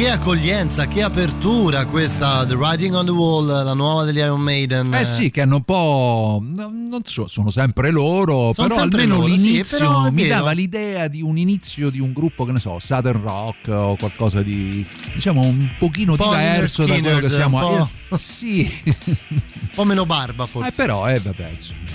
Che 0.00 0.08
accoglienza, 0.08 0.88
che 0.88 1.02
apertura 1.02 1.84
questa, 1.84 2.46
The 2.46 2.54
Writing 2.54 2.94
on 2.94 3.04
the 3.04 3.10
Wall, 3.10 3.46
la 3.46 3.74
nuova 3.74 4.04
degli 4.04 4.16
Iron 4.16 4.40
Maiden. 4.40 4.94
Eh 4.94 5.04
sì, 5.04 5.30
che 5.30 5.42
hanno 5.42 5.56
un 5.56 5.62
po'. 5.62 6.42
Non 6.42 7.02
so, 7.04 7.26
sono 7.26 7.50
sempre 7.50 7.90
loro, 7.90 8.50
Sono 8.54 8.68
però 8.68 8.80
sempre 8.80 9.02
almeno 9.02 9.20
loro, 9.20 9.36
sì, 9.36 9.48
l'inizio 9.48 9.76
però 9.76 10.06
è 10.06 10.10
mi 10.10 10.26
dava 10.26 10.52
l'idea 10.52 11.06
di 11.06 11.20
un 11.20 11.36
inizio 11.36 11.90
di 11.90 12.00
un 12.00 12.14
gruppo, 12.14 12.46
che 12.46 12.52
ne 12.52 12.60
so, 12.60 12.78
Southern 12.78 13.20
Rock 13.20 13.68
o 13.68 13.96
qualcosa 13.96 14.40
di. 14.40 14.82
diciamo 15.12 15.42
un 15.42 15.68
pochino 15.78 16.16
po' 16.16 16.30
diverso 16.30 16.86
da 16.86 16.98
quello 16.98 17.18
che 17.18 17.28
siamo. 17.28 17.58
Un 17.58 17.86
Eh, 18.08 18.16
sì, 18.16 18.82
Un 18.86 19.68
po' 19.74 19.84
meno 19.84 20.06
barba 20.06 20.44
eh, 20.44 20.46
forse. 20.46 20.72
però, 20.76 21.10
eh, 21.10 21.18
vabbè. 21.20 21.50
insomma. 21.52 21.89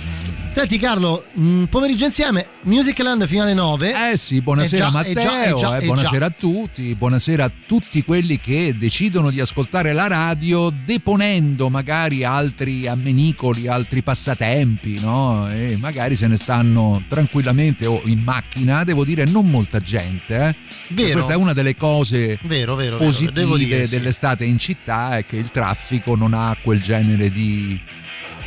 Senti 0.56 0.78
Carlo, 0.78 1.22
mh, 1.34 1.64
pomeriggio 1.64 2.06
insieme, 2.06 2.48
Musicland 2.62 3.26
finale 3.26 3.52
9. 3.52 4.10
Eh 4.10 4.16
sì, 4.16 4.40
buonasera 4.40 4.86
Eh 4.86 4.88
già, 4.88 4.90
Matteo, 4.90 5.12
eh 5.12 5.14
già, 5.14 5.44
eh 5.44 5.52
già, 5.52 5.76
eh, 5.76 5.82
eh 5.82 5.84
buonasera 5.84 6.24
a 6.24 6.30
tutti, 6.30 6.94
buonasera 6.94 7.44
a 7.44 7.50
tutti 7.66 8.02
quelli 8.02 8.40
che 8.40 8.74
decidono 8.74 9.28
di 9.28 9.38
ascoltare 9.38 9.92
la 9.92 10.06
radio 10.06 10.70
deponendo 10.70 11.68
magari 11.68 12.24
altri 12.24 12.86
ammenicoli, 12.86 13.68
altri 13.68 14.00
passatempi, 14.00 14.98
no? 14.98 15.46
E 15.50 15.76
magari 15.78 16.16
se 16.16 16.26
ne 16.26 16.38
stanno 16.38 17.02
tranquillamente 17.06 17.84
o 17.84 18.00
in 18.06 18.20
macchina, 18.20 18.82
devo 18.82 19.04
dire 19.04 19.26
non 19.26 19.50
molta 19.50 19.78
gente, 19.80 20.38
eh? 20.38 20.54
Vero. 20.94 21.12
Questa 21.12 21.34
è 21.34 21.36
una 21.36 21.52
delle 21.52 21.76
cose 21.76 22.38
Vero, 22.44 22.76
vero, 22.76 22.96
positive 22.96 23.86
dell'estate 23.86 24.46
in 24.46 24.58
città 24.58 25.18
è 25.18 25.26
che 25.26 25.36
il 25.36 25.50
traffico 25.50 26.16
non 26.16 26.32
ha 26.32 26.56
quel 26.62 26.80
genere 26.80 27.28
di 27.28 27.78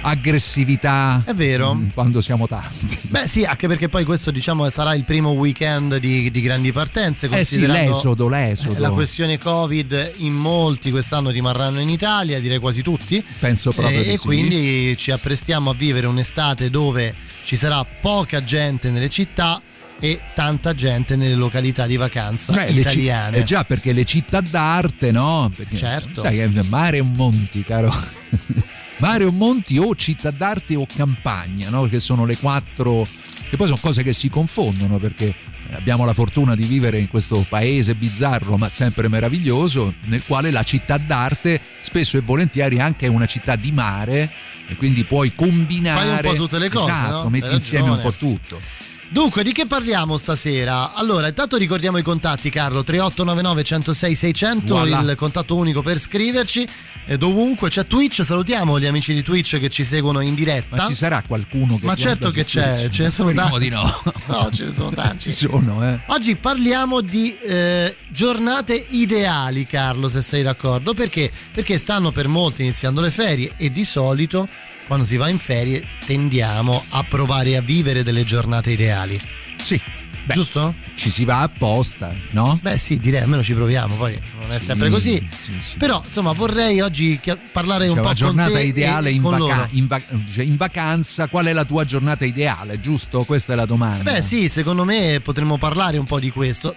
aggressività 0.02 1.22
È 1.26 1.34
vero. 1.34 1.74
mm, 1.76 1.90
quando 1.94 2.22
siamo 2.22 2.48
tanti. 2.48 2.98
Beh 3.10 3.28
sì, 3.28 3.44
anche 3.44 3.68
perché 3.68 3.90
poi 3.90 4.04
questo 4.06 4.32
diciamo 4.32 4.70
sarà 4.70 4.94
il 4.94 5.04
primo 5.04 5.30
weekend 5.32 5.98
di, 5.98 6.30
di 6.32 6.42
grandi 6.42 6.72
partenze. 6.72 7.26
Eh 7.26 7.30
sì, 7.44 7.58
considerando 7.58 7.92
l'esodo, 7.92 8.30
l'esodo. 8.30 8.80
La 8.80 8.92
questione 8.92 9.38
Covid 9.38 10.14
in 10.18 10.34
molti 10.34 10.92
quest'anno 10.92 11.30
rimarranno 11.30 11.80
in 11.80 11.90
Italia, 11.90 12.40
direi 12.40 12.60
quasi 12.60 12.82
tutti. 12.82 13.24
Penso 13.40 13.72
proprio 13.72 14.00
Eh, 14.00 14.14
e 14.14 14.18
sì. 14.18 14.26
quindi 14.26 14.96
ci 14.98 15.12
apprestiamo 15.12 15.70
a 15.72 15.74
vivere 15.74 16.08
un'estate 16.08 16.70
dove 16.70 17.14
ci 17.44 17.56
sarà 17.56 17.84
poca 17.86 18.44
gente 18.44 18.90
nelle 18.92 19.10
città 19.10 19.62
e 20.02 20.20
tanta 20.34 20.74
gente 20.74 21.18
nelle 21.18 21.34
località 21.36 21.86
di 21.86 21.98
vacanza 21.98 22.54
Beh, 22.54 22.72
ci- 22.72 22.80
italiane. 22.80 23.38
eh 23.38 23.44
già, 23.44 23.66
perché 23.66 23.92
le 23.92 24.06
città 24.06 24.40
d'arte, 24.40 25.12
no? 25.12 25.52
Perché, 25.54 25.76
Certo. 25.76 26.22
Sai 26.22 26.38
che 26.38 26.64
mare 26.70 26.98
e 26.98 27.02
monti, 27.02 27.64
caro. 27.64 27.94
Mare 29.00 29.26
o 29.26 29.32
monti 29.32 29.78
o 29.78 29.96
città 29.96 30.32
d'arte 30.32 30.76
o 30.76 30.86
campagna, 30.94 31.70
no? 31.70 31.88
Che 31.88 32.00
sono 32.00 32.26
le 32.26 32.38
quattro... 32.38 33.06
che 33.50 33.58
poi 33.58 33.68
sono 33.68 33.80
cose 33.82 34.04
che 34.04 34.14
si 34.14 34.30
confondono 34.30 34.98
perché 34.98 35.34
abbiamo 35.74 36.06
la 36.06 36.14
fortuna 36.14 36.56
di 36.56 36.64
vivere 36.64 37.00
in 37.00 37.08
questo 37.08 37.46
paese 37.48 37.94
bizzarro 37.94 38.58
ma 38.58 38.70
sempre 38.70 39.08
meraviglioso 39.08 39.94
nel 40.06 40.26
quale 40.26 40.50
la 40.50 40.64
città 40.64 40.98
d'arte 40.98 41.62
spesso 41.82 42.18
e 42.18 42.22
volentieri 42.22 42.80
anche 42.80 43.06
è 43.06 43.10
una 43.10 43.28
città 43.28 43.56
di 43.56 43.72
mare 43.72 44.32
e 44.68 44.76
quindi 44.76 45.04
puoi 45.04 45.34
combinare 45.36 46.00
Fai 46.00 46.10
un 46.10 46.22
po' 46.22 46.44
tutte 46.44 46.60
le 46.60 46.70
cose, 46.70 46.90
esatto, 46.90 47.24
no? 47.24 47.30
metti 47.30 47.48
Hai 47.48 47.54
insieme 47.54 47.90
un 47.90 48.00
po' 48.02 48.12
tutto 48.12 48.60
Dunque, 49.12 49.42
di 49.42 49.54
che 49.54 49.66
parliamo 49.66 50.18
stasera? 50.18 50.94
Allora, 50.94 51.28
intanto 51.28 51.58
ricordiamo 51.58 51.98
i 51.98 52.04
contatti, 52.04 52.52
Carlo: 52.52 52.84
3899 52.84 53.64
106 53.64 54.16
600, 54.16 54.74
Voilà. 54.76 55.00
il 55.00 55.16
contatto 55.18 55.56
unico 55.56 55.82
per 55.82 55.98
scriverci. 56.00 56.68
E 57.12 57.18
dovunque 57.18 57.70
c'è 57.70 57.88
Twitch, 57.88 58.24
salutiamo 58.24 58.80
gli 58.80 58.86
amici 58.86 59.16
di 59.16 59.24
Twitch 59.24 59.60
che 59.60 59.70
ci 59.70 59.84
seguono 59.84 60.20
in 60.20 60.36
diretta. 60.36 60.76
ma 60.76 60.86
ci 60.88 60.94
sarà 60.94 61.24
qualcuno 61.26 61.80
che 61.80 61.86
Ma 61.88 61.96
certo 61.96 62.30
che 62.30 62.44
c'è, 62.46 62.76
Twitch? 62.82 62.94
ce 62.94 63.04
ne 63.04 63.10
sono 63.10 63.30
Speriamo 63.32 63.58
tanti. 63.58 63.70
di 63.70 63.76
no 63.76 64.04
No, 64.28 64.50
ce 64.52 64.66
ne 64.66 64.74
sono 64.74 64.92
tanti. 64.94 65.24
ci 65.24 65.32
sono 65.32 65.84
eh 65.88 66.00
Oggi 66.06 66.36
parliamo 66.36 67.02
di 67.02 67.36
eh, 67.36 67.96
giornate 68.10 68.76
ideali, 68.90 69.66
Carlo, 69.66 70.08
se 70.08 70.22
sei 70.22 70.44
d'accordo. 70.44 70.94
Perché? 70.94 71.32
Perché 71.52 71.80
stanno 71.80 72.12
per 72.12 72.28
molti 72.28 72.62
iniziando 72.62 73.02
le 73.02 73.10
ferie 73.10 73.54
e 73.58 73.72
di 73.72 73.86
solito 73.86 74.48
quando 74.86 75.04
si 75.04 75.18
va 75.18 75.30
in 75.30 75.40
ferie 75.40 75.84
tendiamo 76.06 76.84
a 76.90 77.04
provare 77.10 77.58
a 77.58 77.62
vivere 77.62 78.04
delle 78.04 78.24
giornate 78.24 78.70
ideali. 78.70 79.20
Sì, 79.64 79.82
beh, 80.30 80.34
Giusto? 80.36 80.76
ci 80.96 81.10
si 81.10 81.26
va 81.26 81.40
apposta, 81.42 82.16
no? 82.32 82.58
Beh 82.62 82.78
sì, 82.78 82.98
direi 82.98 83.22
almeno 83.22 83.42
ci 83.42 83.54
proviamo, 83.54 83.96
poi 83.96 84.20
non 84.42 84.52
è 84.52 84.60
sempre 84.60 84.88
Sì, 84.88 84.94
così. 84.94 85.30
sì, 85.44 85.52
sì. 85.62 85.78
Però 85.78 86.02
insomma 86.06 86.32
vorrei 86.34 86.80
oggi 86.82 87.20
parlare 87.52 87.86
Cioè, 87.88 87.96
un 87.96 88.02
po' 88.02 88.08
la 88.10 88.14
giornata 88.14 88.50
con 88.50 88.60
te 88.60 88.66
ideale 88.66 89.10
e 89.10 89.14
in, 89.14 89.22
con 89.22 89.38
vaca- 89.40 89.68
in 89.72 89.88
va- 89.88 90.02
cioè, 90.34 90.44
in 90.44 90.56
vacanza, 90.56 91.28
qual 91.28 91.48
è 91.48 91.54
la 91.54 91.66
tua 91.66 91.84
giornata 91.86 92.26
ideale, 92.26 92.80
giusto? 92.80 93.24
Questa 93.24 93.54
è 93.54 93.56
la 93.56 93.66
domanda. 93.66 94.12
Beh 94.12 94.22
sì, 94.22 94.50
secondo 94.50 94.84
me 94.86 95.20
potremmo 95.24 95.58
parlare 95.58 95.98
un 95.98 96.06
po' 96.06 96.20
di 96.20 96.30
questo. 96.30 96.76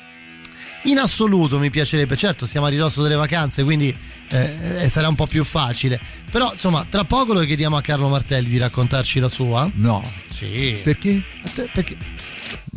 In 0.87 0.99
assoluto 0.99 1.61
mi 1.61 1.71
piacerebbe, 1.71 2.17
certo 2.17 2.45
siamo 2.45 2.67
a 2.67 2.69
ridosso 2.69 3.03
delle 3.03 3.15
vacanze, 3.15 3.62
quindi 3.62 3.95
eh, 4.31 4.89
sarà 4.89 5.07
un 5.07 5.15
po' 5.15 5.29
più 5.29 5.45
facile. 5.45 6.01
Però 6.29 6.51
insomma, 6.53 6.85
tra 6.89 7.05
poco 7.05 7.35
lo 7.35 7.41
chiediamo 7.41 7.77
a 7.77 7.81
Carlo 7.81 8.09
Martelli 8.09 8.49
di 8.49 8.59
raccontarci 8.59 9.21
la 9.21 9.29
sua. 9.29 9.71
No, 9.75 10.03
Sì. 10.29 10.77
perché? 10.83 11.23
Perché? 11.73 11.97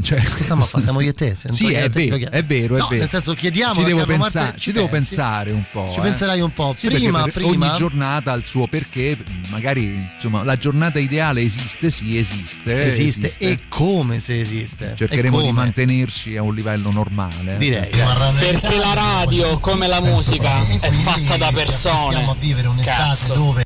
Cioè, 0.03 0.19
Che 0.19 0.43
stiamo 0.43 0.63
a 0.63 0.65
fare? 0.65 0.83
Siamo 0.83 0.99
io 0.99 1.09
e 1.09 1.13
te? 1.13 1.35
Sì, 1.49 1.71
è 1.71 1.89
tecnica, 1.89 2.29
vero, 2.29 2.31
è 2.31 2.43
vero, 2.43 2.75
è 2.75 2.79
no, 2.79 2.87
vero. 2.87 2.99
nel 3.01 3.09
senso 3.09 3.33
chiediamo 3.33 3.75
ci 3.75 3.83
devo, 3.83 3.99
Carlo 3.99 4.13
pensa- 4.17 4.39
Martelli. 4.39 4.59
ci 4.59 4.71
devo 4.71 4.87
pensi. 4.87 5.15
pensare 5.15 5.51
un 5.51 5.63
po'. 5.71 5.89
Ci 5.91 5.99
eh. 5.99 6.01
penserai 6.01 6.41
un 6.41 6.53
po'. 6.53 6.73
Sì, 6.75 6.87
prima, 6.87 7.23
per 7.23 7.31
prima. 7.33 7.67
ogni 7.67 7.77
giornata 7.77 8.31
ha 8.33 8.35
il 8.35 8.43
suo 8.45 8.67
perché, 8.67 9.17
magari 9.49 10.07
insomma 10.15 10.43
la 10.43 10.57
giornata 10.57 10.99
ideale 10.99 11.41
esiste, 11.41 11.89
sì, 11.89 12.17
esiste. 12.17 12.85
esiste, 12.85 13.33
e 13.37 13.59
come 13.69 14.19
se 14.19 14.39
esiste. 14.39 14.93
cercheremo 14.97 15.41
di 15.41 15.51
mantenerci 15.51 16.35
a 16.37 16.41
un 16.41 16.53
livello 16.53 16.91
normale. 16.91 17.57
Direi. 17.57 17.89
Perché 18.39 18.77
la 18.77 18.93
radio, 18.93 19.57
come 19.59 19.87
la 19.87 20.01
musica, 20.01 20.61
è 20.67 20.89
fatta 20.91 21.37
da 21.37 21.51
persone. 21.53 22.23
a 22.25 22.35
vivere 22.39 22.67
un'estate 22.67 23.03
Cazzo. 23.17 23.64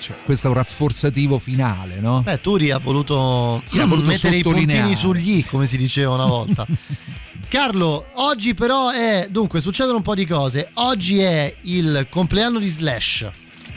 Cioè, 0.00 0.16
questo 0.24 0.46
è 0.46 0.50
un 0.50 0.56
rafforzativo 0.56 1.38
finale, 1.38 2.00
no? 2.00 2.22
Beh, 2.22 2.40
Turi 2.40 2.70
ha 2.70 2.78
voluto, 2.78 3.62
Sì, 3.66 3.78
ha 3.78 3.84
voluto 3.86 4.06
mettere 4.06 4.36
i 4.36 4.42
puntini 4.42 4.94
sugli, 4.94 5.38
i, 5.38 5.44
come 5.44 5.66
si 5.66 5.76
diceva 5.76 6.14
una 6.14 6.26
volta. 6.26 6.66
Carlo, 7.48 8.06
oggi 8.14 8.54
però 8.54 8.90
è. 8.90 9.26
Dunque, 9.28 9.60
succedono 9.60 9.96
un 9.96 10.02
po' 10.02 10.14
di 10.14 10.24
cose. 10.24 10.70
Oggi 10.74 11.18
è 11.18 11.54
il 11.62 12.06
compleanno 12.08 12.58
di 12.58 12.68
Slash. 12.68 13.28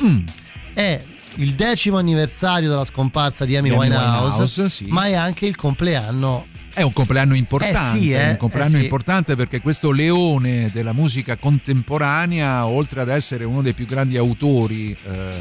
Mm. 0.02 0.26
È 0.74 1.04
il 1.36 1.56
decimo 1.56 1.98
anniversario 1.98 2.70
della 2.70 2.86
scomparsa 2.86 3.46
di 3.46 3.58
Amy 3.58 3.70
Amy 3.70 3.80
Winehouse, 3.80 4.28
Winehouse, 4.28 4.70
sì. 4.70 4.86
ma 4.88 5.06
è 5.06 5.14
anche 5.14 5.46
il 5.46 5.56
compleanno. 5.56 6.48
È 6.74 6.82
un 6.82 6.92
compleanno 6.92 7.36
importante, 7.36 7.98
Eh 7.98 8.00
sì, 8.02 8.12
eh, 8.14 8.30
un 8.32 8.38
compleanno 8.38 8.76
eh 8.76 8.80
sì. 8.80 8.84
importante 8.84 9.36
perché 9.36 9.62
questo 9.62 9.92
leone 9.92 10.72
della 10.74 10.92
musica 10.92 11.36
contemporanea, 11.36 12.66
oltre 12.66 13.02
ad 13.02 13.10
essere 13.10 13.44
uno 13.44 13.62
dei 13.62 13.74
più 13.74 13.86
grandi 13.86 14.18
autori, 14.18 14.92
eh, 14.92 15.32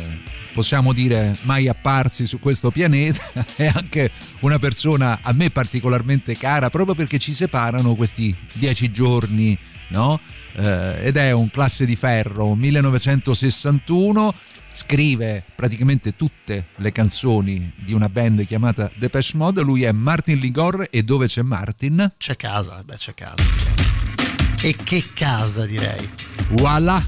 possiamo 0.53 0.93
dire 0.93 1.35
mai 1.43 1.69
apparsi 1.69 2.27
su 2.27 2.39
questo 2.39 2.71
pianeta, 2.71 3.23
è 3.57 3.73
anche 3.75 4.11
una 4.41 4.59
persona 4.59 5.21
a 5.23 5.33
me 5.33 5.49
particolarmente 5.49 6.37
cara 6.37 6.69
proprio 6.69 6.95
perché 6.95 7.19
ci 7.19 7.33
separano 7.33 7.95
questi 7.95 8.37
dieci 8.53 8.91
giorni, 8.91 9.57
no? 9.89 10.21
Eh, 10.55 11.07
ed 11.07 11.17
è 11.17 11.33
un 11.33 11.49
classe 11.51 11.87
di 11.87 11.97
ferro 11.97 12.55
1961 12.55 14.35
scrive 14.73 15.45
praticamente 15.55 16.17
tutte 16.17 16.67
le 16.77 16.93
canzoni 16.93 17.73
di 17.77 17.93
una 17.93 18.09
band 18.09 18.45
chiamata 18.47 18.91
Depeche 18.95 19.37
Mode 19.37 19.63
lui 19.63 19.83
è 19.83 19.93
Martin 19.93 20.39
Ligor 20.39 20.87
e 20.91 21.03
dove 21.03 21.27
c'è 21.27 21.43
Martin 21.43 22.13
C'è 22.17 22.37
casa, 22.37 22.83
beh, 22.85 22.95
c'è 22.97 23.15
casa. 23.15 23.43
sì. 23.43 24.67
E 24.67 24.77
che 24.77 25.05
casa, 25.15 25.67
direi. 25.67 26.09
voilà 26.51 27.03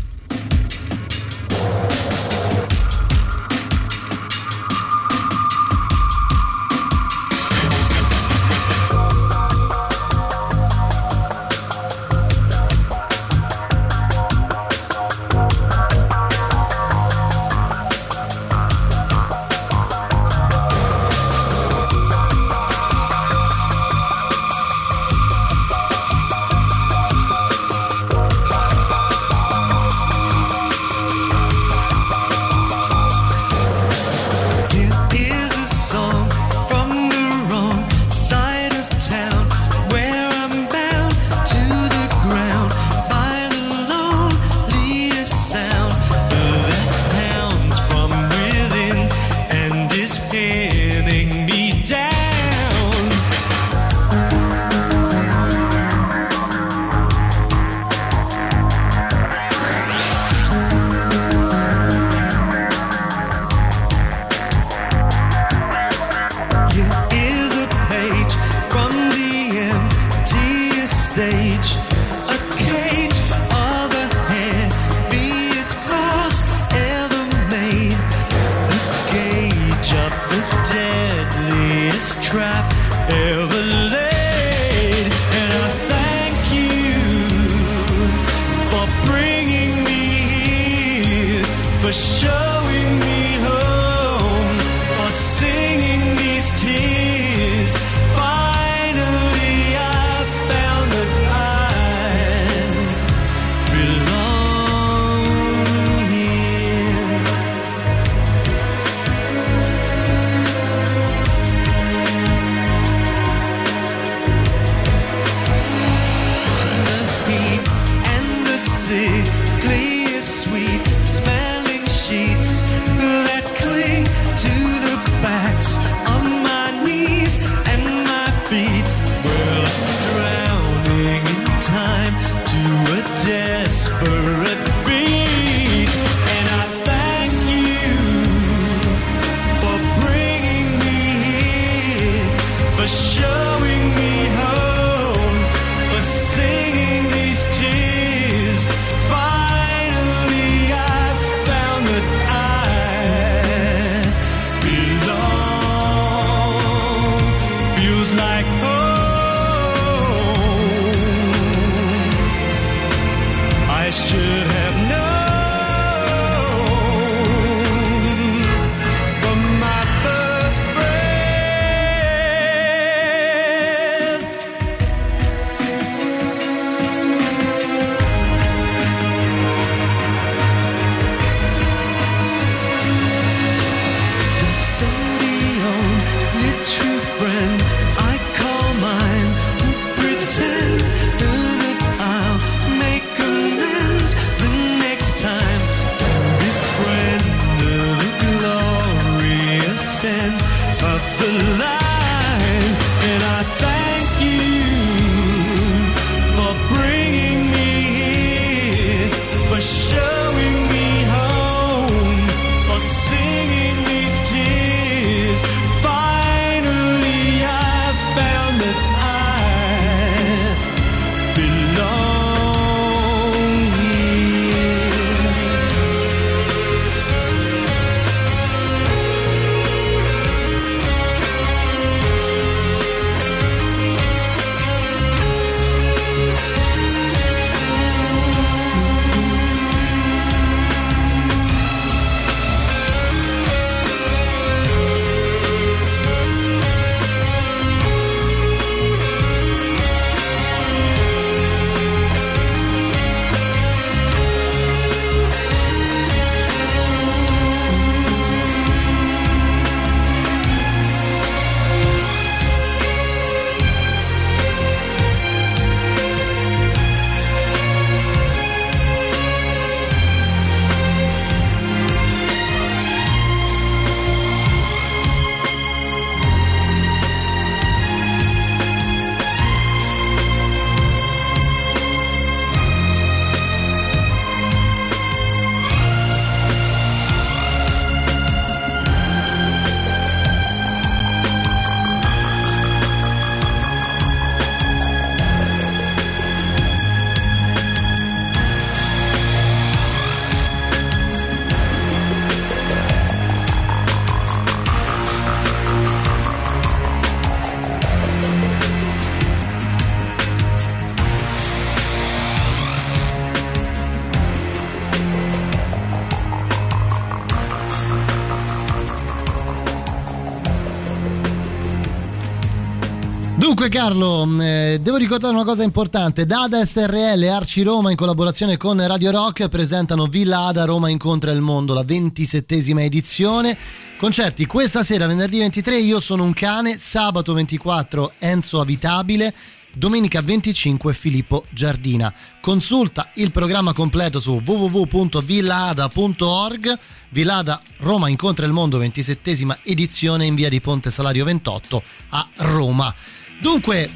Dunque 323.64 323.80
Carlo, 323.80 324.28
eh, 324.42 324.78
devo 324.82 324.98
ricordare 324.98 325.32
una 325.32 325.42
cosa 325.42 325.62
importante, 325.62 326.26
Dada 326.26 326.62
SRL 326.62 327.22
e 327.22 327.28
Arci 327.28 327.62
Roma 327.62 327.90
in 327.90 327.96
collaborazione 327.96 328.58
con 328.58 328.86
Radio 328.86 329.10
Rock 329.10 329.48
presentano 329.48 330.04
Villa 330.04 330.48
Ada 330.48 330.66
Roma 330.66 330.90
incontra 330.90 331.30
il 331.30 331.40
mondo, 331.40 331.72
la 331.72 331.82
ventisettesima 331.82 332.82
edizione. 332.82 333.56
Concerti 333.96 334.44
questa 334.44 334.82
sera, 334.82 335.06
venerdì 335.06 335.38
23, 335.38 335.78
Io 335.78 335.98
sono 336.00 336.24
un 336.24 336.34
cane, 336.34 336.76
sabato 336.76 337.32
24 337.32 338.12
Enzo 338.18 338.60
Abitabile, 338.60 339.34
domenica 339.72 340.20
25 340.20 340.92
Filippo 340.92 341.46
Giardina. 341.48 342.12
Consulta 342.42 343.08
il 343.14 343.30
programma 343.30 343.72
completo 343.72 344.20
su 344.20 344.42
www.villaada.org. 344.44 346.78
Villada 347.08 347.62
Roma 347.78 348.10
incontra 348.10 348.44
il 348.44 348.52
mondo, 348.52 348.76
ventisettesima 348.76 349.56
edizione 349.62 350.26
in 350.26 350.34
via 350.34 350.50
di 350.50 350.60
Ponte 350.60 350.90
Salario 350.90 351.24
28 351.24 351.82
a 352.10 352.28
Roma. 352.36 352.94
Dunque, 353.40 353.90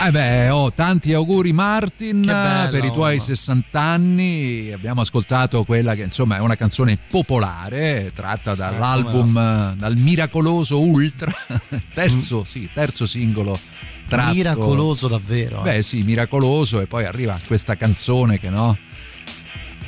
Eh 0.00 0.10
beh, 0.12 0.48
oh, 0.50 0.72
tanti 0.72 1.12
auguri 1.12 1.52
Martin 1.52 2.22
per 2.70 2.84
i 2.84 2.92
tuoi 2.92 3.16
oh. 3.16 3.20
60 3.20 3.80
anni. 3.80 4.70
Abbiamo 4.72 5.00
ascoltato 5.00 5.64
quella 5.64 5.94
che 5.96 6.02
insomma 6.02 6.36
è 6.36 6.40
una 6.40 6.54
canzone 6.56 6.96
popolare 7.10 8.12
tratta 8.14 8.54
dall'album, 8.54 9.36
eh, 9.36 9.74
dal 9.76 9.96
miracoloso 9.96 10.80
Ultra, 10.80 11.32
terzo, 11.92 12.44
sì, 12.44 12.68
terzo 12.72 13.06
singolo 13.06 13.58
tratto. 14.06 14.34
miracoloso 14.34 15.08
davvero. 15.08 15.60
eh. 15.60 15.62
Beh 15.74 15.82
sì, 15.82 16.02
miracoloso 16.02 16.80
e 16.80 16.86
poi 16.86 17.04
arriva 17.04 17.38
questa 17.46 17.76
canzone 17.76 18.38
che 18.38 18.50
no 18.50 18.76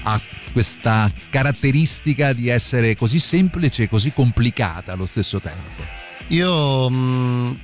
ha 0.02 0.20
questa 0.52 1.10
caratteristica 1.30 2.32
di 2.32 2.48
essere 2.48 2.96
così 2.96 3.18
semplice 3.20 3.84
e 3.84 3.88
così 3.88 4.12
complicata 4.12 4.92
allo 4.92 5.06
stesso 5.06 5.38
tempo. 5.38 5.82
Io 6.28 6.88
mh, 6.90 7.58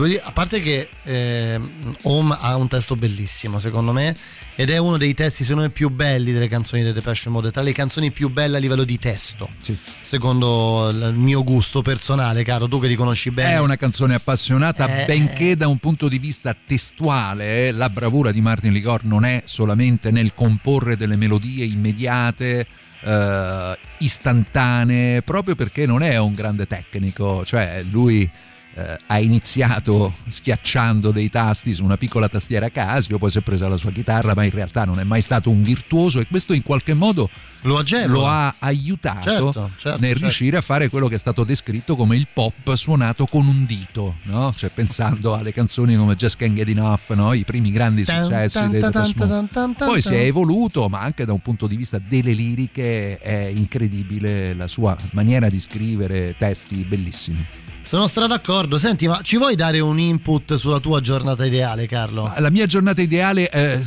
devo 0.00 0.06
dire, 0.06 0.22
a 0.24 0.32
parte 0.32 0.60
che 0.60 0.88
eh, 1.04 1.60
Home 2.02 2.36
ha 2.40 2.56
un 2.56 2.68
testo 2.68 2.96
bellissimo, 2.96 3.58
secondo 3.58 3.92
me, 3.92 4.14
ed 4.54 4.70
è 4.70 4.78
uno 4.78 4.96
dei 4.96 5.14
testi, 5.14 5.42
secondo 5.42 5.64
me, 5.66 5.70
più 5.70 5.88
belli 5.90 6.32
delle 6.32 6.48
canzoni 6.48 6.82
di 6.82 6.92
Depeche 6.92 7.28
Mode, 7.28 7.50
tra 7.50 7.62
le 7.62 7.72
canzoni 7.72 8.10
più 8.10 8.28
belle 8.30 8.56
a 8.56 8.60
livello 8.60 8.84
di 8.84 8.98
testo, 8.98 9.48
Sì. 9.60 9.76
secondo 10.00 10.88
il 10.90 11.14
mio 11.14 11.44
gusto 11.44 11.82
personale, 11.82 12.42
caro, 12.42 12.68
tu 12.68 12.80
che 12.80 12.88
li 12.88 12.94
conosci 12.94 13.30
bene. 13.30 13.54
È 13.54 13.60
una 13.60 13.76
canzone 13.76 14.14
appassionata, 14.14 15.02
Eh, 15.02 15.04
benché 15.06 15.56
da 15.56 15.68
un 15.68 15.78
punto 15.78 16.08
di 16.08 16.18
vista 16.18 16.54
testuale, 16.54 17.68
eh, 17.68 17.72
la 17.72 17.88
bravura 17.90 18.30
di 18.32 18.40
Martin 18.40 18.72
Ligor 18.72 19.04
non 19.04 19.24
è 19.24 19.42
solamente 19.44 20.10
nel 20.10 20.32
comporre 20.34 20.96
delle 20.96 21.16
melodie 21.16 21.64
immediate, 21.64 22.66
eh, 23.00 23.78
istantanee, 23.98 25.22
proprio 25.22 25.54
perché 25.54 25.86
non 25.86 26.02
è 26.02 26.18
un 26.18 26.34
grande 26.34 26.66
tecnico, 26.66 27.44
cioè 27.44 27.82
lui 27.90 28.28
eh, 28.76 28.98
ha 29.06 29.18
iniziato 29.18 30.12
schiacciando 30.28 31.10
dei 31.10 31.30
tasti 31.30 31.72
su 31.72 31.82
una 31.82 31.96
piccola 31.96 32.28
tastiera 32.28 32.68
Casio, 32.68 33.16
poi 33.16 33.30
si 33.30 33.38
è 33.38 33.40
presa 33.40 33.68
la 33.68 33.78
sua 33.78 33.90
chitarra, 33.90 34.34
ma 34.34 34.44
in 34.44 34.50
realtà 34.50 34.84
non 34.84 35.00
è 35.00 35.02
mai 35.02 35.22
stato 35.22 35.48
un 35.48 35.62
virtuoso 35.62 36.20
e 36.20 36.26
questo 36.26 36.52
in 36.52 36.62
qualche 36.62 36.92
modo 36.92 37.30
Lo 37.62 37.82
lo 38.06 38.26
ha 38.26 38.56
aiutato 38.58 39.30
Certo, 39.30 39.70
certo, 39.76 40.00
nel 40.00 40.10
certo. 40.10 40.18
riuscire 40.20 40.56
a 40.58 40.60
fare 40.60 40.90
quello 40.90 41.08
che 41.08 41.14
è 41.14 41.18
stato 41.18 41.42
descritto 41.44 41.96
come 41.96 42.16
il 42.16 42.26
pop 42.30 42.74
suonato 42.74 43.24
con 43.24 43.46
un 43.46 43.64
dito, 43.64 44.16
no? 44.24 44.52
Cioè 44.54 44.68
pensando 44.68 45.34
alle 45.34 45.54
canzoni 45.54 45.96
come 45.96 46.14
Just 46.14 46.36
Can't 46.36 46.54
Get 46.54 46.68
Enough, 46.68 47.14
no? 47.14 47.32
I 47.32 47.44
primi 47.44 47.70
grandi 47.70 48.04
successi 48.04 48.58
tan, 48.58 48.78
tan, 48.78 49.14
tan, 49.14 49.74
tan, 49.74 49.88
Poi 49.88 50.02
si 50.02 50.14
è 50.14 50.20
evoluto, 50.20 50.88
ma 50.88 51.00
anche 51.00 51.24
da 51.24 51.32
un 51.32 51.40
punto 51.40 51.66
di 51.66 51.76
vista 51.76 51.98
delle 51.98 52.32
liriche 52.32 53.16
è 53.16 53.50
incredibile 53.54 54.52
la 54.52 54.66
sua 54.66 54.94
maniera 55.12 55.48
di 55.48 55.58
scrivere 55.58 56.34
testi 56.36 56.76
bellissimi. 56.84 57.65
Sono 57.86 58.08
stra 58.08 58.26
d'accordo. 58.26 58.78
Senti, 58.78 59.06
ma 59.06 59.20
ci 59.22 59.36
vuoi 59.36 59.54
dare 59.54 59.78
un 59.78 60.00
input 60.00 60.54
sulla 60.54 60.80
tua 60.80 61.00
giornata 61.00 61.46
ideale, 61.46 61.86
Carlo? 61.86 62.32
La 62.38 62.50
mia 62.50 62.66
giornata 62.66 63.00
ideale, 63.00 63.48
eh, 63.48 63.80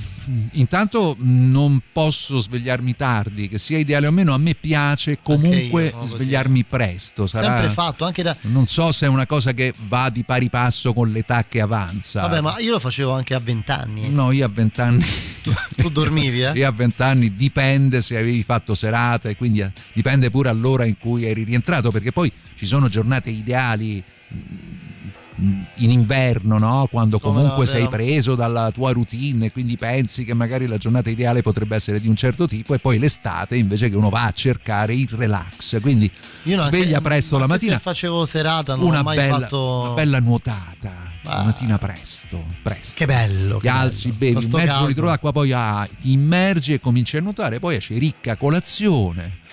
intanto 0.53 1.17
non 1.19 1.81
posso 1.91 2.37
svegliarmi 2.37 2.95
tardi, 2.95 3.49
che 3.49 3.59
sia 3.59 3.77
ideale 3.77 4.07
o 4.07 4.11
meno, 4.11 4.33
a 4.33 4.37
me 4.37 4.55
piace 4.55 5.19
comunque 5.21 5.93
svegliarmi 6.01 6.63
presto. 6.63 7.27
Sarà, 7.27 7.47
Sempre 7.47 7.67
fatto, 7.73 8.05
anche 8.05 8.23
da. 8.23 8.33
Non 8.43 8.67
so 8.67 8.93
se 8.93 9.05
è 9.05 9.09
una 9.09 9.25
cosa 9.25 9.51
che 9.51 9.73
va 9.89 10.09
di 10.09 10.23
pari 10.23 10.47
passo 10.47 10.93
con 10.93 11.11
l'età 11.11 11.43
che 11.43 11.59
avanza. 11.59 12.21
Vabbè, 12.21 12.39
ma 12.39 12.57
io 12.59 12.71
lo 12.71 12.79
facevo 12.79 13.11
anche 13.11 13.33
a 13.33 13.39
vent'anni. 13.41 14.09
No, 14.11 14.31
io 14.31 14.45
a 14.45 14.49
vent'anni. 14.49 15.03
Tu 15.75 15.89
dormivi, 15.89 16.41
eh? 16.41 16.51
Io 16.51 16.67
a 16.67 16.71
vent'anni 16.71 17.35
dipende 17.35 18.01
se 18.01 18.15
avevi 18.15 18.43
fatto 18.43 18.75
serata 18.75 19.27
e 19.27 19.35
quindi 19.35 19.59
eh, 19.59 19.71
dipende 19.91 20.29
pure 20.29 20.47
all'ora 20.47 20.85
in 20.85 20.97
cui 20.97 21.25
eri 21.25 21.43
rientrato, 21.43 21.91
perché 21.91 22.13
poi 22.13 22.31
ci 22.59 22.65
sono 22.65 22.89
giornate 22.89 23.29
ideali 23.29 24.03
mm, 24.33 25.61
in 25.75 25.91
inverno, 25.91 26.57
no? 26.57 26.89
quando 26.91 27.17
comunque 27.17 27.59
no, 27.59 27.65
sei 27.65 27.87
preso 27.87 28.35
dalla 28.35 28.69
tua 28.71 28.91
routine 28.91 29.45
e 29.45 29.51
quindi 29.53 29.77
pensi 29.77 30.25
che 30.25 30.33
magari 30.33 30.67
la 30.67 30.75
giornata 30.77 31.09
ideale 31.09 31.41
potrebbe 31.41 31.77
essere 31.77 32.01
di 32.01 32.09
un 32.09 32.17
certo 32.17 32.49
tipo 32.49 32.73
e 32.73 32.79
poi 32.79 32.99
l'estate 32.99 33.55
invece 33.55 33.89
che 33.89 33.95
uno 33.95 34.09
va 34.09 34.25
a 34.25 34.31
cercare 34.33 34.93
il 34.93 35.07
relax, 35.09 35.79
quindi 35.79 36.11
no, 36.43 36.59
sveglia 36.63 36.97
anche- 36.97 37.07
presto 37.07 37.37
la 37.37 37.47
mattina, 37.47 37.75
Se 37.75 37.79
facevo 37.79 38.25
serata, 38.25 38.75
non 38.75 38.87
una 38.87 38.99
ho 38.99 39.03
mai 39.03 39.15
bella, 39.15 39.39
fatto. 39.39 39.81
una 39.85 39.93
bella 39.93 40.19
nuotata, 40.19 40.93
la 41.21 41.43
mattina 41.43 41.77
presto, 41.77 42.43
presto. 42.61 42.93
Che 42.95 43.05
bello. 43.05 43.55
Ti 43.55 43.61
che 43.61 43.69
alzi, 43.69 44.11
bello. 44.11 44.39
bevi 44.39 44.53
un 44.53 44.61
mezzo 44.61 44.85
litro 44.85 45.05
d'acqua, 45.05 45.31
poi 45.31 45.53
ah, 45.53 45.87
ti 46.01 46.11
immergi 46.11 46.73
e 46.73 46.81
cominci 46.81 47.15
a 47.15 47.21
nuotare, 47.21 47.59
poi 47.59 47.77
esci 47.77 47.97
ricca 47.97 48.35
colazione. 48.35 49.47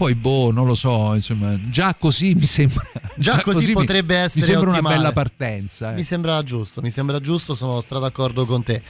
Poi, 0.00 0.14
boh, 0.14 0.50
non 0.50 0.64
lo 0.66 0.74
so, 0.74 1.12
insomma, 1.12 1.58
già 1.68 1.94
così 1.94 2.32
mi 2.34 2.46
sembra. 2.46 2.82
Già 3.16 3.40
così 3.44 3.66
mi- 3.66 3.72
potrebbe 3.74 4.16
essere 4.16 4.40
Mi 4.40 4.46
sembra 4.52 4.70
ottimale. 4.70 4.94
una 4.94 5.02
bella 5.02 5.12
partenza. 5.12 5.92
eh. 5.92 5.94
Mi 5.94 6.04
sembra 6.04 6.42
giusto, 6.42 6.80
mi 6.80 6.88
sembra 6.90 7.20
giusto, 7.20 7.54
sono 7.54 7.82
stra 7.82 7.98
d'accordo 7.98 8.46
con 8.46 8.62
te. 8.62 8.82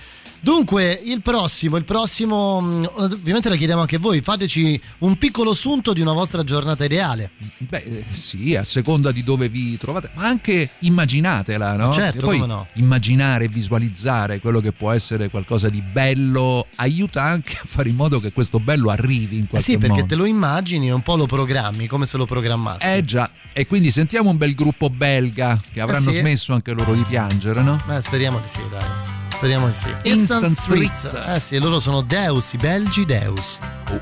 Dunque, 0.43 0.99
il 1.05 1.21
prossimo, 1.21 1.77
il 1.77 1.85
prossimo, 1.85 2.57
ovviamente 2.95 3.51
la 3.51 3.57
chiediamo 3.57 3.81
anche 3.83 3.97
a 3.97 3.99
voi, 3.99 4.23
fateci 4.23 4.81
un 4.99 5.19
piccolo 5.19 5.53
sunto 5.53 5.93
di 5.93 6.01
una 6.01 6.13
vostra 6.13 6.43
giornata 6.45 6.83
ideale. 6.85 7.33
Beh, 7.59 7.77
eh, 7.83 8.05
sì, 8.13 8.55
a 8.57 8.65
seconda 8.65 9.11
di 9.13 9.23
dove 9.23 9.51
vi 9.51 9.77
trovate, 9.77 10.11
ma 10.15 10.25
anche 10.27 10.71
immaginatela, 10.79 11.77
no? 11.77 11.93
Certo, 11.93 12.19
e 12.19 12.21
poi 12.23 12.39
come 12.39 12.47
no. 12.55 12.67
immaginare, 12.75 13.49
visualizzare 13.49 14.41
quello 14.41 14.61
che 14.61 14.73
può 14.73 14.93
essere 14.93 15.29
qualcosa 15.29 15.69
di 15.69 15.83
bello 15.83 16.67
aiuta 16.77 17.23
anche 17.23 17.59
a 17.61 17.67
fare 17.67 17.91
in 17.91 17.97
modo 17.97 18.19
che 18.19 18.33
questo 18.33 18.61
bello 18.61 18.89
arrivi 18.91 19.37
in 19.37 19.45
Eh 19.45 19.49
qualche 19.49 19.73
sì, 19.73 19.77
perché 19.77 19.97
modo. 19.97 20.07
te 20.07 20.15
lo 20.15 20.25
immagini 20.25 20.87
e 20.89 20.93
un 20.93 21.00
po' 21.03 21.17
lo 21.17 21.27
programmi, 21.27 21.87
come 21.87 22.07
se 22.07 22.17
lo 22.17 22.27
programmassi. 22.27 22.87
Eh 22.95 23.05
già, 23.05 23.29
e 23.53 23.67
quindi 23.67 23.91
sentiamo 23.91 24.31
un 24.31 24.37
bel 24.37 24.55
gruppo 24.55 24.91
belga 24.91 25.59
che 25.73 25.81
avranno 25.81 26.11
Eh 26.11 26.13
sì. 26.13 26.19
smesso 26.21 26.53
anche 26.53 26.73
loro 26.73 26.95
di 26.95 27.03
piangere, 27.03 27.63
no? 27.63 27.77
Beh, 27.87 28.01
speriamo 28.01 28.39
di 28.41 28.49
sì, 28.49 28.61
dai. 28.71 28.85
Speriamo 29.33 29.67
di 29.67 29.73
sì. 29.73 29.87
Instant 30.03 30.57
Street. 30.57 31.25
Eh 31.29 31.41
sì, 31.41 31.59
loro 31.59 31.81
sono 31.81 32.03
Deus, 32.03 32.53
i 32.53 32.57
belgi 32.59 33.05
Deus. 33.07 33.59
You're 33.89 34.01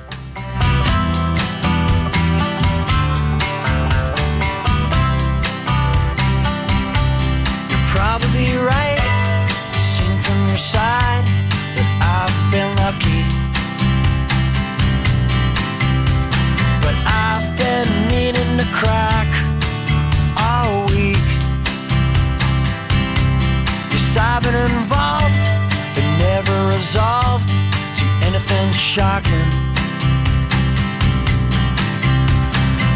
I've 24.19 24.43
been 24.43 24.55
involved, 24.55 25.47
but 25.95 26.05
never 26.19 26.57
resolved 26.77 27.49
to 27.49 28.05
anything 28.27 28.73
shocking. 28.73 29.49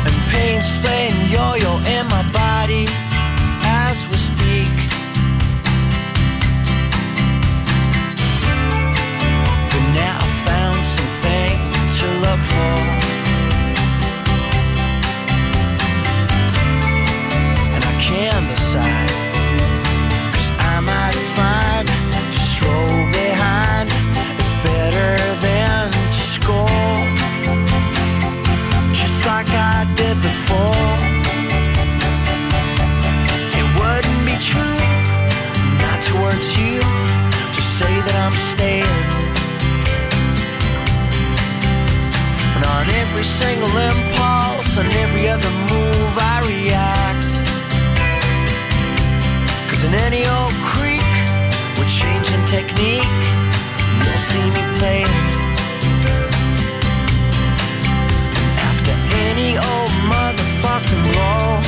And 0.07 0.17
pain's 0.31 0.69
playing 0.83 1.15
yo-yo 1.31 1.79
in 1.95 2.12
single 43.43 43.77
impulse, 43.91 44.79
on 44.79 44.87
every 45.05 45.25
other 45.35 45.53
move, 45.71 46.15
I 46.35 46.37
react. 46.53 47.31
Cause 49.69 49.83
in 49.89 49.95
any 50.09 50.23
old 50.37 50.57
creek, 50.73 51.13
with 51.77 51.91
changing 52.01 52.45
technique, 52.57 53.23
you'll 54.03 54.25
see 54.31 54.47
me 54.57 54.63
playing. 54.79 55.17
After 58.71 58.95
any 59.29 59.51
old 59.71 59.93
motherfucking 60.13 61.05
roll, 61.17 61.62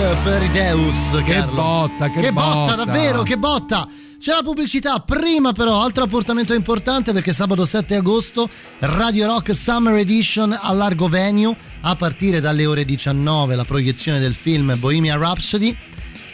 Per 0.00 0.42
i 0.42 0.48
Deus. 0.48 1.20
Che 1.22 1.32
Carlo. 1.34 1.54
botta, 1.54 2.08
che, 2.08 2.20
Che 2.20 2.32
botta, 2.32 2.74
botta, 2.74 2.84
davvero, 2.84 3.22
che 3.22 3.36
botta! 3.36 3.86
C'è 4.18 4.32
la 4.32 4.40
pubblicità, 4.42 4.98
prima 5.00 5.52
però 5.52 5.82
altro 5.82 6.04
appuntamento 6.04 6.54
importante 6.54 7.12
perché 7.12 7.34
sabato 7.34 7.66
7 7.66 7.96
agosto 7.96 8.48
Radio 8.78 9.26
Rock 9.26 9.54
Summer 9.54 9.94
Edition 9.96 10.58
a 10.58 10.72
Largo 10.72 11.06
Venue 11.06 11.54
a 11.82 11.94
partire 11.96 12.40
dalle 12.40 12.64
ore 12.64 12.86
19 12.86 13.54
la 13.54 13.64
proiezione 13.64 14.18
del 14.18 14.32
film 14.32 14.74
Bohemian 14.78 15.18
Rhapsody 15.18 15.76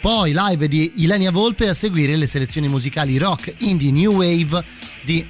poi 0.00 0.32
live 0.32 0.68
di 0.68 0.92
Ilenia 0.98 1.32
Volpe 1.32 1.68
a 1.68 1.74
seguire 1.74 2.14
le 2.14 2.28
selezioni 2.28 2.68
musicali 2.68 3.18
rock, 3.18 3.52
indie, 3.58 3.90
new 3.90 4.12
wave 4.12 4.64
di 5.02 5.26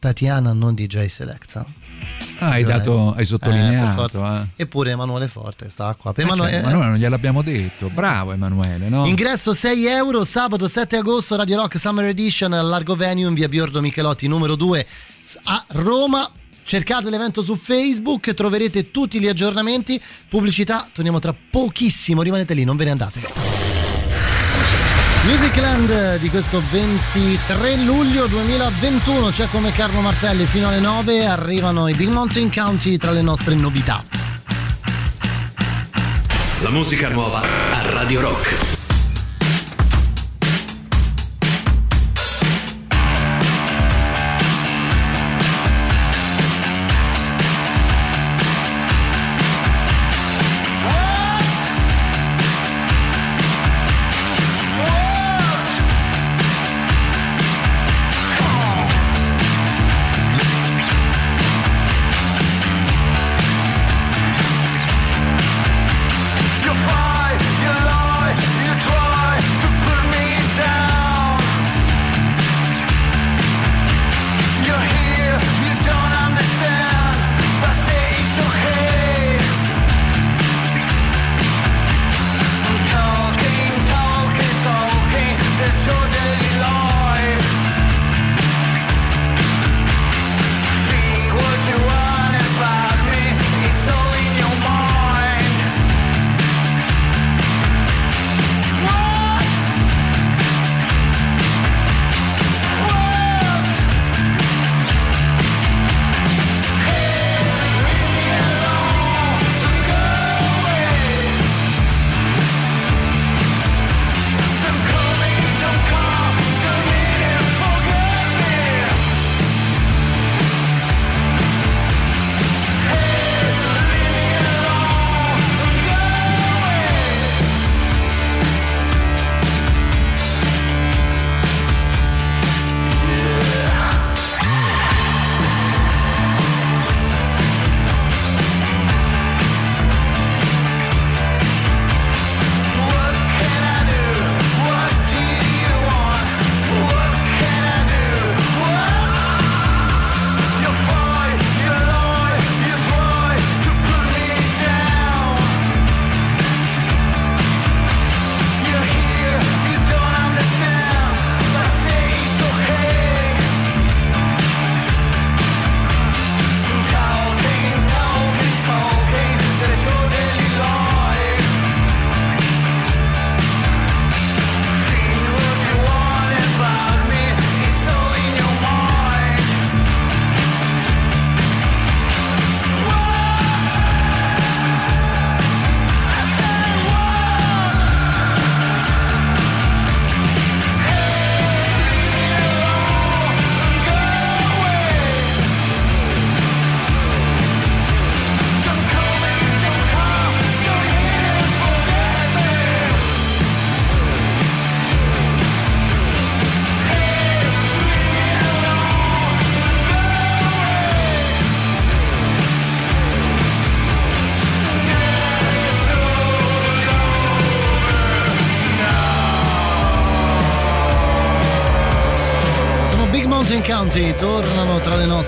Tatiana 0.00 0.52
non 0.52 0.74
DJ 0.74 1.06
Selecta. 1.06 1.75
Ah, 2.38 2.50
hai, 2.50 2.64
dato, 2.64 3.14
hai 3.14 3.24
sottolineato. 3.24 4.24
Eh, 4.24 4.36
eh. 4.36 4.62
Eppure 4.62 4.90
Emanuele 4.90 5.28
Forte 5.28 5.68
stava 5.68 5.94
qua. 5.94 6.12
Eh, 6.14 6.22
Emanuele, 6.22 6.52
cioè, 6.52 6.60
Emanuele 6.60 6.88
non 6.90 6.98
gliel'abbiamo 6.98 7.42
detto. 7.42 7.88
Bravo 7.88 8.32
Emanuele, 8.32 8.88
no? 8.88 9.06
Ingresso 9.06 9.54
6 9.54 9.86
euro, 9.86 10.24
sabato 10.24 10.68
7 10.68 10.96
agosto, 10.96 11.36
Radio 11.36 11.56
Rock 11.56 11.78
Summer 11.78 12.06
Edition 12.06 12.52
al 12.52 12.66
Largo 12.66 12.94
Venue 12.94 13.28
in 13.28 13.34
via 13.34 13.48
Biordo 13.48 13.80
Michelotti 13.80 14.28
numero 14.28 14.54
2 14.54 14.86
a 15.44 15.64
Roma. 15.68 16.30
Cercate 16.62 17.10
l'evento 17.10 17.42
su 17.42 17.54
Facebook, 17.54 18.34
troverete 18.34 18.90
tutti 18.90 19.20
gli 19.20 19.28
aggiornamenti. 19.28 20.00
Pubblicità, 20.28 20.88
torniamo 20.92 21.20
tra 21.20 21.32
pochissimo, 21.32 22.22
rimanete 22.22 22.54
lì, 22.54 22.64
non 22.64 22.76
ve 22.76 22.84
ne 22.84 22.90
andate. 22.90 23.85
Musicland 25.26 26.18
di 26.18 26.30
questo 26.30 26.62
23 26.70 27.78
luglio 27.78 28.26
2021 28.26 29.28
c'è 29.30 29.48
come 29.48 29.72
Carlo 29.72 30.00
Martelli 30.00 30.44
fino 30.44 30.68
alle 30.68 30.78
9 30.78 31.26
arrivano 31.26 31.88
i 31.88 31.94
Big 31.94 32.08
Mountain 32.08 32.48
County 32.48 32.96
tra 32.96 33.10
le 33.10 33.22
nostre 33.22 33.56
novità. 33.56 34.04
La 36.60 36.70
musica 36.70 37.08
nuova 37.08 37.40
a 37.40 37.90
Radio 37.90 38.20
Rock. 38.20 38.75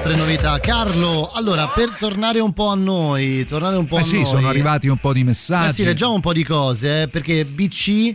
Nostre 0.09 0.17
novità. 0.17 0.59
Carlo, 0.61 1.31
allora 1.33 1.67
per 1.67 1.91
tornare 1.99 2.41
un 2.41 2.53
po' 2.53 2.69
a 2.69 2.75
noi, 2.75 3.45
tornare 3.45 3.77
un 3.77 3.87
po' 3.87 3.97
Eh 3.97 4.01
a 4.01 4.03
sì, 4.05 4.15
noi. 4.17 4.25
sono 4.25 4.49
arrivati 4.49 4.89
un 4.89 4.97
po' 4.97 5.13
di 5.13 5.25
messaggi. 5.25 5.69
Eh 5.69 5.73
sì, 5.73 5.85
leggiamo 5.85 6.15
un 6.15 6.21
po' 6.21 6.33
di 6.33 6.45
cose, 6.45 7.03
eh, 7.03 7.09
perché 7.09 7.45
BC 7.45 8.15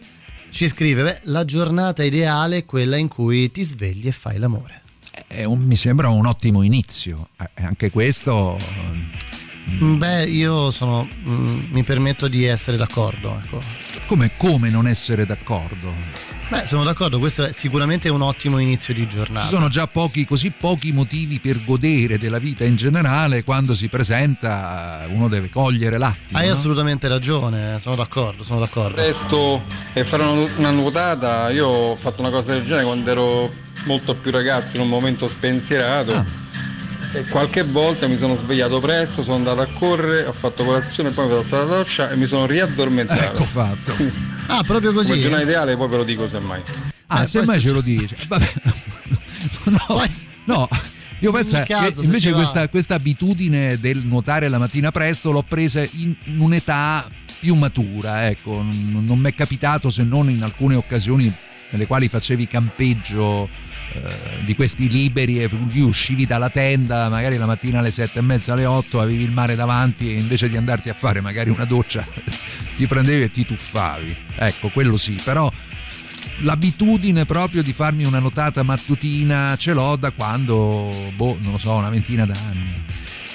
ci 0.51 0.67
scrive, 0.67 1.03
beh, 1.03 1.19
la 1.25 1.45
giornata 1.45 2.03
ideale 2.03 2.57
è 2.57 2.65
quella 2.65 2.97
in 2.97 3.07
cui 3.07 3.51
ti 3.51 3.63
svegli 3.63 4.07
e 4.07 4.11
fai 4.11 4.37
l'amore. 4.39 4.81
È 5.27 5.43
un- 5.43 5.59
mi 5.61 5.75
sembra 5.75 6.09
un 6.09 6.25
ottimo 6.25 6.63
inizio. 6.63 7.29
Eh, 7.39 7.63
anche 7.63 7.91
questo. 7.91 8.57
Mm, 9.69 9.97
Beh, 9.97 10.25
io 10.25 10.71
sono, 10.71 11.07
mm, 11.27 11.65
mi 11.71 11.83
permetto 11.83 12.27
di 12.27 12.43
essere 12.43 12.75
d'accordo, 12.77 13.39
ecco. 13.43 13.61
Come, 14.07 14.31
come 14.37 14.69
non 14.69 14.87
essere 14.87 15.25
d'accordo? 15.25 15.93
Beh, 16.53 16.67
sono 16.67 16.83
d'accordo, 16.83 17.17
questo 17.17 17.45
è 17.45 17.51
sicuramente 17.51 18.09
un 18.09 18.21
ottimo 18.21 18.59
inizio 18.59 18.93
di 18.93 19.07
giornata. 19.07 19.47
Ci 19.47 19.55
sono 19.55 19.69
già 19.69 19.87
pochi, 19.87 20.23
così 20.23 20.51
pochi 20.51 20.91
motivi 20.91 21.39
per 21.39 21.65
godere 21.65 22.19
della 22.19 22.37
vita 22.37 22.63
in 22.63 22.75
generale. 22.75 23.43
Quando 23.43 23.73
si 23.73 23.87
presenta, 23.87 25.07
uno 25.09 25.27
deve 25.29 25.49
cogliere 25.49 25.97
l'attimo. 25.97 26.37
Hai 26.37 26.45
no? 26.45 26.53
assolutamente 26.53 27.07
ragione, 27.07 27.79
sono 27.79 27.95
d'accordo, 27.95 28.43
sono 28.43 28.59
d'accordo. 28.59 28.93
Presto 28.93 29.63
e 29.93 30.03
fare 30.03 30.21
una, 30.21 30.47
una 30.57 30.69
nuotata. 30.69 31.49
Io 31.49 31.65
ho 31.65 31.95
fatto 31.95 32.21
una 32.21 32.29
cosa 32.29 32.53
del 32.53 32.63
genere 32.65 32.85
quando 32.85 33.09
ero 33.09 33.51
molto 33.85 34.13
più 34.13 34.29
ragazzo, 34.29 34.75
in 34.75 34.83
un 34.83 34.89
momento 34.89 35.27
spensierato. 35.27 36.13
Ah. 36.13 36.42
E 37.13 37.25
qualche 37.25 37.63
volta 37.63 38.07
mi 38.07 38.17
sono 38.17 38.35
svegliato 38.35 38.79
presto, 38.79 39.21
sono 39.23 39.35
andato 39.37 39.61
a 39.61 39.67
correre, 39.67 40.25
ho 40.25 40.33
fatto 40.33 40.63
colazione, 40.63 41.11
poi 41.11 41.27
mi 41.27 41.33
ho 41.33 41.43
fatto 41.43 41.55
la 41.67 41.75
doccia 41.75 42.09
e 42.09 42.15
mi 42.15 42.25
sono 42.25 42.45
riaddormentato. 42.45 43.21
Ecco 43.21 43.43
fatto. 43.43 43.95
Ah, 44.47 44.63
proprio 44.63 44.91
Come 44.93 45.05
così. 45.05 45.19
giornata 45.21 45.43
ideale, 45.43 45.77
poi 45.77 45.87
ve 45.89 45.97
lo 45.97 46.03
dico 46.03 46.27
semmai. 46.27 46.61
Ah, 47.07 47.21
Eh, 47.21 47.25
se 47.25 47.37
poi 47.39 47.47
mai 47.47 47.59
se- 47.61 47.67
ce 47.67 47.71
lo 47.73 47.81
dici. 47.81 48.15
Vabbè. 48.27 48.51
No, 49.65 50.03
no. 50.45 50.69
Io 51.19 51.31
penso 51.31 51.61
che 51.63 51.75
invece 52.01 52.31
questa, 52.33 52.67
questa 52.67 52.95
abitudine 52.95 53.77
del 53.79 53.99
nuotare 53.99 54.49
la 54.49 54.57
mattina 54.57 54.91
presto 54.91 55.31
l'ho 55.31 55.43
presa 55.43 55.81
in, 55.97 56.13
un'età 56.37 57.07
più 57.39 57.55
matura, 57.55 58.27
ecco, 58.27 58.61
non, 58.61 59.19
mi 59.19 59.29
è 59.29 59.33
capitato 59.35 59.89
se 59.89 60.03
non 60.03 60.29
in 60.29 60.43
alcune 60.43 60.75
occasioni 60.75 61.33
nelle 61.69 61.87
quali 61.87 62.07
facevi 62.09 62.47
campeggio 62.47 63.47
di 64.41 64.55
questi 64.55 64.89
liberi 64.89 65.41
e 65.41 65.49
uscivi 65.75 66.25
dalla 66.25 66.49
tenda 66.49 67.09
magari 67.09 67.37
la 67.37 67.45
mattina 67.45 67.79
alle 67.79 67.91
sette 67.91 68.19
e 68.19 68.21
mezza 68.21 68.53
alle 68.53 68.65
otto 68.65 68.99
avevi 68.99 69.23
il 69.23 69.31
mare 69.31 69.55
davanti 69.55 70.13
e 70.13 70.17
invece 70.17 70.49
di 70.49 70.57
andarti 70.57 70.89
a 70.89 70.93
fare 70.93 71.21
magari 71.21 71.49
una 71.49 71.65
doccia 71.65 72.05
ti 72.75 72.87
prendevi 72.87 73.23
e 73.23 73.29
ti 73.29 73.45
tuffavi. 73.45 74.15
Ecco 74.35 74.69
quello 74.69 74.97
sì 74.97 75.19
però 75.23 75.51
l'abitudine 76.41 77.25
proprio 77.25 77.61
di 77.61 77.73
farmi 77.73 78.03
una 78.05 78.19
notata 78.19 78.63
mattutina 78.63 79.55
ce 79.57 79.73
l'ho 79.73 79.95
da 79.95 80.11
quando 80.11 81.11
boh 81.15 81.37
non 81.39 81.51
lo 81.51 81.57
so 81.57 81.73
una 81.73 81.89
ventina 81.89 82.25
d'anni 82.25 82.81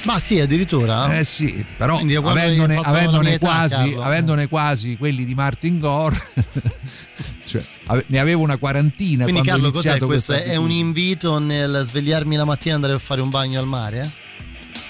Ma 0.04 0.18
sì, 0.18 0.38
addirittura. 0.40 1.12
eh 1.18 1.24
sì 1.24 1.64
però 1.76 1.98
avendone, 1.98 2.76
avendone 2.76 3.32
età, 3.32 3.46
quasi, 3.46 3.96
avendone 3.98 4.46
quasi 4.48 4.96
quelli 4.96 5.24
di 5.24 5.34
Martin 5.34 5.78
Gore 5.78 6.16
cioè, 7.44 7.62
ave- 7.86 8.04
ne 8.06 8.18
avevo 8.20 8.42
una 8.42 8.56
quarantina 8.58 9.24
Quindi 9.24 9.42
quando 9.42 9.68
ho 9.68 9.70
Carlo, 9.70 10.06
cos'è 10.06 10.06
questo? 10.06 10.32
È 10.34 10.56
un 10.56 10.70
invito 10.70 11.38
nel 11.38 11.82
svegliarmi 11.84 12.36
la 12.36 12.44
mattina 12.44 12.72
e 12.72 12.74
andare 12.76 12.92
a 12.94 12.98
fare 12.98 13.20
un 13.20 13.30
bagno 13.30 13.58
al 13.58 13.66
mare? 13.66 14.02
eh? 14.02 14.26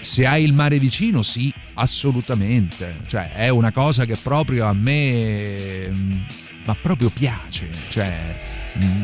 Se 0.01 0.27
hai 0.27 0.45
il 0.45 0.53
mare 0.53 0.79
vicino, 0.79 1.23
sì, 1.23 1.53
assolutamente. 1.75 3.01
Cioè, 3.09 3.33
è 3.33 3.49
una 3.49 3.73
cosa 3.73 4.05
che 4.05 4.17
proprio 4.17 4.67
a 4.67 4.73
me. 4.73 5.89
mm, 5.89 6.13
Ma 6.67 6.77
proprio 6.81 7.11
piace. 7.11 7.69
Cioè, 7.89 8.41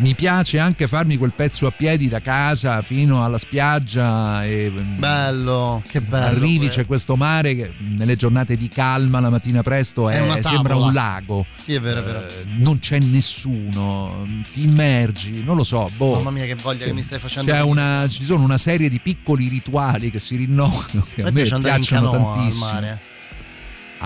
mi 0.01 0.15
piace 0.15 0.59
anche 0.59 0.87
farmi 0.87 1.17
quel 1.17 1.33
pezzo 1.35 1.67
a 1.67 1.71
piedi 1.71 2.09
da 2.09 2.21
casa 2.21 2.81
fino 2.83 3.25
alla 3.25 3.39
spiaggia 3.39 4.45
e. 4.45 4.71
mm, 4.73 4.99
Bello, 4.99 5.83
che 5.89 6.01
bello. 6.01 6.27
Arrivi, 6.27 6.69
c'è 6.69 6.87
questo 6.87 7.17
mare 7.17 7.55
che 7.57 7.73
nelle 7.79 8.17
giornate 8.17 8.57
di 8.57 8.69
calma 8.69 9.19
la 9.21 9.31
mattina 9.31 9.63
presto 9.63 10.09
È 10.09 10.21
è- 10.21 10.43
sembra 10.43 10.77
un 10.77 10.93
lago. 10.93 11.45
Sì, 11.57 11.75
è 11.75 11.81
vero, 11.81 12.01
è 12.01 12.03
vero. 12.05 12.19
Eh, 12.27 12.45
non 12.59 12.79
c'è 12.79 12.99
nessuno, 13.01 14.27
ti 14.53 14.63
immergi, 14.63 15.43
non 15.45 15.57
lo 15.57 15.65
so. 15.65 15.91
Boh. 15.97 16.15
Mamma 16.17 16.31
mia, 16.31 16.45
che 16.45 16.55
voglia 16.55 16.85
che 16.85 16.93
mi 16.93 17.03
stai 17.03 17.19
facendo. 17.19 17.53
Una, 17.67 18.07
ci 18.09 18.25
sono 18.25 18.45
una 18.45 18.59
serie 18.59 18.89
di 18.89 18.99
piccoli 19.01 19.49
rituali 19.49 20.11
che 20.11 20.19
si 20.19 20.37
rinnovano 20.37 21.07
che 21.15 21.23
A 21.23 21.25
me 21.27 21.33
piace 21.33 21.55
andare 21.55 21.79
in 21.79 21.85
canoa 21.85 22.17
al 22.17 22.23
tantissimo. 22.37 22.65
mare. 22.67 23.01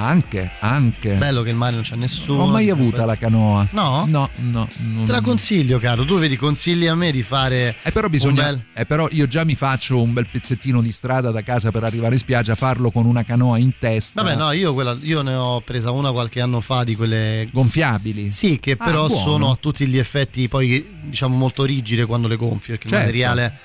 Anche, 0.00 0.50
anche. 0.60 1.14
Bello 1.14 1.42
che 1.42 1.50
il 1.50 1.56
mare 1.56 1.72
non 1.74 1.82
c'è 1.82 1.96
nessuno. 1.96 2.38
Non 2.38 2.48
ho 2.48 2.52
mai 2.52 2.70
avuta 2.70 3.04
la 3.04 3.16
canoa. 3.16 3.66
No? 3.72 4.04
No, 4.08 4.30
no. 4.36 4.68
non- 4.76 5.04
Te 5.06 5.10
la 5.12 5.20
consiglio, 5.20 5.80
caro. 5.80 6.04
Tu 6.04 6.18
vedi, 6.18 6.36
consigli 6.36 6.86
a 6.86 6.94
me 6.94 7.10
di 7.10 7.24
fare. 7.24 7.74
Eh, 7.82 7.90
però 7.90 8.08
bisogna. 8.08 8.44
bel- 8.44 8.62
eh, 8.74 8.86
però 8.86 9.08
io 9.10 9.26
già 9.26 9.42
mi 9.44 9.56
faccio 9.56 10.00
un 10.00 10.12
bel 10.12 10.28
pezzettino 10.30 10.80
di 10.80 10.92
strada 10.92 11.32
da 11.32 11.42
casa 11.42 11.72
per 11.72 11.82
arrivare 11.82 12.12
in 12.14 12.20
spiaggia, 12.20 12.54
farlo 12.54 12.92
con 12.92 13.06
una 13.06 13.24
canoa 13.24 13.58
in 13.58 13.72
testa. 13.76 14.22
Vabbè, 14.22 14.36
no, 14.36 14.52
io, 14.52 14.72
quella, 14.72 14.96
io 15.00 15.22
ne 15.22 15.34
ho 15.34 15.60
presa 15.62 15.90
una 15.90 16.12
qualche 16.12 16.40
anno 16.40 16.60
fa 16.60 16.84
di 16.84 16.94
quelle. 16.94 17.48
Gonfiabili. 17.50 18.30
Sì, 18.30 18.60
che 18.60 18.76
Ah, 18.78 18.84
però 18.84 19.06
buono. 19.08 19.20
sono 19.22 19.50
a 19.50 19.56
tutti 19.60 19.84
gli 19.86 19.98
effetti 19.98 20.46
poi 20.48 20.96
diciamo 21.02 21.36
molto 21.36 21.64
rigide 21.64 22.06
quando 22.06 22.28
le 22.28 22.36
gonfi 22.36 22.70
perché 22.70 22.86
il 22.86 22.92
Certo. 22.92 23.06
materiale 23.06 23.58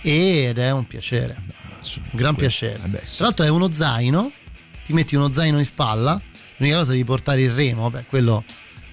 ed 0.00 0.58
è 0.58 0.70
un 0.72 0.86
piacere, 0.86 1.36
un 1.46 2.02
gran 2.12 2.34
piacere. 2.34 2.80
Eh. 2.84 3.00
Tra 3.16 3.24
l'altro 3.24 3.44
è 3.44 3.48
uno 3.48 3.70
zaino, 3.72 4.30
ti 4.84 4.92
metti 4.92 5.16
uno 5.16 5.32
zaino 5.32 5.58
in 5.58 5.64
spalla, 5.64 6.20
l'unica 6.56 6.78
cosa 6.78 6.92
è 6.92 6.96
di 6.96 7.04
portare 7.04 7.40
il 7.42 7.50
remo, 7.52 7.90
beh, 7.90 8.04
quello 8.08 8.44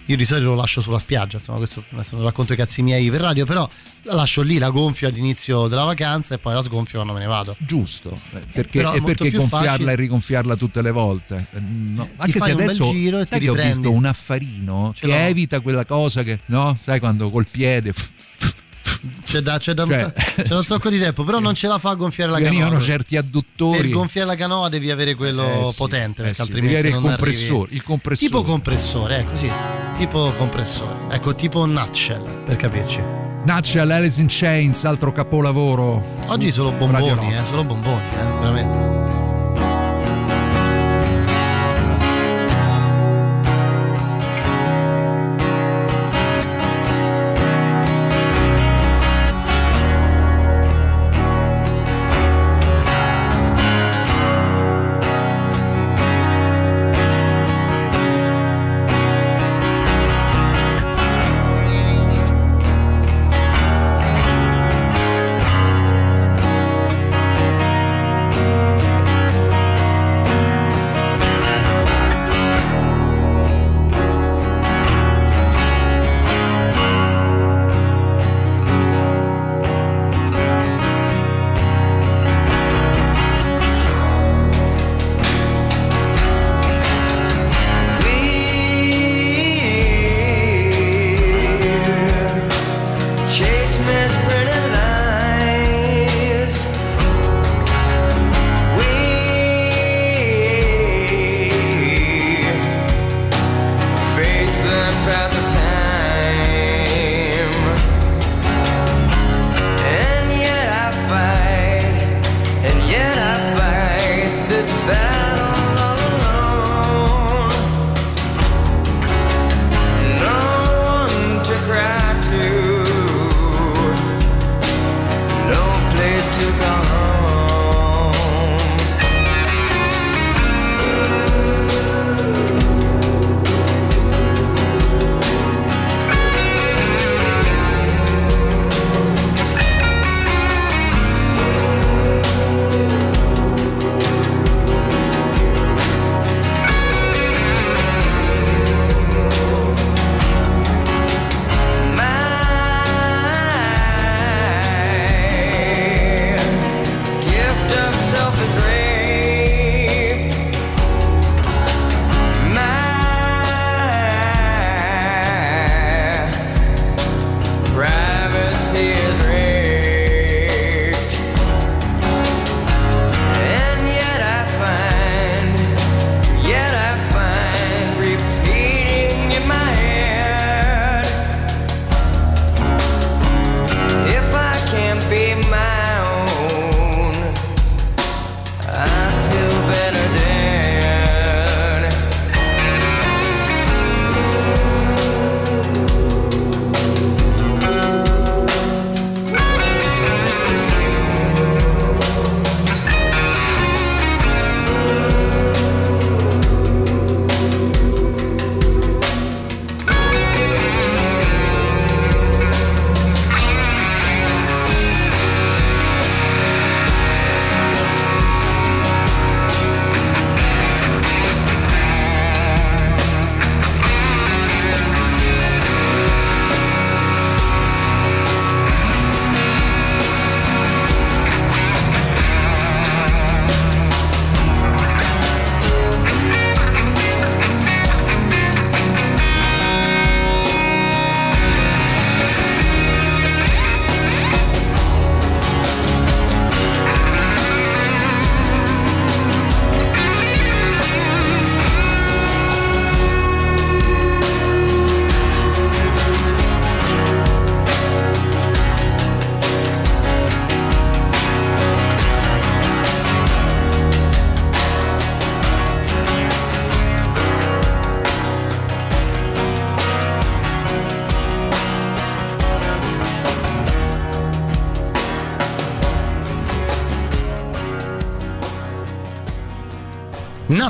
io 0.07 0.17
di 0.17 0.25
solito 0.25 0.47
lo 0.49 0.55
lascio 0.55 0.81
sulla 0.81 0.97
spiaggia, 0.97 1.37
insomma, 1.37 1.59
questo 1.59 1.83
adesso 1.91 2.15
non 2.15 2.25
racconto 2.25 2.51
i 2.53 2.55
cazzi 2.57 2.81
miei 2.81 3.09
per 3.09 3.21
radio, 3.21 3.45
però 3.45 3.69
la 4.03 4.13
lascio 4.15 4.41
lì, 4.41 4.57
la 4.57 4.69
gonfio 4.69 5.07
all'inizio 5.07 5.67
della 5.67 5.83
vacanza 5.83 6.33
e 6.35 6.37
poi 6.37 6.53
la 6.53 6.61
sgonfio 6.63 6.95
quando 6.95 7.13
me 7.13 7.19
ne 7.19 7.27
vado. 7.27 7.55
Giusto, 7.59 8.19
eh, 8.33 8.39
perché, 8.51 8.81
è 8.81 8.95
e 8.95 9.01
perché 9.01 9.29
gonfiarla 9.31 9.69
facile. 9.71 9.91
e 9.91 9.95
rigonfiarla 9.95 10.55
tutte 10.57 10.81
le 10.81 10.91
volte. 10.91 11.45
Eh, 11.53 11.59
no, 11.59 12.09
Anche 12.17 12.39
se 12.39 12.51
un 12.51 12.61
adesso 12.61 12.89
giro 12.91 13.19
e 13.19 13.25
sai 13.25 13.39
ti 13.39 13.47
ho 13.47 13.53
visto 13.53 13.91
un 13.91 14.03
affarino 14.05 14.91
Ce 14.93 15.01
che 15.01 15.07
l'ho. 15.07 15.13
evita 15.13 15.59
quella 15.61 15.85
cosa 15.85 16.23
che, 16.23 16.39
no? 16.47 16.77
Sai 16.81 16.99
quando 16.99 17.29
col 17.29 17.47
piede 17.49 17.93
f- 17.93 18.11
C'è 19.25 19.39
da, 19.39 19.57
c'è 19.57 19.73
da 19.73 19.83
un, 19.83 19.89
Cioè, 19.89 19.99
sa- 19.99 20.41
c'è 20.43 20.53
un 20.53 20.63
sacco 20.63 20.89
di 20.89 20.99
tempo, 20.99 21.23
però 21.23 21.39
non 21.39 21.55
ce 21.55 21.67
la 21.67 21.79
fa 21.79 21.89
a 21.91 21.95
gonfiare 21.95 22.31
la 22.31 22.37
venivano 22.37 22.71
canoa. 22.71 22.83
certi 22.83 23.15
Per 23.15 23.23
adduttori. 23.23 23.89
gonfiare 23.89 24.27
la 24.27 24.35
canoa 24.35 24.69
devi 24.69 24.91
avere 24.91 25.15
quello 25.15 25.43
Eh 25.69 25.73
potente, 25.75 26.21
eh 26.21 26.25
perché 26.25 26.33
sì, 26.35 26.41
altrimenti 26.41 26.75
devi 26.75 26.87
avere 26.87 26.95
il 27.03 27.09
compressore, 27.09 27.69
il 27.73 27.83
compressore. 27.83 28.29
Tipo 28.29 28.43
compressore, 28.43 29.17
ecco 29.17 29.35
sì. 29.35 29.51
Tipo 29.97 30.33
compressore. 30.37 30.95
Ecco, 31.15 31.33
tipo 31.35 31.65
nutshell, 31.65 32.43
per 32.45 32.55
capirci. 32.55 33.01
Nutshell, 33.43 33.89
Alice 33.89 34.21
in 34.21 34.27
Chains, 34.29 34.83
altro 34.85 35.11
capolavoro. 35.11 36.03
Oggi 36.27 36.51
solo 36.51 36.69
Radio 36.71 37.15
bomboni, 37.15 37.33
eh, 37.35 37.43
solo 37.45 37.63
bomboni, 37.63 38.01
eh, 38.19 38.39
veramente. 38.39 38.90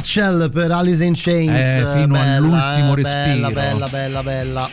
Nutshell 0.01 0.49
per 0.49 0.71
Alice 0.71 1.05
in 1.05 1.13
Chains. 1.13 1.51
Eh, 1.51 1.85
fino 1.93 2.13
bella, 2.15 2.35
all'ultimo 2.35 2.91
eh, 2.91 2.95
respiro. 2.95 3.51
Bella, 3.51 3.87
bella, 3.87 3.87
bella, 3.87 4.23
bella. 4.23 4.69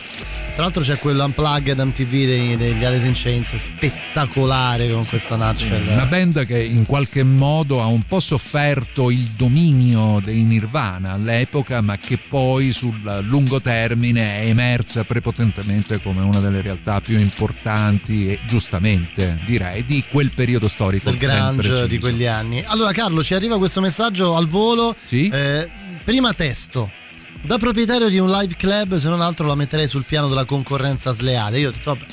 Tra 0.59 0.67
l'altro 0.67 0.83
c'è 0.83 0.99
quello 0.99 1.23
Unplugged 1.23 1.79
MTV 1.79 2.11
degli, 2.11 2.57
degli 2.57 2.83
Alice 2.83 3.07
in 3.07 3.13
Chains, 3.15 3.55
spettacolare 3.55 4.91
con 4.91 5.07
questa 5.07 5.37
Nutshell. 5.37 5.87
Una 5.87 6.05
band 6.05 6.45
che 6.45 6.61
in 6.61 6.85
qualche 6.85 7.23
modo 7.23 7.81
ha 7.81 7.85
un 7.85 8.01
po' 8.01 8.19
sofferto 8.19 9.09
il 9.09 9.21
dominio 9.37 10.19
dei 10.21 10.43
Nirvana 10.43 11.13
all'epoca, 11.13 11.79
ma 11.79 11.97
che 11.97 12.17
poi 12.17 12.73
sul 12.73 12.99
lungo 13.21 13.61
termine 13.61 14.41
è 14.41 14.47
emersa 14.47 15.05
prepotentemente 15.05 16.01
come 16.01 16.23
una 16.23 16.39
delle 16.41 16.59
realtà 16.59 16.99
più 16.99 17.17
importanti 17.17 18.27
e 18.27 18.39
giustamente 18.45 19.39
direi 19.45 19.85
di 19.85 20.03
quel 20.11 20.29
periodo 20.35 20.67
storico. 20.67 21.09
del 21.09 21.17
grunge 21.17 21.87
di 21.87 21.99
quegli 21.99 22.25
anni. 22.25 22.61
Allora, 22.65 22.91
Carlo, 22.91 23.23
ci 23.23 23.33
arriva 23.33 23.57
questo 23.57 23.79
messaggio 23.79 24.35
al 24.35 24.47
volo. 24.47 24.93
Sì? 25.05 25.29
Eh, 25.29 25.71
prima 26.03 26.33
testo. 26.33 26.98
Da 27.41 27.57
proprietario 27.57 28.09
di 28.09 28.19
un 28.19 28.29
live 28.29 28.55
club, 28.55 28.95
se 28.97 29.09
non 29.09 29.21
altro 29.21 29.47
la 29.47 29.55
metterei 29.55 29.87
sul 29.87 30.03
piano 30.03 30.27
della 30.27 30.45
concorrenza 30.45 31.13
sleale. 31.13 31.59
Io 31.59 31.69
ho 31.69 31.71
detto, 31.71 31.93
vabbè. 31.93 32.05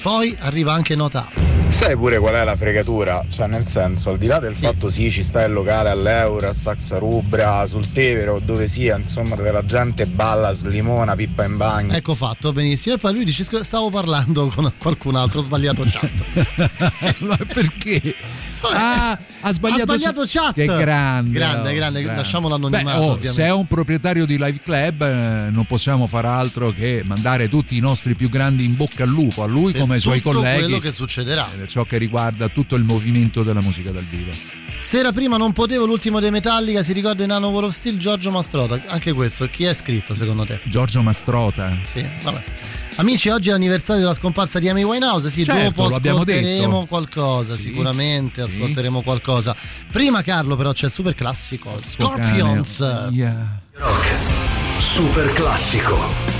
Poi 0.00 0.36
arriva 0.40 0.72
anche 0.72 0.94
nota. 0.94 1.26
Sai 1.68 1.96
pure 1.96 2.18
qual 2.18 2.34
è 2.34 2.44
la 2.44 2.56
fregatura? 2.56 3.24
Cioè, 3.28 3.46
nel 3.46 3.66
senso, 3.66 4.10
al 4.10 4.18
di 4.18 4.26
là 4.26 4.38
del 4.38 4.54
Sì. 4.54 4.64
fatto 4.64 4.88
sì, 4.90 5.10
ci 5.10 5.22
sta 5.24 5.42
il 5.44 5.52
locale 5.52 5.88
all'Euro, 5.88 6.48
a 6.48 6.54
Saxa 6.54 6.98
Rubra, 6.98 7.66
sul 7.66 7.90
Tevero, 7.90 8.38
dove 8.38 8.68
sia, 8.68 8.96
insomma, 8.96 9.34
dove 9.34 9.50
la 9.50 9.64
gente 9.64 10.06
balla, 10.06 10.52
slimona, 10.52 11.16
pippa 11.16 11.44
in 11.44 11.56
bagno. 11.56 11.92
Ecco 11.94 12.14
fatto, 12.14 12.52
benissimo. 12.52 12.94
E 12.94 12.98
poi 12.98 13.12
lui 13.14 13.24
dice: 13.24 13.44
"Scusa, 13.44 13.64
Stavo 13.64 13.90
parlando 13.90 14.46
con 14.54 14.70
qualcun 14.78 15.16
altro, 15.16 15.40
ho 15.40 15.42
sbagliato 15.42 15.84
chat. 15.86 17.16
ma 17.20 17.36
perché? 17.36 18.14
Ah, 18.72 19.18
ha 19.40 19.52
sbagliato, 19.52 19.92
Ha 19.92 19.96
sbagliato 19.98 20.22
chat. 20.26 20.54
Che 20.54 20.64
grande. 20.64 21.30
Grande, 21.30 21.70
oh, 21.70 21.74
grande, 21.74 22.02
lasciamolo 22.04 22.54
anonimato, 22.54 23.18
Beh, 23.18 23.28
oh, 23.28 23.32
se 23.32 23.44
è 23.44 23.52
un 23.52 23.66
proprietario 23.66 24.24
di 24.26 24.36
Live 24.38 24.60
Club, 24.62 25.02
eh, 25.02 25.50
non 25.50 25.64
possiamo 25.66 26.06
far 26.06 26.24
altro 26.26 26.70
che 26.72 27.02
mandare 27.06 27.48
tutti 27.48 27.76
i 27.76 27.80
nostri 27.80 28.14
più 28.14 28.28
grandi 28.28 28.64
in 28.64 28.76
bocca 28.76 29.04
al 29.04 29.08
lupo, 29.10 29.42
a 29.42 29.46
lui 29.46 29.72
Per 29.72 29.80
come 29.82 29.94
ai 29.94 30.00
suoi 30.00 30.20
colleghi. 30.20 30.62
quello 30.62 30.78
che 30.78 30.92
succederà. 30.92 31.48
per 31.56 31.68
ciò 31.68 31.84
che 31.84 31.98
riguarda 31.98 32.48
tutto 32.48 32.74
il 32.76 32.84
movimento 32.84 33.42
della 33.42 33.60
musica 33.60 33.90
dal 33.90 34.04
vivo. 34.04 34.30
Sera 34.80 35.12
prima 35.12 35.36
non 35.38 35.52
potevo, 35.52 35.86
l'ultimo 35.86 36.20
dei 36.20 36.30
Metallica 36.30 36.82
si 36.82 36.92
ricorda 36.92 37.22
in 37.22 37.30
Nano 37.30 37.48
War 37.48 37.64
of 37.64 37.72
Steel, 37.72 37.96
Giorgio 37.96 38.30
Mastrota. 38.30 38.78
Anche 38.88 39.12
questo, 39.12 39.48
chi 39.48 39.64
è 39.64 39.72
scritto 39.72 40.14
secondo 40.14 40.44
te? 40.44 40.60
Giorgio 40.64 41.00
Mastrota. 41.00 41.74
Sì, 41.84 42.06
vabbè. 42.22 42.42
Amici, 42.96 43.28
oggi 43.28 43.48
è 43.48 43.52
l'anniversario 43.52 44.02
della 44.02 44.14
scomparsa 44.14 44.58
di 44.58 44.68
Amy 44.68 44.84
Winehouse. 44.84 45.28
Sì, 45.28 45.44
Certo, 45.44 45.82
dopo 45.82 45.94
ascolteremo 45.94 46.86
qualcosa, 46.86 47.56
Sì, 47.56 47.62
sicuramente 47.62 48.46
sì. 48.46 48.54
ascolteremo 48.54 49.02
qualcosa. 49.02 49.54
Prima, 49.90 50.22
Carlo, 50.22 50.54
però 50.54 50.72
c'è 50.72 50.86
il 50.86 50.92
super 50.92 51.14
classico 51.14 51.76
Scorpions. 51.84 53.08
Yeah. 53.10 53.60
Super 54.80 55.32
classico. 55.32 56.33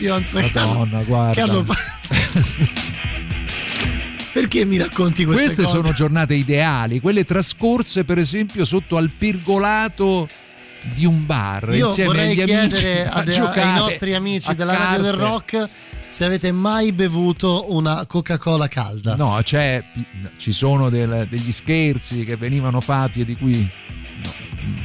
Scorpions. 0.00 0.52
Madonna, 0.54 1.02
guarda. 1.02 1.32
Che 1.34 1.40
hanno... 1.40 1.64
Perché 4.32 4.64
mi 4.64 4.78
racconti 4.78 5.24
queste, 5.24 5.44
queste 5.44 5.62
cose? 5.64 5.76
sono 5.76 5.92
giornate 5.92 6.34
ideali, 6.34 7.00
quelle 7.00 7.24
trascorse 7.24 8.04
per 8.04 8.16
esempio 8.18 8.64
sotto 8.64 8.96
al 8.96 9.10
pergolato 9.10 10.28
di 10.94 11.04
un 11.04 11.26
bar 11.26 11.74
Io 11.74 11.88
insieme 11.88 12.08
vorrei 12.10 12.30
agli 12.30 12.44
chiedere 12.44 13.08
amici 13.10 13.18
a 13.18 13.24
giocare 13.24 13.60
ai 13.62 13.74
nostri 13.74 14.14
amici 14.14 14.54
della 14.54 14.72
Radio 14.72 15.02
del 15.02 15.16
carte. 15.16 15.58
Rock 15.58 15.68
se 16.08 16.24
avete 16.24 16.52
mai 16.52 16.92
bevuto 16.92 17.72
una 17.74 18.06
Coca-Cola 18.06 18.68
calda. 18.68 19.14
No, 19.16 19.38
c'è, 19.42 19.82
ci 20.38 20.52
sono 20.52 20.88
del- 20.90 21.26
degli 21.28 21.52
scherzi 21.52 22.24
che 22.24 22.36
venivano 22.36 22.80
fatti 22.80 23.20
e 23.20 23.24
di 23.24 23.36
cui 23.36 23.68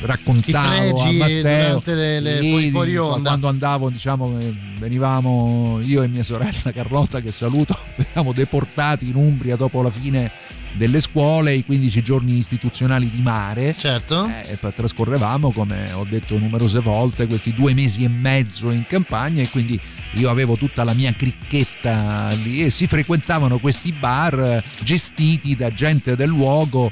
raccontavo 0.06 1.02
a 1.02 1.12
Matteo 1.12 1.82
le- 1.86 2.20
le 2.20 2.40
Sì, 2.42 2.70
fuori- 2.72 2.98
onda. 2.98 3.30
quando 3.30 3.48
andavo 3.48 3.90
diciamo 3.90 4.40
eh, 4.40 4.54
venivamo 4.80 5.80
io 5.84 6.02
e 6.04 6.08
mia 6.08 6.24
sorella 6.24 6.72
Carlotta 6.72 7.20
che 7.22 7.32
saluto 7.32 7.78
venivamo 7.98 8.32
deportati 8.34 9.08
in 9.10 9.16
Umbria 9.16 9.56
dopo 9.56 9.82
la 9.82 9.90
fine 9.90 10.32
delle 10.74 11.00
scuole 11.00 11.54
i 11.54 11.64
15 11.64 12.04
giorni 12.04 12.38
istituzionali 12.38 13.10
di 13.10 13.22
mare. 13.22 13.74
Certo. 13.78 14.28
Eh, 14.28 14.58
trascorrevamo 14.76 15.52
come 15.54 15.90
ho 15.94 16.06
detto 16.10 16.38
numerose 16.38 16.80
volte 16.82 17.28
questi 17.28 17.54
due 17.54 17.74
mesi 17.74 18.04
e 18.04 18.10
mezzo 18.10 18.70
in 18.72 18.84
campagna 18.86 19.42
e 19.42 19.48
quindi 19.50 19.80
io 20.16 20.30
avevo 20.30 20.58
tutta 20.58 20.84
la 20.84 20.94
mia 20.94 21.14
cricchetta 21.14 22.30
lì 22.44 22.62
e 22.64 22.70
si 22.70 22.88
frequentavano 22.88 23.58
questi 23.60 23.94
bar 23.94 24.38
eh, 24.38 24.64
gestiti 24.84 25.56
da 25.56 25.70
gente 25.70 26.18
del 26.18 26.28
luogo 26.30 26.92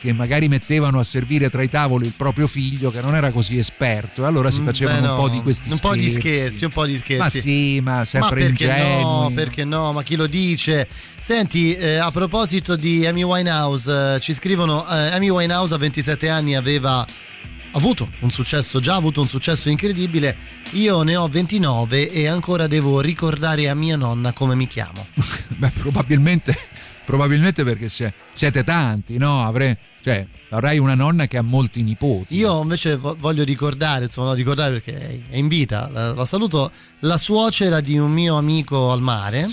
che 0.00 0.12
magari 0.12 0.48
mettevano 0.48 0.98
a 0.98 1.02
servire 1.02 1.50
tra 1.50 1.62
i 1.62 1.68
tavoli 1.68 2.06
il 2.06 2.12
proprio 2.16 2.46
figlio 2.46 2.90
che 2.90 3.00
non 3.00 3.14
era 3.14 3.30
così 3.30 3.56
esperto 3.58 4.22
e 4.22 4.26
allora 4.26 4.50
si 4.50 4.60
Mm, 4.60 4.64
facevano 4.64 5.00
beh, 5.00 5.08
un 5.08 5.16
po' 5.16 5.26
no. 5.26 5.28
di 5.28 5.40
questi 5.42 5.70
un 5.70 5.78
po' 5.78 5.94
di 5.94 6.10
scherzi. 6.10 6.20
scherzi, 6.28 6.64
un 6.64 6.70
po' 6.70 6.86
di 6.86 6.96
scherzi. 6.98 7.18
ma 7.18 7.28
sì 7.28 7.80
ma 7.80 8.04
sempre 8.04 8.28
ma 8.40 8.46
perché 8.46 8.64
ingenui 8.64 9.02
no, 9.02 9.32
perché 9.34 9.64
no, 9.64 9.92
ma 9.92 10.02
chi 10.02 10.16
lo 10.16 10.26
dice? 10.26 10.88
Senti, 11.20 11.74
eh, 11.74 11.96
a 11.96 12.10
proposito 12.10 12.74
di 12.74 13.06
Amy 13.06 13.22
Winehouse, 13.22 14.14
eh, 14.16 14.20
ci 14.20 14.32
scrivono, 14.34 14.84
eh, 14.88 15.12
Amy 15.12 15.28
Winehouse 15.28 15.72
a 15.74 15.78
27 15.78 16.28
anni 16.28 16.56
aveva 16.56 17.06
avuto 17.74 18.10
un 18.20 18.30
successo, 18.30 18.80
già 18.80 18.96
avuto 18.96 19.20
un 19.20 19.28
successo 19.28 19.68
incredibile, 19.70 20.36
io 20.72 21.02
ne 21.02 21.16
ho 21.16 21.26
29 21.28 22.10
e 22.10 22.26
ancora 22.26 22.66
devo 22.66 23.00
ricordare 23.00 23.68
a 23.68 23.74
mia 23.74 23.96
nonna 23.96 24.32
come 24.32 24.54
mi 24.56 24.66
chiamo. 24.68 25.06
Beh, 25.56 25.70
probabilmente, 25.78 26.56
probabilmente 27.04 27.64
perché 27.64 27.88
siete 27.88 28.64
tanti, 28.64 29.18
no? 29.18 29.44
Avrei, 29.44 29.76
cioè, 30.02 30.26
avrai 30.50 30.78
una 30.78 30.94
nonna 30.94 31.26
che 31.26 31.36
ha 31.38 31.42
molti 31.42 31.82
nipoti. 31.82 32.36
Io 32.36 32.62
invece 32.62 32.96
vo- 32.96 33.16
voglio 33.18 33.44
ricordare, 33.44 34.04
insomma, 34.04 34.28
no, 34.28 34.34
ricordare 34.34 34.80
perché 34.80 35.24
è- 35.30 35.36
in 35.36 35.48
vita, 35.48 35.88
la, 35.92 36.12
la 36.14 36.24
saluto, 36.24 36.70
la 37.00 37.18
suocera 37.18 37.80
di 37.80 37.98
un 37.98 38.10
mio 38.10 38.36
amico 38.36 38.90
al 38.92 39.00
mare, 39.00 39.46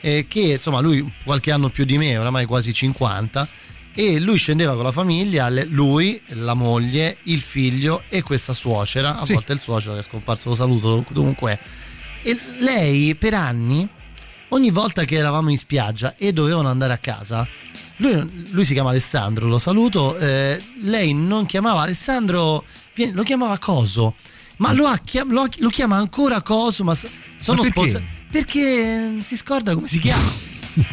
eh, 0.00 0.26
che 0.28 0.40
insomma 0.40 0.80
lui 0.80 1.10
qualche 1.24 1.50
anno 1.52 1.68
più 1.68 1.84
di 1.84 1.98
me, 1.98 2.16
oramai 2.16 2.44
quasi 2.46 2.72
50, 2.72 3.48
e 3.98 4.20
lui 4.20 4.36
scendeva 4.36 4.74
con 4.74 4.84
la 4.84 4.92
famiglia, 4.92 5.48
lui, 5.68 6.20
la 6.34 6.52
moglie, 6.54 7.16
il 7.24 7.40
figlio 7.40 8.02
e 8.10 8.20
questa 8.22 8.52
suocera, 8.52 9.18
a 9.18 9.24
Sì. 9.24 9.32
volte 9.32 9.54
il 9.54 9.60
suocero 9.60 9.94
che 9.94 10.00
è 10.00 10.02
scomparso, 10.02 10.50
lo 10.50 10.54
saluto 10.54 11.02
dunque. 11.10 11.58
E 12.22 12.38
lei 12.60 13.14
per 13.14 13.32
anni, 13.34 13.88
ogni 14.48 14.70
volta 14.70 15.04
che 15.04 15.16
eravamo 15.16 15.50
in 15.50 15.58
spiaggia 15.58 16.14
e 16.16 16.32
dovevano 16.32 16.68
andare 16.68 16.92
a 16.92 16.98
casa, 16.98 17.46
lui, 17.98 18.48
lui 18.50 18.64
si 18.64 18.72
chiama 18.74 18.90
Alessandro, 18.90 19.48
lo 19.48 19.58
saluto, 19.58 20.16
eh, 20.18 20.62
lei 20.82 21.14
non 21.14 21.46
chiamava 21.46 21.82
Alessandro, 21.82 22.64
lo 23.12 23.22
chiamava 23.22 23.58
Coso, 23.58 24.14
ma 24.58 24.72
lo, 24.72 24.86
ha 24.86 25.00
lo 25.28 25.46
lo 25.58 25.68
chiama 25.68 25.96
ancora 25.96 26.42
Coso, 26.42 26.84
ma 26.84 26.94
sono 26.94 27.62
perché? 27.62 27.80
sposati. 27.80 28.04
Perché 28.30 29.18
si 29.22 29.36
scorda 29.36 29.74
come 29.74 29.88
si 29.88 29.98
chiama. 29.98 30.30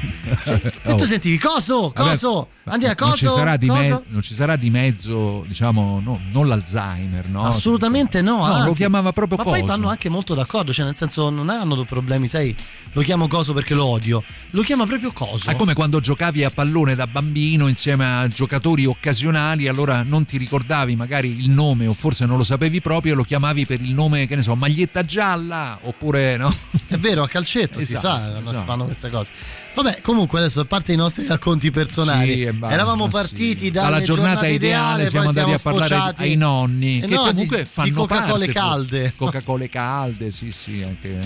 Se 0.43 0.91
Oh. 0.91 0.95
tu 0.95 1.05
sentivi 1.05 1.37
Coso, 1.37 1.91
Vabbè, 1.95 2.09
Coso, 2.11 2.47
ma 2.63 2.73
andiamo 2.73 2.93
a 2.93 2.95
Coso, 2.95 3.25
non 3.25 3.33
ci, 3.33 3.39
sarà 3.39 3.57
di 3.57 3.67
me- 3.67 4.01
non 4.07 4.21
ci 4.21 4.33
sarà 4.33 4.55
di 4.55 4.69
mezzo, 4.69 5.43
diciamo, 5.47 6.01
no, 6.03 6.19
non 6.31 6.47
l'Alzheimer, 6.47 7.27
no? 7.27 7.45
Assolutamente 7.45 8.21
no, 8.21 8.37
No, 8.37 8.43
anzi. 8.43 8.67
lo 8.67 8.73
chiamava 8.73 9.11
proprio 9.11 9.37
Ma 9.37 9.43
poi 9.43 9.61
Coso. 9.61 9.71
vanno 9.71 9.89
anche 9.89 10.09
molto 10.09 10.33
d'accordo, 10.33 10.71
cioè 10.73 10.85
nel 10.85 10.95
senso 10.95 11.29
non 11.29 11.49
hanno 11.49 11.83
problemi, 11.83 12.27
sai, 12.27 12.55
lo 12.93 13.01
chiamo 13.01 13.27
Coso 13.27 13.53
perché 13.53 13.73
lo 13.73 13.85
odio, 13.85 14.23
lo 14.51 14.61
chiama 14.61 14.85
proprio 14.85 15.11
Coso. 15.11 15.49
È 15.49 15.55
come 15.55 15.73
quando 15.73 15.99
giocavi 15.99 16.43
a 16.43 16.49
pallone 16.49 16.95
da 16.95 17.07
bambino 17.07 17.67
insieme 17.67 18.05
a 18.05 18.27
giocatori 18.27 18.85
occasionali, 18.85 19.67
allora 19.67 20.03
non 20.03 20.25
ti 20.25 20.37
ricordavi 20.37 20.95
magari 20.95 21.37
il 21.39 21.49
nome 21.49 21.87
o 21.87 21.93
forse 21.93 22.25
non 22.25 22.37
lo 22.37 22.43
sapevi 22.43 22.81
proprio 22.81 23.13
e 23.13 23.15
lo 23.15 23.23
chiamavi 23.23 23.65
per 23.65 23.81
il 23.81 23.93
nome, 23.93 24.27
che 24.27 24.35
ne 24.35 24.41
so, 24.41 24.55
maglietta 24.55 25.03
gialla 25.03 25.79
oppure 25.81 26.37
no? 26.37 26.53
È 26.87 26.97
vero, 26.97 27.23
a 27.23 27.27
calcetto 27.27 27.79
si 27.79 27.93
Esatto, 27.93 28.07
fa, 28.07 28.31
si 28.43 28.49
esatto. 28.49 28.65
fanno 28.65 28.85
queste 28.85 29.09
cose. 29.09 29.31
Vabbè, 29.75 30.01
comunque 30.01 30.37
adesso 30.39 30.59
a 30.61 30.65
parte 30.65 30.93
i 30.93 30.95
nostri 30.95 31.25
racconti 31.25 31.71
personali, 31.71 32.45
Sì, 32.45 32.51
basta, 32.51 32.75
eravamo 32.75 33.05
sì. 33.05 33.09
partiti 33.09 33.71
dalle 33.71 33.89
Dalla 33.89 34.01
giornata 34.03 34.45
ideale 34.47 35.07
siamo 35.07 35.29
andati 35.29 35.51
a 35.51 35.57
siamo 35.57 35.77
parlare 35.77 35.95
sfociati- 36.01 36.21
ai 36.23 36.35
nonni 36.35 36.97
Eh 36.99 37.07
che 37.07 37.15
no, 37.15 37.23
comunque 37.23 37.63
di, 37.63 37.69
fanno 37.71 37.87
di 37.87 37.93
Coca-Cola 37.93 38.45
calde. 38.45 39.13
Coca-Cola 39.15 39.67
calde, 39.67 40.29
sì, 40.31 40.51
sì, 40.51 40.83
anche 40.85 41.17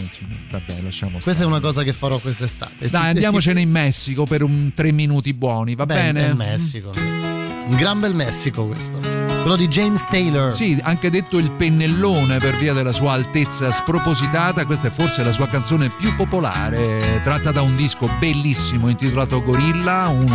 vabbè, 0.49 0.81
lasciamo 0.81 1.11
Questa 1.13 1.31
stare. 1.33 1.45
è 1.45 1.51
una 1.51 1.59
cosa 1.59 1.83
che 1.83 1.91
farò 1.93 2.17
quest'estate. 2.19 2.89
Dai, 2.89 3.09
andiamocene 3.11 3.59
in 3.59 3.69
Messico 3.69 4.23
per 4.25 4.43
un 4.43 4.71
tre 4.73 4.91
minuti 4.93 5.33
buoni, 5.33 5.75
va 5.75 5.85
bene? 5.85 6.27
bel 6.27 6.35
Messico. 6.35 6.91
Un 6.95 7.75
gran 7.75 7.99
bel 7.99 8.13
Messico 8.13 8.65
questo. 8.65 9.26
Quello 9.41 9.55
di 9.55 9.67
James 9.69 10.03
Taylor. 10.09 10.51
Sì, 10.51 10.77
anche 10.83 11.09
detto 11.09 11.37
il 11.37 11.51
pennellone 11.51 12.37
per 12.37 12.57
via 12.57 12.73
della 12.73 12.91
sua 12.91 13.13
altezza 13.13 13.71
spropositata, 13.71 14.65
questa 14.65 14.87
è 14.89 14.91
forse 14.91 15.23
la 15.23 15.31
sua 15.31 15.47
canzone 15.47 15.89
più 15.89 16.13
popolare, 16.15 17.21
tratta 17.23 17.51
da 17.51 17.61
un 17.61 17.75
disco 17.75 18.09
bellissimo 18.19 18.89
intitolato 18.89 19.41
Gorilla, 19.41 20.07
un 20.09 20.25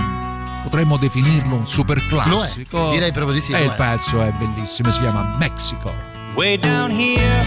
potremmo 0.62 0.96
definirlo 0.96 1.56
un 1.56 1.66
super 1.66 2.00
classico. 2.06 2.78
Lo 2.78 2.88
è, 2.88 2.92
direi 2.94 3.12
proprio 3.12 3.34
di 3.34 3.42
sì, 3.42 3.52
E 3.52 3.64
il 3.64 3.70
è. 3.70 3.74
pezzo 3.74 4.22
è 4.22 4.32
bellissimo, 4.38 4.90
si 4.90 5.00
chiama 5.00 5.34
Mexico. 5.38 5.92
Way 6.34 6.56
down 6.58 6.90
here, 6.90 7.44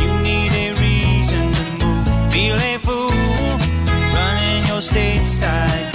you 0.00 0.12
need 0.22 0.50
a 0.52 0.76
reason 0.80 1.52
to 1.78 1.86
move. 1.86 2.10
Feel 2.30 2.56
a 2.56 2.78
fool, 2.80 3.12
running 4.12 4.66
your 4.66 4.82
stateside 4.82 5.89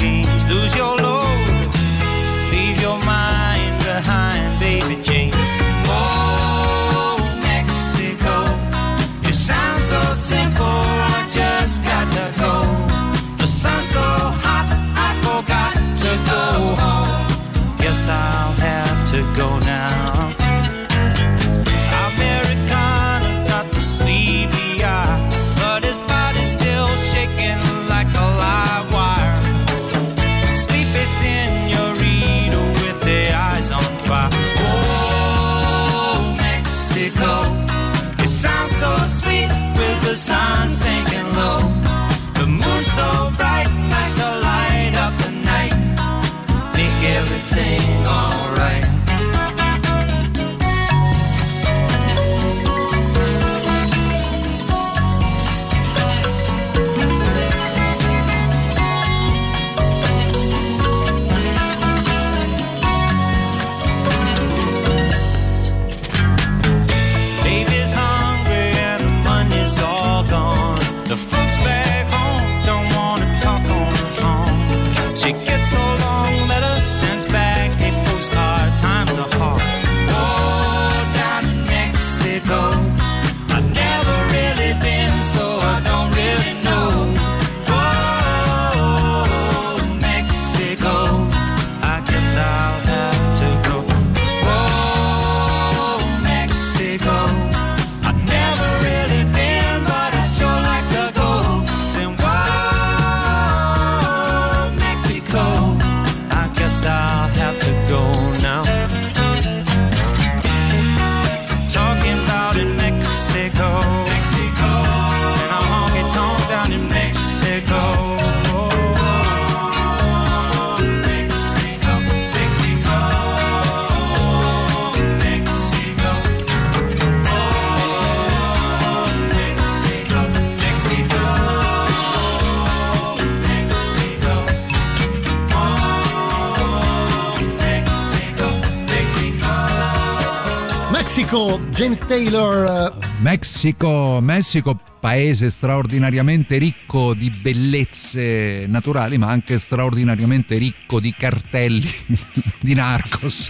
Mexico, 141.26 141.60
James 141.72 142.00
Taylor. 142.06 142.94
Mexico, 143.22 144.20
Messico, 144.22 144.80
paese 145.00 145.50
straordinariamente 145.50 146.58
ricco 146.60 147.16
di 147.16 147.32
bellezze 147.32 148.66
naturali, 148.68 149.18
ma 149.18 149.30
anche 149.30 149.58
straordinariamente 149.58 150.56
ricco 150.58 151.00
di 151.00 151.16
cartelli 151.18 151.92
di 152.62 152.76
narcos. 152.76 153.50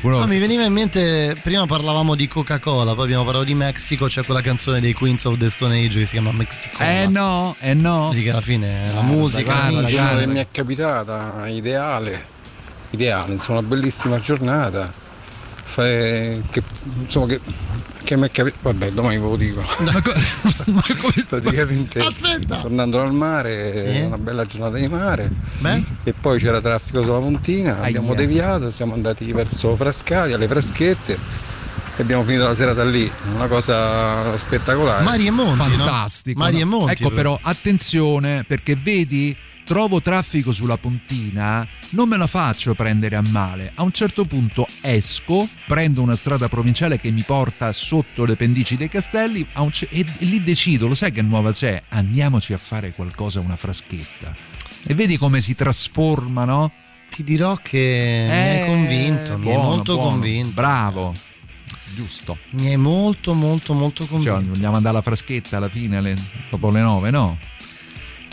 Uno... 0.00 0.20
No, 0.20 0.26
mi 0.26 0.38
veniva 0.38 0.64
in 0.64 0.72
mente, 0.72 1.36
prima 1.42 1.66
parlavamo 1.66 2.14
di 2.14 2.26
Coca-Cola, 2.26 2.94
poi 2.94 3.04
abbiamo 3.04 3.24
parlato 3.24 3.44
di 3.44 3.54
Mexico, 3.54 4.06
c'è 4.06 4.24
quella 4.24 4.40
canzone 4.40 4.80
dei 4.80 4.94
Queens 4.94 5.24
of 5.26 5.36
the 5.36 5.50
Stone 5.50 5.76
Age 5.84 5.98
che 5.98 6.06
si 6.06 6.12
chiama 6.12 6.32
Mexico. 6.32 6.82
Eh 6.82 7.06
no, 7.06 7.54
eh 7.60 7.74
no. 7.74 8.12
Che 8.14 8.30
alla 8.30 8.40
fine 8.40 8.90
la 8.94 9.00
Ah, 9.00 9.02
musica, 9.02 9.52
guarda, 9.52 9.78
amici. 9.80 9.92
guarda. 9.94 10.20
che 10.20 10.26
mi 10.26 10.38
è 10.38 10.46
capitata, 10.50 11.46
ideale, 11.48 12.24
ideale, 12.90 13.34
insomma, 13.34 13.58
una 13.58 13.68
bellissima 13.68 14.18
giornata. 14.20 15.02
Fai- 15.74 16.40
che, 16.50 16.62
insomma, 17.02 17.26
che, 17.26 17.40
che 18.04 18.16
mi 18.16 18.26
è 18.26 18.30
capitato. 18.30 18.60
Vabbè, 18.70 18.92
domani 18.92 19.16
ve 19.16 19.22
lo 19.22 19.36
dico. 19.36 19.60
Ma 19.82 20.00
co- 20.02 20.12
ma 20.72 20.82
come- 21.00 21.24
Praticamente 21.26 21.98
Aspetta. 22.00 22.56
tornando 22.58 23.00
al 23.02 23.12
mare, 23.12 23.92
Sì. 23.94 24.00
una 24.02 24.18
bella 24.18 24.44
giornata 24.44 24.76
di 24.76 24.86
mare. 24.86 25.30
Beh, 25.58 25.82
E 26.04 26.12
poi 26.12 26.38
c'era 26.38 26.60
traffico 26.60 27.02
sulla 27.02 27.18
abbiamo 27.80 28.08
Aia. 28.12 28.16
deviato, 28.16 28.70
siamo 28.70 28.94
andati 28.94 29.30
verso 29.32 29.74
Frascati, 29.74 30.32
alle 30.32 30.46
Fraschette 30.46 31.18
e 31.96 32.02
abbiamo 32.02 32.22
finito 32.24 32.44
la 32.44 32.54
serata 32.54 32.84
lì, 32.84 33.10
una 33.34 33.46
cosa 33.48 34.36
spettacolare. 34.36 35.02
Mari 35.02 35.26
e 35.26 35.30
Monti, 35.30 35.56
fantastico. 35.70 36.38
no? 36.38 36.44
Mari 36.44 36.60
e? 36.60 36.64
Monti. 36.64 36.92
Ecco 36.92 37.10
però 37.10 37.36
attenzione 37.42 38.44
perché 38.46 38.76
vedi 38.76 39.36
trovo 39.64 40.00
traffico 40.00 40.52
sulla 40.52 40.76
pontina, 40.76 41.66
non 41.90 42.08
me 42.08 42.16
la 42.16 42.26
faccio 42.26 42.74
prendere 42.74 43.16
a 43.16 43.22
male. 43.22 43.72
A 43.74 43.82
un 43.82 43.92
certo 43.92 44.24
punto 44.26 44.66
esco, 44.80 45.48
prendo 45.66 46.02
una 46.02 46.16
strada 46.16 46.48
provinciale 46.48 47.00
che 47.00 47.10
mi 47.10 47.22
porta 47.22 47.72
sotto 47.72 48.24
le 48.24 48.36
pendici 48.36 48.76
dei 48.76 48.88
castelli 48.88 49.46
ce- 49.70 49.88
e, 49.90 50.04
e 50.18 50.24
lì 50.26 50.40
decido, 50.42 50.86
lo 50.86 50.94
sai 50.94 51.12
che 51.12 51.22
nuova 51.22 51.52
c'è? 51.52 51.82
Andiamoci 51.90 52.52
a 52.52 52.58
fare 52.58 52.92
qualcosa, 52.92 53.40
una 53.40 53.56
fraschetta. 53.56 54.34
E 54.86 54.94
vedi 54.94 55.16
come 55.16 55.40
si 55.40 55.54
trasforma, 55.54 56.44
no? 56.44 56.70
Ti 57.08 57.24
dirò 57.24 57.56
che 57.62 58.24
mi 58.28 58.32
hai 58.34 58.60
Eh, 58.60 58.66
convinto, 58.66 59.38
mi 59.38 59.48
hai 59.48 59.54
buono, 59.54 59.62
molto 59.68 59.94
buono. 59.94 60.10
convinto. 60.10 60.50
Bravo. 60.52 61.14
Giusto. 61.94 62.36
Mi 62.50 62.66
hai 62.68 62.76
molto, 62.76 63.34
molto, 63.34 63.72
molto 63.72 64.02
Cioè, 64.04 64.10
convinto. 64.18 64.52
vogliamo 64.54 64.74
andare 64.76 64.94
alla 64.96 65.02
fraschetta 65.02 65.56
alla 65.58 65.68
fine, 65.68 65.96
alle- 65.98 66.16
dopo 66.50 66.70
le 66.70 66.80
nove, 66.80 67.10
no? 67.10 67.38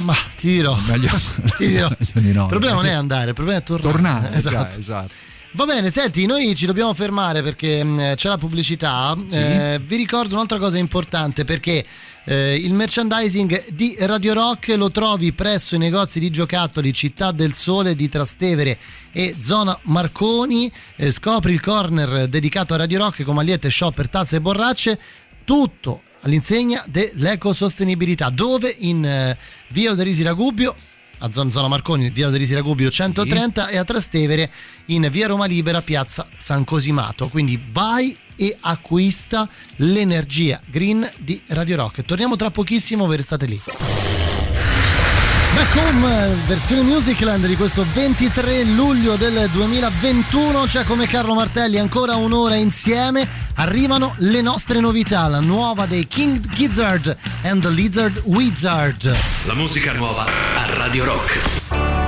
Ma 0.02 0.16
ti 0.36 0.48
dirò. 0.48 0.78
Meglio, 0.88 1.10
Ti 1.58 1.68
dirò. 1.68 1.88
meglio 1.98 2.20
di 2.28 2.32
no. 2.34 2.44
Il 2.44 2.50
problema 2.50 2.76
non 2.76 2.86
è 2.86 2.92
andare, 2.92 3.30
il 3.30 3.36
problema 3.36 3.60
è 3.60 3.64
tornare. 3.64 3.92
tornare. 3.92 4.30
Esatto. 4.38 4.80
esatto. 4.80 5.14
Va 5.54 5.66
bene, 5.66 5.92
senti, 5.92 6.26
noi 6.26 6.56
ci 6.56 6.66
dobbiamo 6.66 6.94
fermare 6.94 7.44
perché 7.44 7.84
mh, 7.84 8.16
c'è 8.16 8.30
la 8.30 8.38
pubblicità. 8.38 9.18
Eh, 9.32 9.82
vi 9.86 9.98
ricordo 9.98 10.36
un'altra 10.36 10.58
cosa 10.58 10.78
importante 10.78 11.44
perché 11.44 11.84
eh, 12.24 12.56
il 12.56 12.74
merchandising 12.74 13.66
di 13.72 13.98
Radio 14.00 14.34
Rock 14.34 14.70
lo 14.78 14.92
trovi 14.92 15.34
presso 15.34 15.76
i 15.76 15.78
negozi 15.78 16.22
di 16.22 16.30
giocattoli 16.30 16.94
Città 16.94 17.32
del 17.32 17.54
Sole 17.54 17.96
di 17.96 18.08
Trastevere 18.08 18.78
e 19.12 19.36
Zona 19.42 19.78
Marconi. 19.84 20.72
Eh, 20.96 21.12
scopri 21.12 21.52
il 21.52 21.60
corner 21.60 22.28
dedicato 22.30 22.74
a 22.74 22.78
Radio 22.78 23.00
Rock 23.00 23.24
con 23.24 23.36
magliette, 23.36 23.70
shopper, 23.70 24.08
tazze 24.08 24.38
e 24.38 24.42
borracce. 24.42 25.00
Tutto 25.44 26.04
all'insegna 26.22 26.84
dell'ecosostenibilità, 26.88 28.30
dove 28.30 28.74
in 28.80 29.06
eh, 29.06 29.38
via 29.70 29.92
Oderisi 29.92 30.24
Ragubbio 30.24 30.76
a 31.22 31.32
zona, 31.32 31.68
Marconi, 31.68 32.10
via 32.10 32.28
Oderisi 32.28 32.56
Ragubbio 32.56 32.90
130 32.90 33.68
e 33.68 33.78
a 33.78 33.84
Trastevere 33.84 34.52
in 34.86 35.08
via 35.12 35.28
Roma 35.28 35.46
Libera, 35.46 35.82
piazza 35.82 36.28
San 36.38 36.64
Cosimato. 36.64 37.28
Quindi 37.28 37.62
vai 37.72 38.18
e 38.36 38.58
acquista 38.60 39.48
l'energia 39.78 40.60
green 40.68 41.08
di 41.18 41.40
Radio 41.50 41.76
Rock. 41.76 42.02
Torniamo 42.04 42.36
tra 42.36 42.50
pochissimo, 42.50 43.12
restate 43.12 43.46
lì. 43.46 43.62
Back 45.54 45.76
Home, 45.76 46.36
versione 46.48 46.82
Musicland 46.82 47.46
di 47.46 47.56
questo 47.56 47.86
23 47.94 48.64
luglio 48.64 49.18
del 49.18 49.50
2021. 49.52 50.64
C'è 50.64 50.86
come 50.86 51.08
Carlo 51.08 51.34
Martelli 51.34 51.78
ancora 51.78 52.16
un'ora 52.16 52.56
insieme. 52.56 53.28
Arrivano 53.56 54.14
le 54.18 54.42
nostre 54.42 54.80
novità, 54.80 55.28
la 55.28 55.42
nuova 55.42 55.86
dei 55.86 56.08
King 56.08 56.40
Gizzard 56.48 57.16
and 57.44 57.62
the 57.62 57.70
Lizard 57.70 58.22
Wizard. 58.26 59.14
La 59.46 59.54
musica 59.54 59.92
nuova 59.92 60.26
a 60.26 60.74
Radio 60.78 61.04
Rock. 61.04 62.01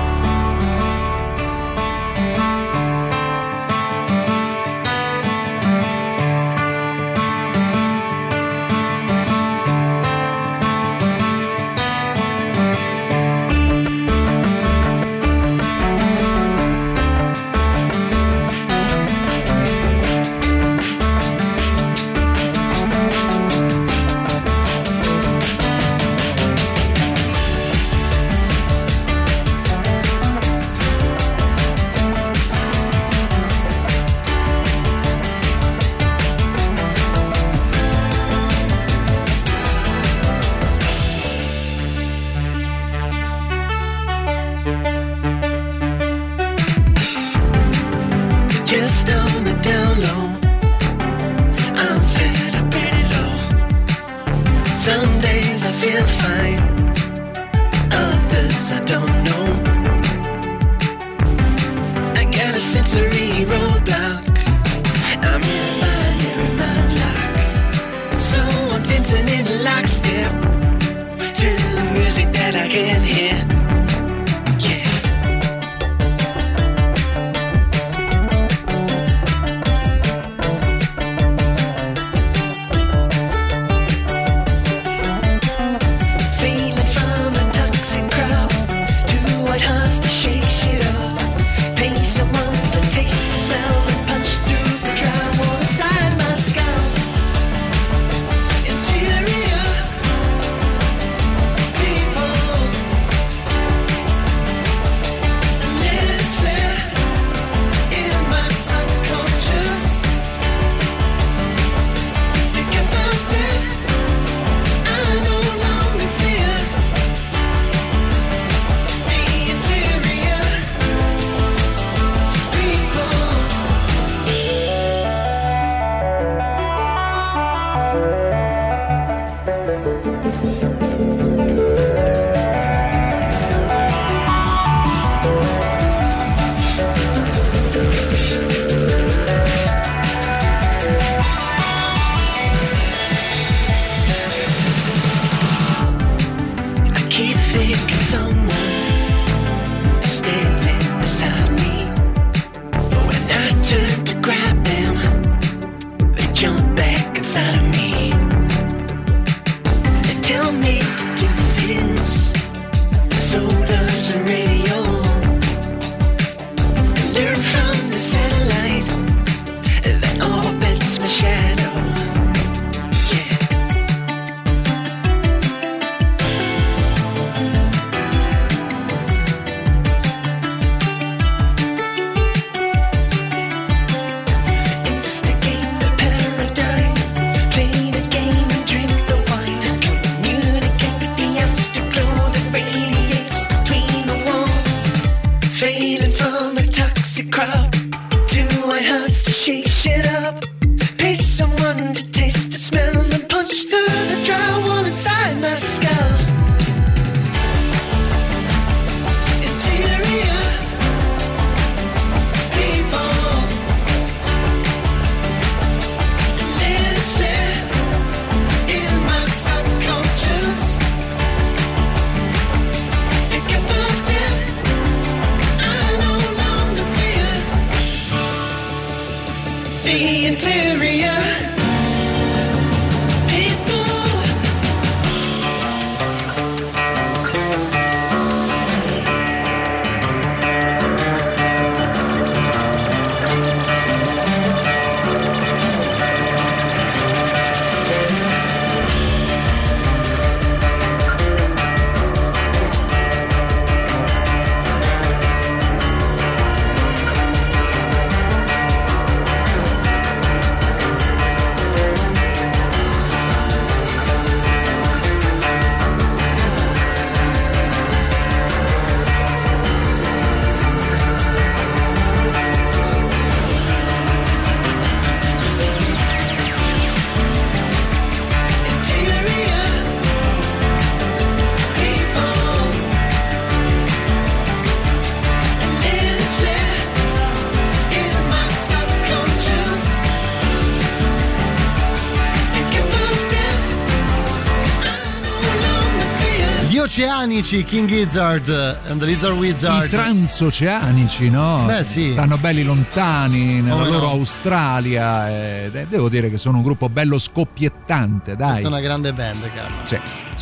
Oceanici 297.24 297.63
King 297.63 297.88
Gizzard 297.88 298.49
and 298.89 298.99
the 298.99 299.05
Lizard 299.05 299.36
I 299.36 299.39
Wizard. 299.39 299.89
transoceanici, 299.89 301.30
no? 301.30 301.63
Beh, 301.65 301.84
sì. 301.86 302.09
Stanno 302.11 302.38
belli 302.38 302.63
lontani 302.63 303.61
nella 303.61 303.76
Come 303.78 303.89
loro 303.91 304.05
no? 304.07 304.11
Australia. 304.11 305.30
e 305.30 305.69
de- 305.71 305.88
devo 305.88 306.09
dire 306.09 306.30
che 306.30 306.38
sono 306.38 306.57
un 306.57 306.63
gruppo 306.63 306.89
bello 306.89 307.17
scoppiettante, 307.17 308.36
dai. 308.36 308.49
Questa 308.49 308.67
è 308.67 308.71
una 308.71 308.82
grande 308.82 309.13
band, 309.13 309.49
Carlo. 309.53 309.78
Sì, 309.86 309.97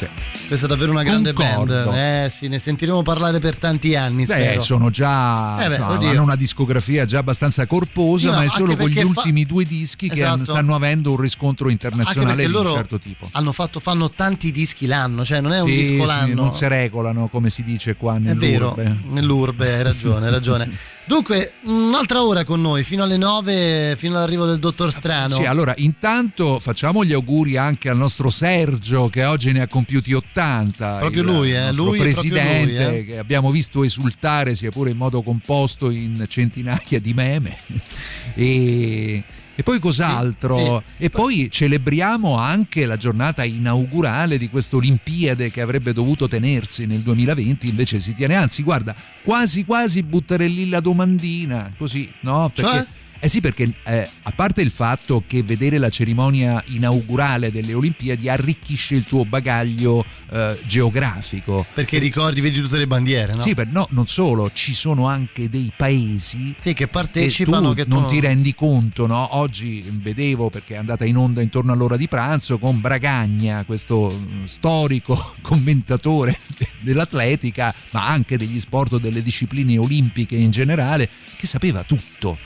sì. 0.08 0.48
Questa 0.48 0.66
è 0.66 0.70
davvero 0.70 0.92
una 0.92 1.04
grande 1.04 1.32
Concordo. 1.34 1.74
band. 1.92 2.26
Eh 2.26 2.30
sì, 2.30 2.48
ne 2.48 2.60
sentiremo 2.60 3.02
parlare 3.04 3.40
per 3.40 3.58
tanti 3.58 3.96
anni, 3.96 4.26
Beh, 4.26 4.34
spero. 4.36 4.62
sono 4.62 4.90
già 4.90 5.64
Eh 5.64 5.70
beh, 5.70 5.80
oddio. 5.80 6.10
hanno 6.10 6.24
una 6.24 6.36
discografia 6.36 7.06
già 7.06 7.20
abbastanza 7.20 7.66
corposa, 7.66 8.20
Sì, 8.20 8.28
ma 8.28 8.36
no, 8.38 8.42
è 8.44 8.48
solo 8.50 8.76
con 8.76 8.90
gli 8.90 9.00
fa- 9.00 9.06
ultimi 9.08 9.46
due 9.46 9.64
dischi 9.66 10.08
che 10.10 10.16
Esatto. 10.16 10.44
stanno 10.46 10.76
avendo 10.76 11.12
un 11.12 11.18
riscontro 11.18 11.70
internazionale 11.70 12.48
di 12.48 12.54
un 12.54 12.72
certo 12.74 13.00
tipo. 13.00 13.30
hanno 13.32 13.52
fatto, 13.52 13.80
fanno 13.80 14.10
tanti 14.10 14.52
dischi 14.52 14.86
l'anno, 14.88 15.24
cioè 15.24 15.40
non 15.42 15.54
è 15.54 15.62
un 15.62 15.68
Sì, 15.70 15.76
disco 15.76 16.00
sì, 16.02 16.06
l'anno. 16.06 16.34
non 16.36 16.54
si 16.54 16.68
regolano 16.68 17.28
come 17.28 17.50
si 17.50 17.64
dice 17.64 17.96
qua 17.96 18.16
È 18.16 18.20
nell'urbe. 18.20 18.84
vero, 18.84 18.98
nell'urbe, 19.10 19.74
hai 19.76 19.84
ragione, 19.84 20.26
hai 20.26 20.32
ragione. 20.32 20.70
Dunque, 21.12 21.56
un'altra 21.64 22.24
ora 22.24 22.46
con 22.46 22.62
noi, 22.62 22.86
fino 22.86 23.04
alle 23.04 23.18
9, 23.18 23.98
fino 23.98 24.16
all'arrivo 24.16 24.46
del 24.46 24.60
dottor 24.60 24.94
Strano. 24.94 25.36
Sì, 25.36 25.44
allora 25.44 25.74
intanto 25.76 26.58
facciamo 26.58 27.04
gli 27.04 27.12
auguri 27.12 27.58
anche 27.58 27.90
al 27.90 27.98
nostro 27.98 28.30
Sergio 28.30 29.10
che 29.10 29.26
oggi 29.26 29.52
ne 29.52 29.62
ha 29.62 29.68
compiuti 29.68 30.14
80. 30.14 31.00
Proprio 31.00 31.22
il 31.22 31.28
lui, 31.28 31.54
eh, 31.54 31.74
lui, 31.74 32.00
presidente 32.00 32.86
lui, 32.86 32.98
eh. 33.00 33.06
che 33.06 33.18
abbiamo 33.18 33.52
visto 33.52 33.84
esultare 33.84 34.56
sia 34.56 34.72
pure 34.72 34.92
in 34.92 34.96
modo 34.96 35.22
composto 35.22 35.90
in 35.90 36.24
centinaia 36.30 37.02
di 37.02 37.14
meme. 37.14 37.58
e, 38.34 39.22
e 39.62 39.64
poi 39.64 39.80
cos'altro? 39.80 40.84
Sì, 40.98 41.04
E 41.06 41.10
poi 41.10 41.50
celebriamo 41.50 42.36
anche 42.36 42.86
la 42.86 42.98
giornata 42.98 43.44
inaugurale 43.44 44.38
di 44.38 44.50
questa 44.50 44.76
Olimpiade 44.76 45.52
che 45.52 45.62
avrebbe 45.62 45.94
dovuto 45.94 46.28
tenersi 46.28 46.86
nel 46.88 47.00
2020, 47.00 47.70
invece 47.70 48.00
si 48.00 48.14
tiene, 48.16 48.36
anzi 48.36 48.64
guarda, 48.64 48.96
quasi 49.24 49.64
quasi 49.64 50.02
buttare 50.02 50.48
lì 50.48 50.68
la 50.68 50.80
domandina, 50.80 51.72
così, 51.78 52.12
no? 52.22 52.52
Perché 52.54 52.72
Cioè? 52.72 52.88
Eh 53.24 53.28
sì, 53.28 53.40
perché 53.40 53.72
eh, 53.84 54.10
a 54.24 54.32
parte 54.32 54.62
il 54.62 54.72
fatto 54.72 55.24
che 55.28 55.44
vedere 55.44 55.78
la 55.78 55.90
cerimonia 55.90 56.62
inaugurale 56.70 57.52
delle 57.52 57.76
Olimpiadi 57.76 58.28
arricchisce 58.28 58.96
il 58.96 59.04
tuo 59.04 59.26
bagaglio 59.26 60.04
eh, 60.32 60.58
geografico. 60.66 61.64
Perché 61.72 62.00
ricordi, 62.00 62.42
vedi 62.42 62.60
tutte 62.60 62.80
le 62.80 62.88
bandiere, 62.88 63.36
no? 63.36 63.42
Sì, 63.42 63.54
per- 63.54 63.68
no, 63.68 63.86
non 63.92 64.08
solo, 64.08 64.50
ci 64.54 64.74
sono 64.74 65.06
anche 65.06 65.50
dei 65.50 65.72
paesi 65.76 66.56
Sì, 66.58 66.74
che 66.74 66.80
che 66.82 66.88
partecipano. 66.88 67.70
tu 67.70 67.76
che 67.76 67.84
tu 67.84 67.90
non 67.94 68.08
ti 68.10 68.20
rendi 68.20 68.56
conto, 68.56 69.06
no? 69.06 69.36
Oggi 69.38 69.84
vedevo 69.88 70.50
perché 70.50 70.74
è 70.74 70.78
andata 70.78 71.06
in 71.06 71.16
onda 71.16 71.44
intorno 71.44 71.74
all'ora 71.74 71.98
di 71.98 72.08
pranzo 72.08 72.58
con 72.58 72.82
Bragagna, 72.82 73.64
questo 73.66 74.12
mm, 74.12 74.46
storico 74.46 75.34
commentatore 75.42 76.36
dell'atletica, 76.80 77.72
ma 77.92 78.08
anche 78.08 78.36
degli 78.36 78.60
sport 78.60 78.94
o 78.94 78.98
delle 78.98 79.22
discipline 79.22 79.78
olimpiche 79.78 80.36
in 80.36 80.50
generale, 80.50 81.08
che 81.38 81.46
sapeva 81.46 81.84
tutto. 81.84 82.38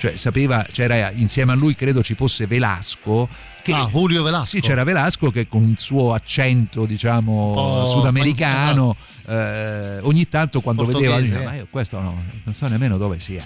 Cioè, 0.00 0.16
sapeva, 0.16 0.66
c'era 0.72 1.10
insieme 1.10 1.52
a 1.52 1.54
lui, 1.54 1.74
credo 1.74 2.02
ci 2.02 2.14
fosse 2.14 2.46
Velasco. 2.46 3.28
Che, 3.62 3.72
Ah, 3.74 3.86
Julio 3.92 4.22
Velasco. 4.22 4.46
Sì, 4.46 4.60
c'era 4.60 4.82
Velasco 4.82 5.30
che 5.30 5.46
con 5.46 5.68
il 5.68 5.78
suo 5.78 6.14
accento, 6.14 6.86
diciamo, 6.86 7.52
po' 7.54 7.86
sudamericano, 7.86 8.96
eh, 9.26 9.98
ogni 10.00 10.26
tanto 10.26 10.62
quando 10.62 10.86
vedeva, 10.86 11.20
diceva, 11.20 11.44
ma 11.44 11.54
io 11.56 11.66
questo 11.68 12.00
no, 12.00 12.22
non 12.44 12.54
so 12.54 12.66
nemmeno 12.68 12.96
dove 12.96 13.20
sia. 13.20 13.44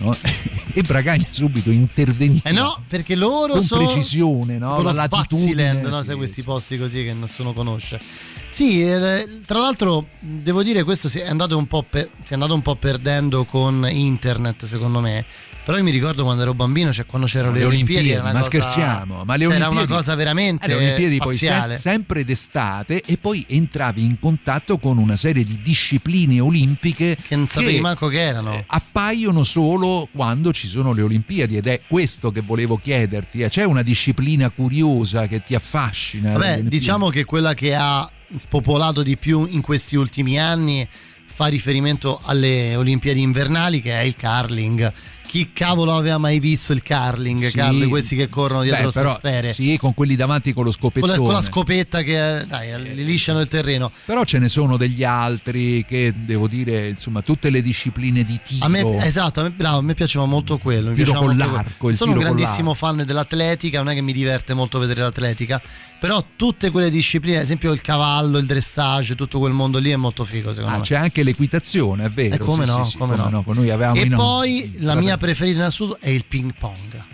no? 0.00 0.12
e 0.74 0.82
Bragagna 0.82 1.24
subito 1.30 1.70
interveniva. 1.70 2.48
Eh 2.50 2.52
no, 2.52 2.82
perché 2.88 3.14
loro 3.14 3.52
con 3.52 3.62
sono 3.62 3.84
precisione, 3.84 4.58
no? 4.58 4.74
Con 4.74 4.84
La 4.86 5.06
Swaziland, 5.08 5.86
no? 5.86 6.00
sì, 6.00 6.06
Sai, 6.06 6.16
questi 6.16 6.42
posti 6.42 6.78
così 6.78 7.04
che 7.04 7.14
nessuno 7.14 7.52
conosce. 7.52 8.00
Sì, 8.48 8.82
eh, 8.82 9.40
tra 9.46 9.60
l'altro 9.60 10.08
devo 10.18 10.64
dire 10.64 10.82
questo 10.82 11.08
si 11.08 11.20
è 11.20 11.28
andato 11.28 11.56
un 11.56 11.66
po', 11.68 11.84
per- 11.88 12.10
si 12.24 12.32
è 12.32 12.34
andato 12.34 12.54
un 12.54 12.62
po' 12.62 12.74
perdendo 12.74 13.44
con 13.44 13.86
internet 13.88 14.64
secondo 14.64 14.98
me. 15.00 15.24
Però 15.64 15.76
io 15.78 15.84
mi 15.84 15.90
ricordo 15.92 16.24
quando 16.24 16.42
ero 16.42 16.54
bambino, 16.54 16.92
cioè 16.92 17.06
quando 17.06 17.28
c'erano 17.28 17.52
le, 17.52 17.60
le 17.60 17.64
Olimpiadi, 17.66 18.10
una 18.12 18.22
ma 18.24 18.30
cosa- 18.32 18.42
scherziamo, 18.42 19.22
ma 19.24 19.36
le 19.36 19.46
Olimpiadi 19.46 19.54
era 19.54 19.68
una 19.68 19.86
cosa 19.86 20.14
veramente 20.16 20.66
le 20.66 20.74
Olimpiadi 20.74 21.18
poi 21.18 21.36
se- 21.36 21.46
spaziale. 21.46 21.76
sempre 21.76 22.24
d'estate 22.24 23.02
e 23.06 23.16
poi 23.16 23.44
entravi 23.48 24.04
in 24.04 24.18
contatto 24.18 24.78
con 24.78 24.98
una 24.98 25.14
serie 25.14 25.44
di 25.44 25.60
discipline 25.62 26.40
olimpiche 26.40 27.16
che 27.28 27.36
non 27.36 27.46
sapevi 27.46 27.78
manco 27.80 28.08
che 28.08 28.20
erano. 28.20 28.64
appaiono 28.66 29.44
solo 29.44 30.08
quando 30.12 30.52
ci 30.52 30.66
sono 30.66 30.92
le 30.92 31.02
Olimpiadi 31.02 31.56
ed 31.56 31.66
è 31.68 31.80
questo 31.86 32.32
che 32.32 32.40
volevo 32.40 32.76
chiederti. 32.82 33.42
eh. 33.42 33.48
C'è 33.48 33.62
una 33.64 33.82
disciplina 33.82 34.50
curiosa 34.50 35.28
che 35.28 35.42
ti 35.44 35.54
affascina? 35.54 36.32
Vabbè, 36.32 36.44
Olimpiadi? 36.44 36.68
diciamo 36.76 37.08
che 37.08 37.24
quella 37.24 37.54
che 37.54 37.74
ha 37.76 38.10
spopolato 38.36 39.02
di 39.02 39.16
più 39.16 39.46
in 39.48 39.60
questi 39.60 39.94
ultimi 39.94 40.40
anni 40.40 40.86
fa 41.34 41.46
riferimento 41.46 42.20
alle 42.24 42.74
Olimpiadi 42.76 43.20
invernali 43.22 43.80
che 43.80 43.92
è 43.92 44.02
il 44.02 44.16
curling. 44.20 44.92
Chi 45.32 45.50
cavolo 45.54 45.96
aveva 45.96 46.18
mai 46.18 46.38
visto 46.40 46.74
il 46.74 46.82
curling, 46.82 47.46
Sì. 47.46 47.56
Carlo? 47.56 47.88
Questi 47.88 48.16
che 48.16 48.28
corrono 48.28 48.60
dietro 48.64 48.90
però, 48.90 49.14
sfere. 49.14 49.50
Sì, 49.50 49.78
con 49.78 49.94
quelli 49.94 50.14
davanti 50.14 50.52
con 50.52 50.64
lo 50.64 50.68
Con 50.70 50.78
scopettone. 50.90 51.12
la, 51.12 51.18
con 51.18 51.32
la 51.32 51.40
scopetta 51.40 52.02
che 52.02 52.40
eh, 52.40 52.44
dai, 52.44 52.94
li 52.94 53.02
lisciano 53.02 53.40
il 53.40 53.48
terreno. 53.48 53.90
Però 54.04 54.24
ce 54.24 54.38
ne 54.38 54.50
sono 54.50 54.76
degli 54.76 55.02
altri 55.04 55.86
che 55.88 56.12
devo 56.14 56.48
dire, 56.48 56.88
insomma, 56.88 57.22
tutte 57.22 57.48
le 57.48 57.62
discipline 57.62 58.24
di 58.24 58.38
tiro. 58.44 58.66
A 58.66 58.68
me, 58.68 58.82
esatto, 59.06 59.40
a 59.40 59.44
me, 59.44 59.50
bravo, 59.52 59.78
a 59.78 59.82
me 59.82 59.94
piaceva 59.94 60.26
molto 60.26 60.58
quello. 60.58 60.90
Mi 60.90 60.96
Tiro 60.96 61.14
con 61.14 61.34
l'arco, 61.34 61.70
quello. 61.78 61.92
il 61.92 61.96
Sono 61.96 62.10
un 62.12 62.16
con 62.18 62.26
grandissimo 62.26 62.74
fan 62.74 63.02
dell'atletica, 63.02 63.78
non 63.78 63.90
è 63.90 63.94
che 63.94 64.02
mi 64.02 64.12
diverte 64.12 64.52
molto 64.52 64.78
vedere 64.78 65.00
l'atletica, 65.00 65.62
però 66.02 66.24
tutte 66.34 66.70
quelle 66.72 66.90
discipline, 66.90 67.36
ad 67.36 67.44
esempio 67.44 67.70
il 67.70 67.80
cavallo, 67.80 68.38
il 68.38 68.44
dressage, 68.44 69.14
tutto 69.14 69.38
quel 69.38 69.52
mondo 69.52 69.78
lì 69.78 69.90
è 69.92 69.94
molto 69.96 70.24
figo 70.24 70.52
secondo 70.52 70.74
Ah, 70.74 70.78
me. 70.78 70.82
c'è 70.82 70.96
anche 70.96 71.22
l'equitazione, 71.22 72.06
è 72.06 72.10
vero. 72.10 72.34
E 72.34 72.38
come 72.38 72.66
sì, 72.66 72.72
no, 72.72 72.82
sì, 72.82 72.90
sì, 72.90 72.96
come 72.96 73.14
no. 73.14 73.44
Noi 73.46 73.70
avevamo 73.70 74.00
e 74.00 74.08
poi 74.08 74.72
la 74.80 74.96
mia 74.96 75.16
preferita 75.16 75.58
in 75.58 75.64
assoluto 75.66 75.98
è 76.00 76.08
il 76.08 76.24
ping 76.24 76.52
pong. 76.58 77.04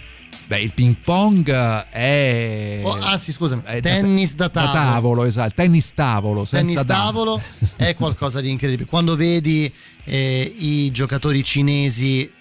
Beh, 0.46 0.60
il 0.62 0.72
ping 0.72 0.96
pong 1.02 1.50
è. 1.52 2.80
Oh, 2.82 2.98
anzi, 3.02 3.30
scusami, 3.32 3.60
è 3.66 3.82
tennis 3.82 4.32
da 4.34 4.48
tavolo. 4.48 5.24
esatto. 5.24 5.52
Tennis 5.54 5.92
tavolo, 5.92 6.46
senza 6.46 6.82
tennis 6.82 6.86
tavolo 6.86 7.42
è 7.76 7.92
qualcosa 7.94 8.40
di 8.40 8.48
incredibile. 8.48 8.88
Quando 8.88 9.16
vedi 9.16 9.70
eh, 10.04 10.54
i 10.60 10.90
giocatori 10.92 11.44
cinesi 11.44 12.32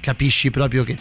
capisci 0.00 0.50
proprio 0.50 0.84
che 0.84 0.96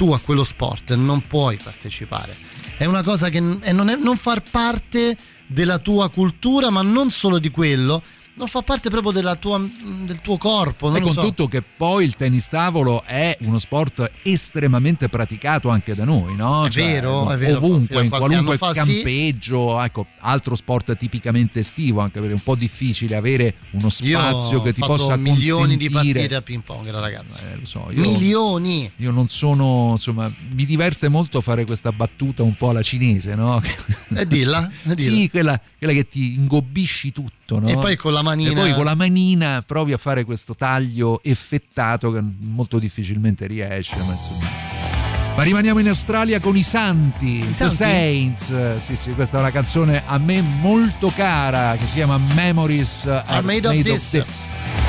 tu 0.00 0.12
a 0.12 0.18
quello 0.18 0.44
sport 0.44 0.94
non 0.94 1.26
puoi 1.26 1.58
partecipare. 1.62 2.34
È 2.78 2.86
una 2.86 3.02
cosa 3.02 3.28
che 3.28 3.58
è 3.60 3.70
non, 3.70 3.90
è 3.90 3.96
non 3.96 4.16
far 4.16 4.40
parte 4.40 5.14
della 5.46 5.76
tua 5.76 6.08
cultura, 6.08 6.70
ma 6.70 6.80
non 6.80 7.10
solo 7.10 7.38
di 7.38 7.50
quello, 7.50 8.02
non 8.40 8.48
fa 8.48 8.62
parte 8.62 8.88
proprio 8.88 9.12
della 9.12 9.36
tua, 9.36 9.58
del 9.58 10.22
tuo 10.22 10.38
corpo. 10.38 10.88
Non 10.88 10.96
E 10.96 11.00
con 11.02 11.12
so. 11.12 11.20
tutto 11.20 11.46
che 11.46 11.60
poi 11.62 12.04
il 12.04 12.16
tennis 12.16 12.48
tavolo 12.48 13.02
è 13.04 13.36
uno 13.42 13.58
sport 13.58 14.10
estremamente 14.22 15.10
praticato 15.10 15.68
anche 15.68 15.94
da 15.94 16.04
noi, 16.04 16.34
no? 16.36 16.64
È 16.64 16.70
vero, 16.70 17.30
è 17.30 17.36
vero. 17.36 17.58
Ovunque, 17.58 18.02
in 18.02 18.08
qualunque 18.08 18.56
fa, 18.56 18.72
sì. 18.72 18.78
campeggio, 18.94 19.78
ecco, 19.82 20.06
altro 20.20 20.54
sport 20.54 20.96
tipicamente 20.96 21.60
estivo, 21.60 22.00
anche 22.00 22.14
perché 22.18 22.30
è 22.30 22.34
un 22.36 22.42
po' 22.42 22.54
difficile 22.54 23.14
avere 23.14 23.56
uno 23.72 23.88
Io 24.00 24.18
spazio 24.18 24.62
che 24.62 24.72
ti 24.72 24.80
possa 24.80 25.16
milioni 25.16 25.76
di 25.76 25.90
consentire- 25.90 26.12
partite 26.20 26.34
a 26.34 26.40
ping 26.42 26.62
pong 26.62 26.90
da 26.90 27.00
ragazzo. 27.00 27.40
Eh, 27.52 27.56
lo 27.58 27.66
so, 27.66 27.88
io, 27.92 28.00
Milioni! 28.00 28.90
io 28.96 29.10
non 29.10 29.28
sono, 29.28 29.88
insomma, 29.92 30.32
mi 30.52 30.64
diverte 30.64 31.08
molto 31.08 31.42
fare 31.42 31.66
questa 31.66 31.92
battuta 31.92 32.42
un 32.42 32.54
po' 32.54 32.70
alla 32.70 32.82
cinese, 32.82 33.34
no? 33.34 33.60
E 34.16 34.26
dilla, 34.26 34.66
dilla. 34.82 34.96
Sì, 34.96 35.28
quella, 35.28 35.60
quella 35.76 35.92
che 35.92 36.08
ti 36.08 36.32
ingobbisci 36.38 37.12
tutto, 37.12 37.32
no? 37.58 37.68
E 37.68 37.74
poi 37.76 37.96
con 37.96 38.12
la 38.12 38.22
manina- 38.22 38.50
E 38.50 38.54
poi 38.54 38.72
con 38.74 38.84
la 38.84 38.94
manina 38.94 39.62
provi 39.66 39.92
a 39.92 39.96
fare 39.98 40.24
questo 40.24 40.54
taglio 40.54 41.20
effettato 41.22 42.12
che 42.12 42.20
molto 42.40 42.78
difficilmente 42.78 43.46
riesce, 43.46 43.96
ma 43.96 44.12
insomma. 44.12 44.48
Ma 45.36 45.42
rimaniamo 45.44 45.78
in 45.78 45.88
Australia 45.88 46.40
con 46.40 46.56
i 46.56 46.62
Santi, 46.62 47.38
The 47.46 47.52
Santi? 47.52 47.74
Saints. 47.76 48.76
Sì, 48.78 48.96
sì, 48.96 49.10
questa 49.12 49.38
è 49.38 49.40
una 49.40 49.50
canzone 49.52 50.02
a 50.04 50.18
me 50.18 50.42
molto 50.42 51.10
cara 51.14 51.76
che 51.76 51.86
si 51.86 51.94
chiama 51.94 52.18
Memories 52.34 53.06
Are, 53.06 53.40
made 53.42 53.66
of 53.66 53.80
this. 53.82 54.14
onto 54.14 54.79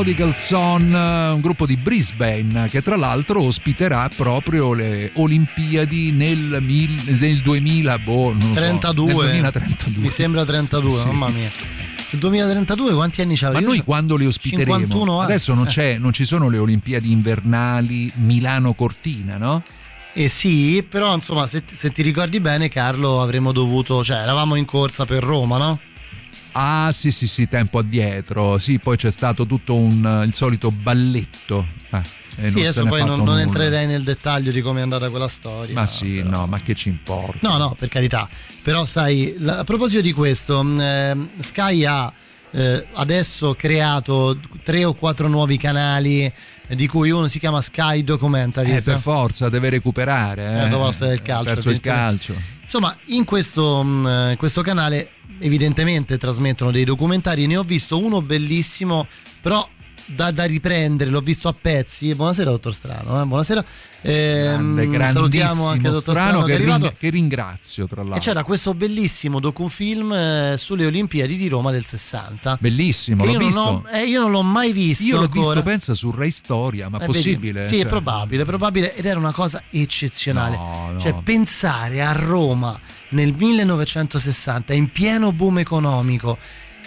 Prodigal 0.00 0.34
Son, 0.34 0.90
un 1.34 1.40
gruppo 1.42 1.66
di 1.66 1.76
Brisbane 1.76 2.68
che 2.70 2.80
tra 2.80 2.96
l'altro 2.96 3.42
ospiterà 3.42 4.08
proprio 4.08 4.72
le 4.72 5.10
Olimpiadi 5.16 6.10
nel, 6.10 6.56
mil- 6.62 7.18
nel 7.18 7.42
2000, 7.42 7.98
boh, 7.98 8.30
non 8.32 8.38
lo 8.38 8.46
so, 8.46 8.54
32. 8.54 9.04
nel 9.04 9.12
2032. 9.42 10.02
Mi 10.02 10.08
sembra 10.08 10.42
32, 10.46 10.90
Sì. 10.90 11.04
mamma 11.04 11.28
mia. 11.28 11.50
Sul 12.08 12.18
2032 12.18 12.94
quanti 12.94 13.20
anni 13.20 13.36
c'avrà? 13.36 13.60
Ma 13.60 13.66
noi 13.66 13.80
quando 13.84 14.16
le 14.16 14.24
ospiteremo? 14.24 14.70
51 14.78 15.16
anni. 15.18 15.24
Adesso 15.32 15.52
non, 15.52 15.66
Eh. 15.66 15.68
c'è- 15.68 15.98
non 15.98 16.14
ci 16.14 16.24
sono 16.24 16.48
le 16.48 16.56
Olimpiadi 16.56 17.12
invernali 17.12 18.10
Milano-Cortina, 18.14 19.36
no? 19.36 19.62
Eh 20.14 20.28
sì, 20.28 20.82
però 20.88 21.14
insomma, 21.14 21.46
se, 21.46 21.62
se 21.70 21.92
ti 21.92 22.00
ricordi 22.00 22.40
bene, 22.40 22.70
Carlo, 22.70 23.20
avremmo 23.20 23.52
dovuto, 23.52 24.02
cioè, 24.02 24.16
eravamo 24.16 24.54
in 24.54 24.64
corsa 24.64 25.04
per 25.04 25.22
Roma, 25.22 25.58
no? 25.58 25.78
Ah 26.52 26.90
sì 26.92 27.10
sì 27.10 27.26
sì, 27.26 27.48
tempo 27.48 27.78
addietro, 27.78 28.58
sì, 28.58 28.78
poi 28.78 28.96
c'è 28.96 29.10
stato 29.10 29.46
tutto 29.46 29.74
un, 29.74 30.24
il 30.26 30.34
solito 30.34 30.70
balletto. 30.70 31.66
Ah, 31.90 32.02
e 32.36 32.50
sì, 32.50 32.60
adesso 32.60 32.84
poi 32.84 33.04
non, 33.04 33.22
non 33.22 33.38
entrerei 33.38 33.86
nel 33.86 34.02
dettaglio 34.02 34.50
di 34.50 34.60
come 34.60 34.80
è 34.80 34.82
andata 34.82 35.10
quella 35.10 35.28
storia. 35.28 35.74
Ma 35.74 35.86
sì, 35.86 36.22
no, 36.22 36.46
ma 36.46 36.60
che 36.60 36.74
ci 36.74 36.88
importa? 36.88 37.48
No, 37.48 37.56
no, 37.56 37.76
per 37.78 37.88
carità. 37.88 38.28
Però 38.62 38.84
sai, 38.84 39.36
a 39.46 39.64
proposito 39.64 40.00
di 40.00 40.12
questo, 40.12 40.60
ehm, 40.60 41.28
Sky 41.38 41.84
ha 41.84 42.12
eh, 42.52 42.86
adesso 42.94 43.54
creato 43.54 44.38
tre 44.64 44.84
o 44.84 44.94
quattro 44.94 45.28
nuovi 45.28 45.56
canali 45.56 46.24
eh, 46.24 46.76
di 46.76 46.86
cui 46.88 47.10
uno 47.10 47.28
si 47.28 47.38
chiama 47.38 47.60
Sky 47.60 48.02
Documentaries. 48.02 48.86
Eh, 48.86 48.92
per 48.92 49.00
forza, 49.00 49.48
deve 49.48 49.70
recuperare. 49.70 50.44
Eh, 50.44 50.66
Eh, 50.66 50.68
dopo 50.68 50.84
la 50.86 50.92
storia 50.92 51.14
del 51.14 51.22
calcio, 51.22 51.54
Verso 51.54 51.70
il 51.70 51.80
calcio. 51.80 52.34
Insomma, 52.62 52.94
in 53.06 53.24
questo, 53.24 53.82
mh, 53.82 54.36
questo 54.36 54.62
canale 54.62 55.10
evidentemente 55.40 56.18
trasmettono 56.18 56.70
dei 56.70 56.84
documentari, 56.84 57.46
ne 57.46 57.56
ho 57.56 57.62
visto 57.62 57.98
uno 58.02 58.22
bellissimo, 58.22 59.06
però 59.40 59.66
da, 60.06 60.32
da 60.32 60.44
riprendere, 60.44 61.08
l'ho 61.08 61.20
visto 61.20 61.46
a 61.46 61.54
pezzi. 61.58 62.12
Buonasera, 62.14 62.50
dottor 62.50 62.74
Strano. 62.74 63.22
eh, 63.22 63.24
Buonasera. 63.26 63.64
Ehm, 64.02 64.74
Grande, 64.90 65.12
salutiamo 65.12 65.66
anche 65.68 65.86
il 65.86 65.92
dottor 65.92 66.14
Strano, 66.14 66.28
strano 66.30 66.44
che 66.46 66.52
è 66.52 66.56
che, 66.56 66.62
arrivato. 66.62 66.82
ring- 66.86 66.96
che 66.98 67.10
ringrazio 67.10 67.86
tra 67.86 68.00
E 68.00 68.04
l'altro. 68.04 68.20
c'era 68.20 68.42
questo 68.42 68.74
bellissimo 68.74 69.38
docufilm 69.40 70.12
eh, 70.12 70.54
sulle 70.58 70.86
Olimpiadi 70.86 71.36
di 71.36 71.46
Roma 71.48 71.70
del 71.70 71.84
60. 71.84 72.56
Bellissimo, 72.60 73.24
l'ho 73.24 73.30
io, 73.30 73.38
non 73.38 73.46
visto. 73.46 73.60
ho, 73.60 73.84
eh, 73.92 74.04
io 74.06 74.20
non 74.22 74.30
l'ho 74.32 74.42
mai 74.42 74.72
visto. 74.72 75.04
Io 75.04 75.16
l'ho 75.18 75.22
ancora. 75.22 75.40
visto, 75.46 75.62
pensa, 75.62 75.94
su 75.94 76.10
Rai 76.10 76.30
Storia, 76.32 76.88
ma 76.88 76.96
Eh, 76.96 77.00
vedi? 77.00 77.12
possibile? 77.12 77.66
Sì, 77.68 77.76
è 77.76 77.80
Cioè, 77.82 77.86
probabile, 77.88 78.42
è 78.42 78.46
probabile 78.46 78.94
ed 78.96 79.06
era 79.06 79.18
una 79.18 79.32
cosa 79.32 79.62
eccezionale. 79.70 80.56
No, 80.56 80.88
no. 80.92 80.98
Cioè, 80.98 81.14
pensare 81.22 82.02
a 82.02 82.12
Roma 82.12 82.78
nel 83.10 83.34
1960, 83.34 84.74
in 84.74 84.90
pieno 84.90 85.32
boom 85.32 85.58
economico, 85.58 86.38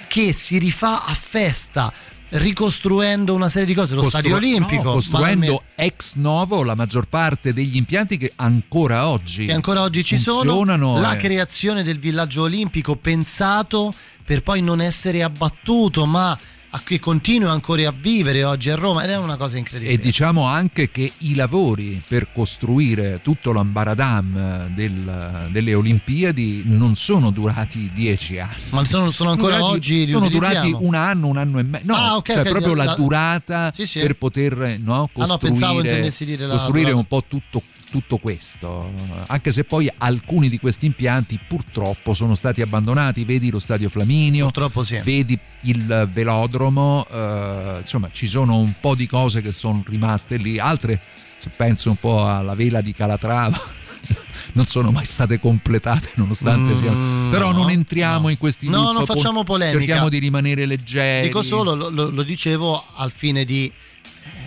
che 0.08 0.34
si 0.34 0.58
rifà 0.58 1.06
a 1.06 1.14
festa 1.14 1.92
ricostruendo 2.36 3.34
una 3.34 3.50
serie 3.50 3.68
di 3.68 3.74
cose, 3.74 3.94
lo 3.94 4.02
costru- 4.02 4.22
stadio 4.22 4.38
olimpico, 4.38 4.84
no, 4.84 4.92
costruendo 4.94 5.46
banalmente, 5.46 5.64
ex 5.76 6.16
novo 6.16 6.64
la 6.64 6.76
maggior 6.76 7.08
parte 7.08 7.54
degli 7.54 7.76
impianti 7.76 8.18
che 8.18 8.32
ancora 8.38 9.08
oggi 9.08 9.46
che 9.46 9.54
ancora 9.54 9.82
oggi 9.84 10.04
ci 10.04 10.18
sono, 10.18 10.64
la 11.00 11.14
e- 11.14 11.18
creazione 11.18 11.84
del 11.84 12.00
villaggio 12.00 12.44
olimpico 12.44 12.96
pensato 12.96 13.94
per 14.26 14.42
poi 14.42 14.62
non 14.62 14.82
essere 14.82 15.22
abbattuto, 15.22 16.06
ma 16.06 16.38
a 16.76 16.82
cui 16.84 16.98
continua 17.00 17.52
ancora 17.52 17.88
a 17.88 17.94
vivere 17.96 18.44
oggi 18.44 18.72
a 18.72 18.76
Roma 18.76 19.04
ed 19.04 19.12
è 19.12 19.18
una 19.18 19.36
cosa 19.36 19.58
incredibile. 19.60 19.94
E 19.96 20.02
diciamo 20.02 20.46
anche 20.46 20.90
che 20.90 21.12
i 21.20 21.36
lavori 21.36 22.02
per 22.08 22.32
costruire 22.34 23.20
tutto 23.22 23.52
l'ambaradam 23.52 24.70
del- 24.74 25.50
delle 25.52 25.74
Olimpiadi 25.76 26.64
non 26.66 26.96
sono 26.96 27.30
durati 27.30 27.92
dieci 27.94 28.40
anni. 28.40 28.56
Ma 28.72 28.84
sono, 28.86 29.12
sono 29.12 29.30
ancora 29.30 29.58
Durati- 29.58 29.76
oggi 29.76 30.10
sono 30.10 30.30
durati 30.30 30.76
un 30.80 30.96
anno, 30.96 31.28
un 31.28 31.38
anno 31.38 31.60
e 31.60 31.64
mezzo. 31.64 31.86
No, 31.86 31.96
Ah, 31.96 32.16
ok, 32.16 32.32
cioè 32.32 32.42
ok, 32.42 32.50
proprio 32.50 32.74
la, 32.74 32.84
la- 32.86 32.96
durata 32.96 33.72
Sì, 33.72 33.86
sì. 33.86 34.00
per 34.00 34.16
poter 34.16 34.80
no, 34.84 34.94
Ah, 35.14 35.26
no, 35.26 35.38
costruire, 35.38 36.12
la 36.38 36.48
costruire 36.48 36.92
un 36.92 37.06
po' 37.06 37.24
tutto, 37.28 37.62
tutto 37.94 38.18
questo. 38.18 38.92
Anche 39.28 39.52
se 39.52 39.66
poi 39.66 39.88
alcuni 40.00 40.50
di 40.50 40.58
questi 40.58 40.88
impianti 40.88 41.38
purtroppo 41.48 42.16
sono 42.16 42.34
stati 42.34 42.64
abbandonati. 42.64 43.24
Vedi 43.24 43.52
lo 43.52 43.60
stadio 43.60 43.88
Flaminio, 43.88 44.50
sì. 44.84 45.00
vedi 45.04 45.38
il 45.62 46.10
velodromo, 46.12 47.06
eh, 47.08 47.76
insomma 47.82 48.10
ci 48.12 48.26
sono 48.26 48.58
un 48.58 48.74
po' 48.80 48.96
di 48.96 49.06
cose 49.06 49.44
che 49.44 49.52
sono 49.52 49.84
rimaste 49.86 50.38
lì, 50.38 50.58
altre 50.58 51.00
se 51.38 51.50
penso 51.56 51.90
un 51.92 51.98
po' 51.98 52.28
alla 52.28 52.56
vela 52.56 52.82
di 52.82 52.94
Calatrava 52.94 53.62
non 54.54 54.66
sono 54.66 54.90
mai 54.92 55.06
state 55.06 55.40
completate 55.40 56.12
nonostante 56.16 56.74
Mm, 56.74 56.78
siano 56.78 57.30
però 57.30 57.52
no, 57.52 57.60
non 57.60 57.70
entriamo 57.70 58.30
in 58.30 58.38
questi 58.40 58.68
No, 58.70 58.92
non 58.92 59.06
facciamo 59.06 59.44
polemica. 59.44 59.78
cerchiamo 59.78 60.10
di 60.10 60.18
rimanere 60.20 60.66
leggeri 60.66 61.28
Dico 61.28 61.42
solo, 61.44 61.76
lo, 61.76 61.90
lo- 61.90 62.10
lo 62.10 62.24
dicevo 62.24 62.84
al 62.96 63.12
fine 63.12 63.44
di 63.46 63.72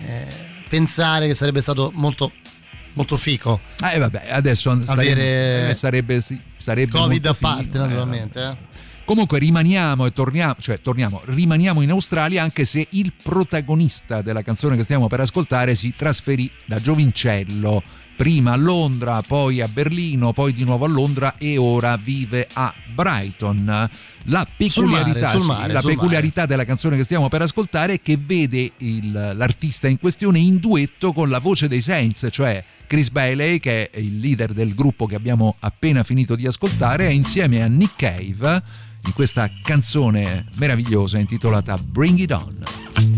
eh, 0.05 0.27
pensare 0.67 1.27
che 1.27 1.35
sarebbe 1.35 1.61
stato 1.61 1.91
molto, 1.93 2.31
molto 2.97 3.15
fico. 3.15 3.61
eh 3.93 3.97
vabbè 3.97 4.27
adesso 4.31 4.71
Avere 4.85 5.69
eh, 5.69 5.75
sarebbe, 5.75 6.21
sarebbe 6.57 6.91
Covid 6.91 7.25
a 7.25 7.33
parte, 7.33 7.63
figo, 7.63 7.77
eh. 7.77 7.79
naturalmente. 7.79 8.41
eh. 8.41 8.85
Comunque 9.05 9.39
rimaniamo 9.39 10.05
e 10.05 10.11
torniamo, 10.11 10.55
cioè 10.59 10.81
torniamo, 10.81 11.21
rimaniamo 11.23 11.79
in 11.81 11.91
Australia 11.91 12.43
anche 12.43 12.65
se 12.65 12.85
il 12.89 13.13
protagonista 13.23 14.21
della 14.21 14.41
canzone 14.41 14.75
che 14.75 14.83
stiamo 14.83 15.07
per 15.07 15.21
ascoltare 15.21 15.75
si 15.75 15.93
trasferì 15.95 16.51
da 16.65 16.77
Giovincello, 16.81 17.81
prima 18.17 18.53
a 18.53 18.55
Londra, 18.55 19.21
poi 19.21 19.61
a 19.61 19.67
Berlino, 19.67 20.33
poi 20.33 20.51
di 20.51 20.63
nuovo 20.63 20.85
a 20.85 20.87
Londra 20.87 21.35
e 21.37 21.57
ora 21.57 21.95
vive 21.97 22.47
a 22.51 22.73
Brighton. 22.93 23.89
La 24.23 24.45
peculiarità, 24.57 25.29
sul 25.29 25.41
sì, 25.41 25.47
mare, 25.47 25.71
la 25.71 25.79
sul 25.79 25.91
peculiarità 25.91 26.47
della 26.47 26.65
canzone 26.65 26.97
che 26.97 27.03
stiamo 27.03 27.29
per 27.29 27.43
ascoltare 27.43 27.93
è 27.93 28.01
che 28.01 28.17
vede 28.17 28.71
il- 28.77 29.11
l'artista 29.35 29.87
in 29.87 29.99
questione 29.99 30.39
in 30.39 30.57
duetto 30.57 31.13
con 31.13 31.29
la 31.29 31.39
voce 31.39 31.67
dei 31.67 31.79
Saints, 31.79 32.27
cioè 32.31 32.61
Chris 32.87 33.09
Bailey, 33.09 33.59
che 33.59 33.91
è 33.91 33.99
il 33.99 34.19
leader 34.19 34.51
del 34.51 34.73
gruppo 34.73 35.05
che 35.05 35.15
abbiamo 35.15 35.55
appena 35.59 36.03
finito 36.03 36.35
di 36.35 36.47
ascoltare, 36.47 37.07
è 37.07 37.11
insieme 37.11 37.61
a 37.61 37.67
Nick 37.67 37.97
Cave 37.97 38.63
in 39.05 39.13
questa 39.13 39.49
canzone 39.61 40.45
meravigliosa 40.55 41.19
intitolata 41.19 41.77
Bring 41.77 42.17
It 42.17 42.31
On. 42.31 43.16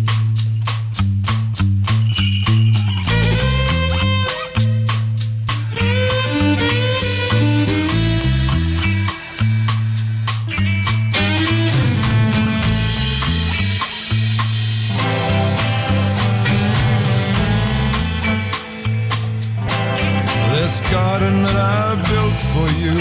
Garden 20.92 21.44
that 21.44 21.56
I 21.56 21.96
built 22.10 22.40
for 22.54 22.68
you, 22.82 22.96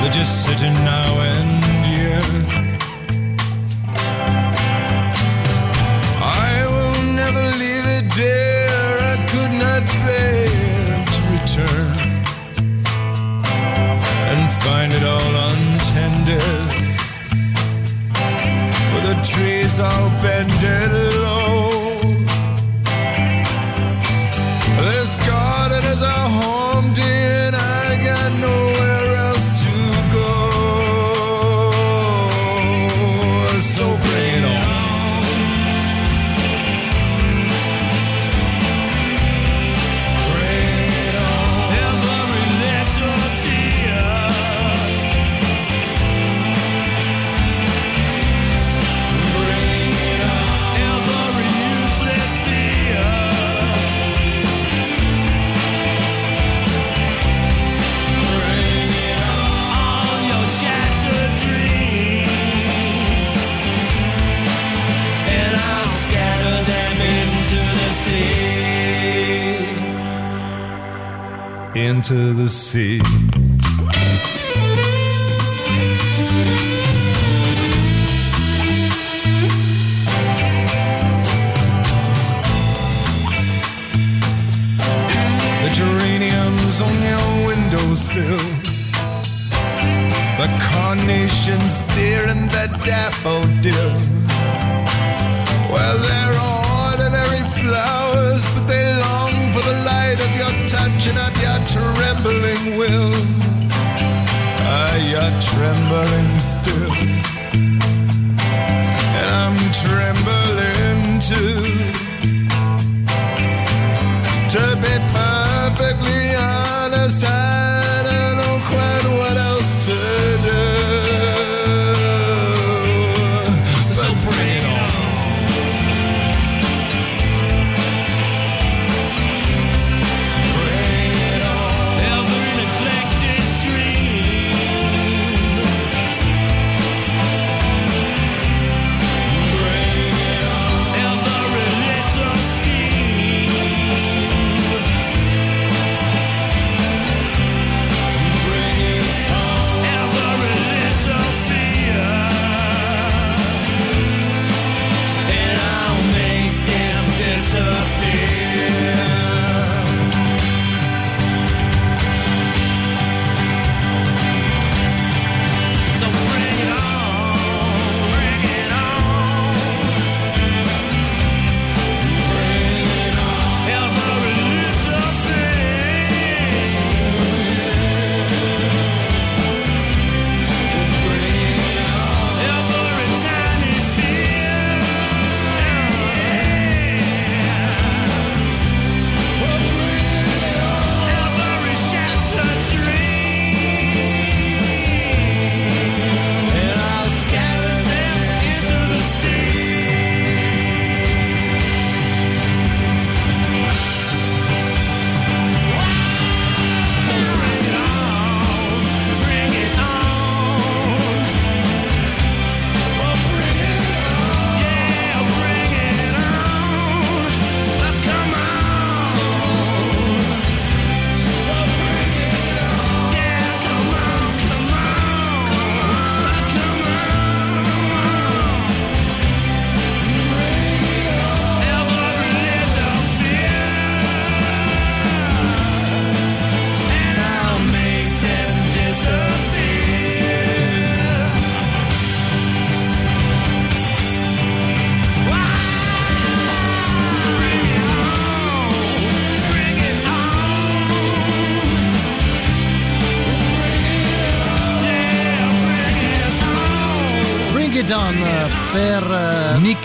they're 0.00 0.12
just 0.12 0.44
sitting 0.44 0.74
now 0.84 1.20
and 1.20 1.62
year. 1.92 2.71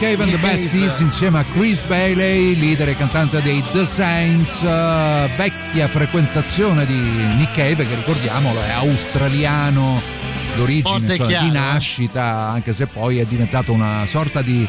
Cave 0.07 0.23
and 0.23 0.31
the 0.31 0.37
Bad 0.37 0.59
Seeds 0.59 0.99
insieme 0.99 1.39
a 1.39 1.43
Chris 1.43 1.81
Bailey, 1.81 2.55
leader 2.55 2.87
e 2.87 2.95
cantante 2.95 3.41
dei 3.41 3.61
The 3.73 3.83
Saints, 3.83 4.61
eh, 4.63 5.29
vecchia 5.35 5.89
frequentazione 5.89 6.85
di 6.85 6.93
Nick 6.93 7.53
Cave 7.53 7.85
che 7.85 7.93
ricordiamolo 7.93 8.57
è 8.63 8.71
australiano 8.71 10.01
d'origine, 10.55 11.13
chiaro, 11.13 11.27
di 11.27 11.47
eh. 11.49 11.51
nascita, 11.51 12.23
anche 12.47 12.71
se 12.71 12.85
poi 12.85 13.17
è 13.17 13.25
diventato 13.25 13.73
una 13.73 14.05
sorta 14.05 14.41
di 14.41 14.65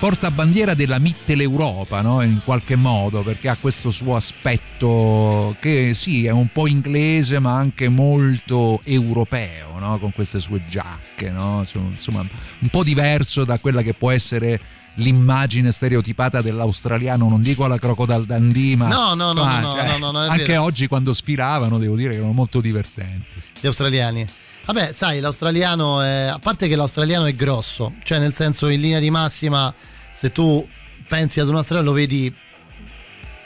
portabandiera 0.00 0.74
della 0.74 0.98
Mitteleuropa, 0.98 2.00
no? 2.00 2.20
in 2.22 2.40
qualche 2.42 2.74
modo, 2.74 3.20
perché 3.20 3.48
ha 3.48 3.56
questo 3.60 3.92
suo 3.92 4.16
aspetto 4.16 5.54
che 5.60 5.94
sì, 5.94 6.26
è 6.26 6.30
un 6.30 6.48
po' 6.50 6.66
inglese 6.66 7.38
ma 7.38 7.54
anche 7.54 7.88
molto 7.88 8.80
europeo, 8.82 9.78
no? 9.78 9.98
con 9.98 10.10
queste 10.10 10.40
sue 10.40 10.62
giacche, 10.68 11.30
no? 11.30 11.64
insomma 11.74 12.26
un 12.58 12.68
po' 12.70 12.82
diverso 12.82 13.44
da 13.44 13.58
quella 13.60 13.82
che 13.82 13.94
può 13.94 14.10
essere 14.10 14.78
l'immagine 14.94 15.72
stereotipata 15.72 16.42
dell'australiano, 16.42 17.28
non 17.28 17.40
dico 17.42 17.64
alla 17.64 17.78
Crocodile 17.78 18.24
Dundee, 18.26 18.76
ma 18.76 18.88
No, 18.88 19.14
no, 19.14 19.32
no, 19.32 19.44
ma, 19.44 19.60
no, 19.60 19.72
cioè, 19.72 19.98
no, 19.98 20.10
no, 20.10 20.18
anche 20.18 20.44
vero. 20.46 20.62
oggi 20.62 20.86
quando 20.86 21.12
sfilavano 21.12 21.78
devo 21.78 21.96
dire 21.96 22.10
che 22.10 22.16
erano 22.16 22.32
molto 22.32 22.60
divertenti. 22.60 23.42
gli 23.60 23.66
australiani. 23.66 24.26
Vabbè, 24.66 24.92
sai, 24.92 25.20
l'australiano 25.20 26.00
è. 26.02 26.26
A 26.26 26.38
parte 26.38 26.68
che 26.68 26.76
l'australiano 26.76 27.24
è 27.24 27.34
grosso, 27.34 27.94
cioè 28.02 28.18
nel 28.18 28.34
senso 28.34 28.68
in 28.68 28.80
linea 28.80 28.98
di 29.00 29.10
massima, 29.10 29.72
se 30.12 30.30
tu 30.30 30.66
pensi 31.08 31.40
ad 31.40 31.48
un 31.48 31.56
australiano 31.56 31.90
lo 31.90 31.96
vedi. 31.96 32.32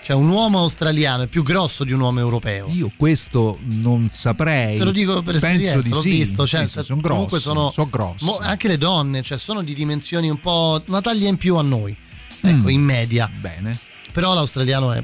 Cioè, 0.05 0.15
un 0.15 0.29
uomo 0.29 0.59
australiano 0.59 1.23
è 1.23 1.27
più 1.29 1.43
grosso 1.43 1.83
di 1.83 1.93
un 1.93 2.01
uomo 2.01 2.19
europeo. 2.21 2.69
Io 2.69 2.91
questo 2.95 3.59
non 3.63 4.11
saprei. 4.13 4.77
Te 4.77 4.85
lo 4.85 4.91
dico 4.93 5.23
per 5.23 5.39
Penso 5.39 5.47
esperienza, 5.47 5.81
di 5.81 5.89
l'ho 5.89 6.01
sì, 6.01 6.11
visto. 6.11 6.47
Cioè, 6.47 6.67
sì, 6.67 6.83
sono 6.85 7.01
comunque 7.01 7.39
grossi, 7.39 7.41
sono, 7.41 7.71
sono 7.73 7.89
grossi. 7.91 8.25
mo- 8.27 8.37
anche 8.39 8.69
le 8.69 8.77
donne, 8.77 9.23
cioè, 9.23 9.39
sono 9.39 9.63
di 9.63 9.73
dimensioni 9.73 10.29
un 10.29 10.39
po'. 10.41 10.83
una 10.89 11.01
taglia 11.01 11.27
in 11.27 11.39
più 11.39 11.57
a 11.57 11.63
noi. 11.63 11.97
Ecco, 12.43 12.65
Mm. 12.65 12.69
in 12.69 12.83
media. 12.83 13.31
Bene. 13.41 13.79
Però 14.13 14.35
l'australiano 14.35 14.93
è 14.93 15.03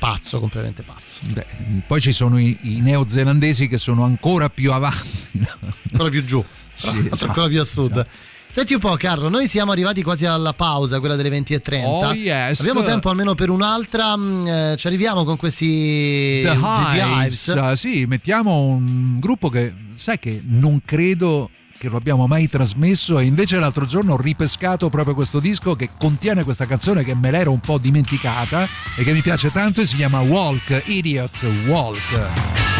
pazzo, 0.00 0.40
completamente 0.40 0.82
pazzo. 0.82 1.20
Beh, 1.26 1.46
poi 1.86 2.00
ci 2.00 2.10
sono 2.10 2.36
i, 2.40 2.58
i 2.62 2.80
neozelandesi 2.80 3.68
che 3.68 3.78
sono 3.78 4.02
ancora 4.02 4.50
più 4.50 4.72
avanti. 4.72 5.40
Ancora 5.92 6.10
più 6.10 6.24
giù, 6.24 6.44
Sì, 6.72 6.88
esatto, 7.12 7.26
ancora 7.26 7.46
più 7.46 7.60
a 7.60 7.64
sud. 7.64 7.92
esatto. 7.92 8.10
Senti 8.54 8.74
un 8.74 8.80
po', 8.80 8.94
Carlo, 8.96 9.30
noi 9.30 9.48
siamo 9.48 9.72
arrivati 9.72 10.02
quasi 10.02 10.26
alla 10.26 10.52
pausa, 10.52 11.00
quella 11.00 11.16
delle 11.16 11.30
20.30. 11.30 11.84
Oh, 11.86 12.12
yes. 12.12 12.60
Abbiamo 12.60 12.82
tempo 12.82 13.08
almeno 13.08 13.34
per 13.34 13.48
un'altra. 13.48 14.14
mm, 14.14 14.46
eh, 14.46 14.74
ci 14.76 14.86
arriviamo 14.88 15.24
con 15.24 15.38
questi 15.38 16.42
The 16.44 16.58
The 16.60 17.00
Hives, 17.00 17.72
sì, 17.72 18.04
mettiamo 18.04 18.60
un 18.60 19.18
gruppo 19.20 19.48
che 19.48 19.72
sai 19.94 20.18
che 20.18 20.42
non 20.44 20.82
credo 20.84 21.48
che 21.78 21.88
lo 21.88 21.96
abbiamo 21.96 22.26
mai 22.26 22.46
trasmesso 22.46 23.18
e 23.18 23.24
invece 23.24 23.58
l'altro 23.58 23.86
giorno 23.86 24.12
ho 24.12 24.18
ripescato 24.18 24.90
proprio 24.90 25.14
questo 25.14 25.40
disco 25.40 25.74
che 25.74 25.88
contiene 25.98 26.44
questa 26.44 26.66
canzone 26.66 27.04
che 27.04 27.14
me 27.14 27.30
l'ero 27.30 27.52
un 27.52 27.60
po' 27.60 27.78
dimenticata 27.78 28.68
e 28.98 29.02
che 29.02 29.14
mi 29.14 29.22
piace 29.22 29.50
tanto 29.50 29.80
e 29.80 29.86
si 29.86 29.96
chiama 29.96 30.20
Walk, 30.20 30.82
Idiot 30.84 31.42
Walk. 31.68 32.71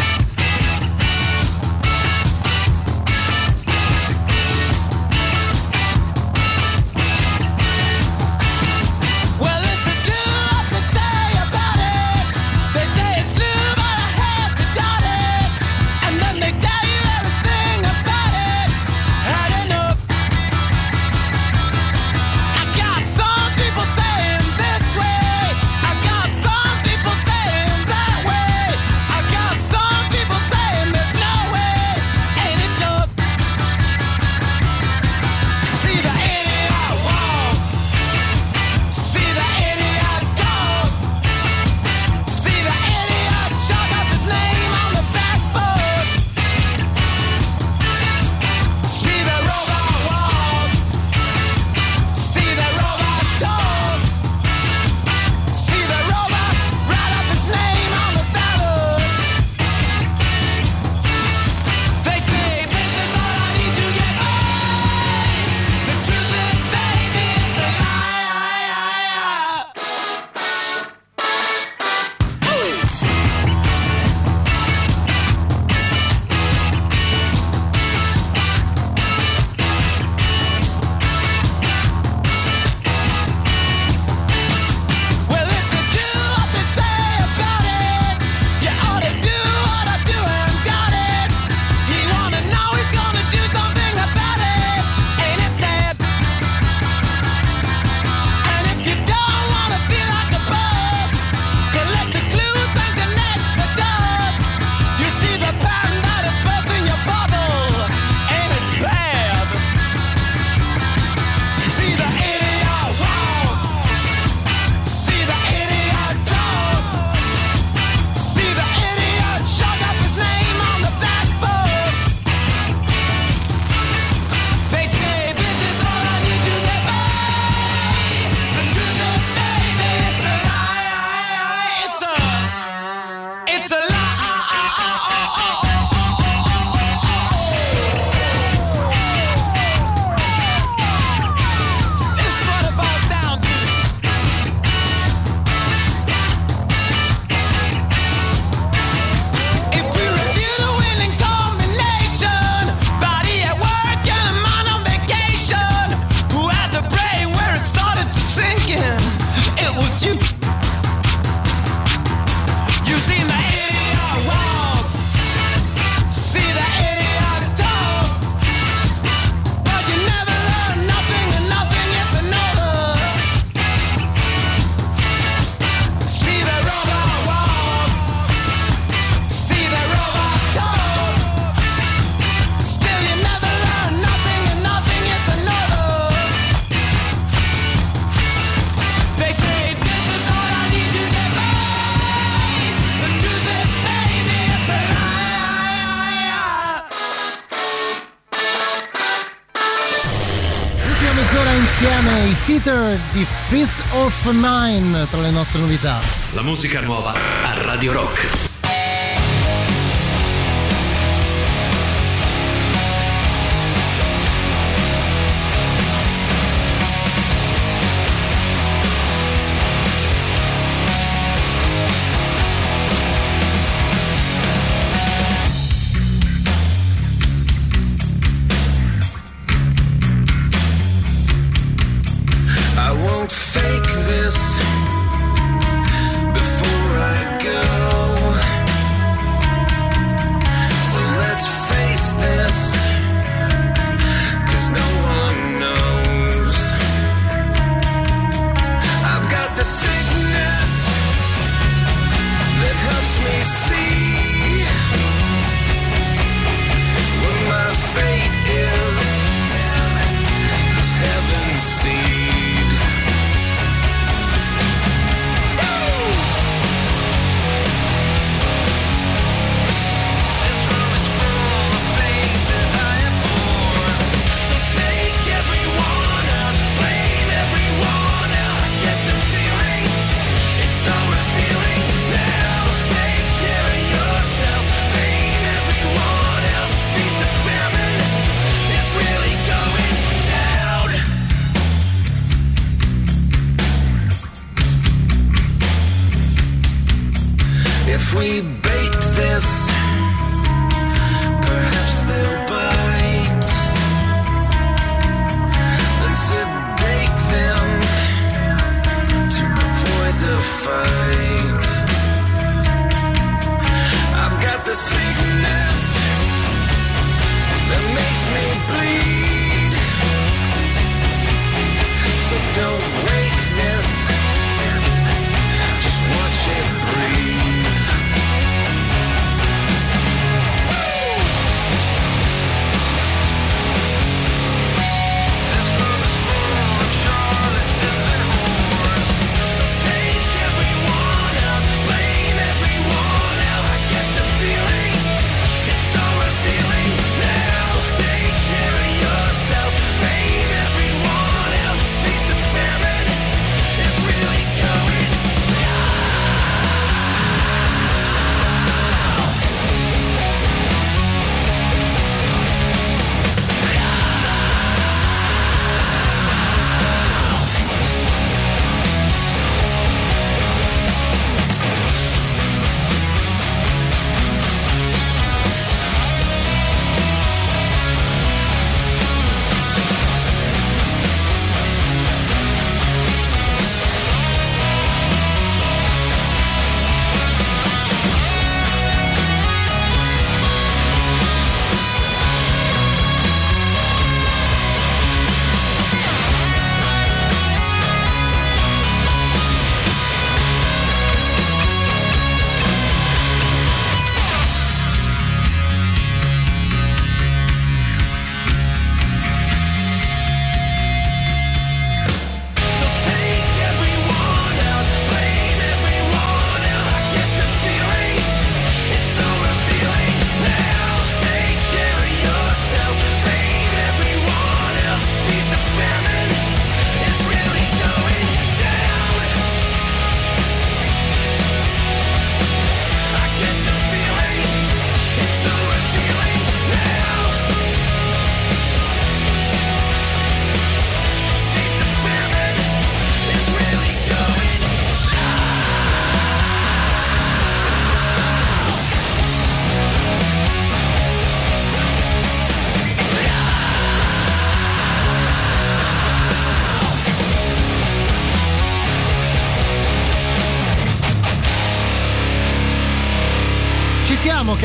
Insieme 201.83 202.29
i 202.29 202.33
Seater 202.33 202.97
di 203.11 203.27
Fist 203.49 203.83
of 203.91 204.29
Mine 204.31 205.05
tra 205.09 205.19
le 205.19 205.31
nostre 205.31 205.59
novità. 205.59 205.99
La 206.31 206.41
musica 206.41 206.79
nuova 206.79 207.11
a 207.11 207.61
Radio 207.61 207.91
Rock. 207.91 208.52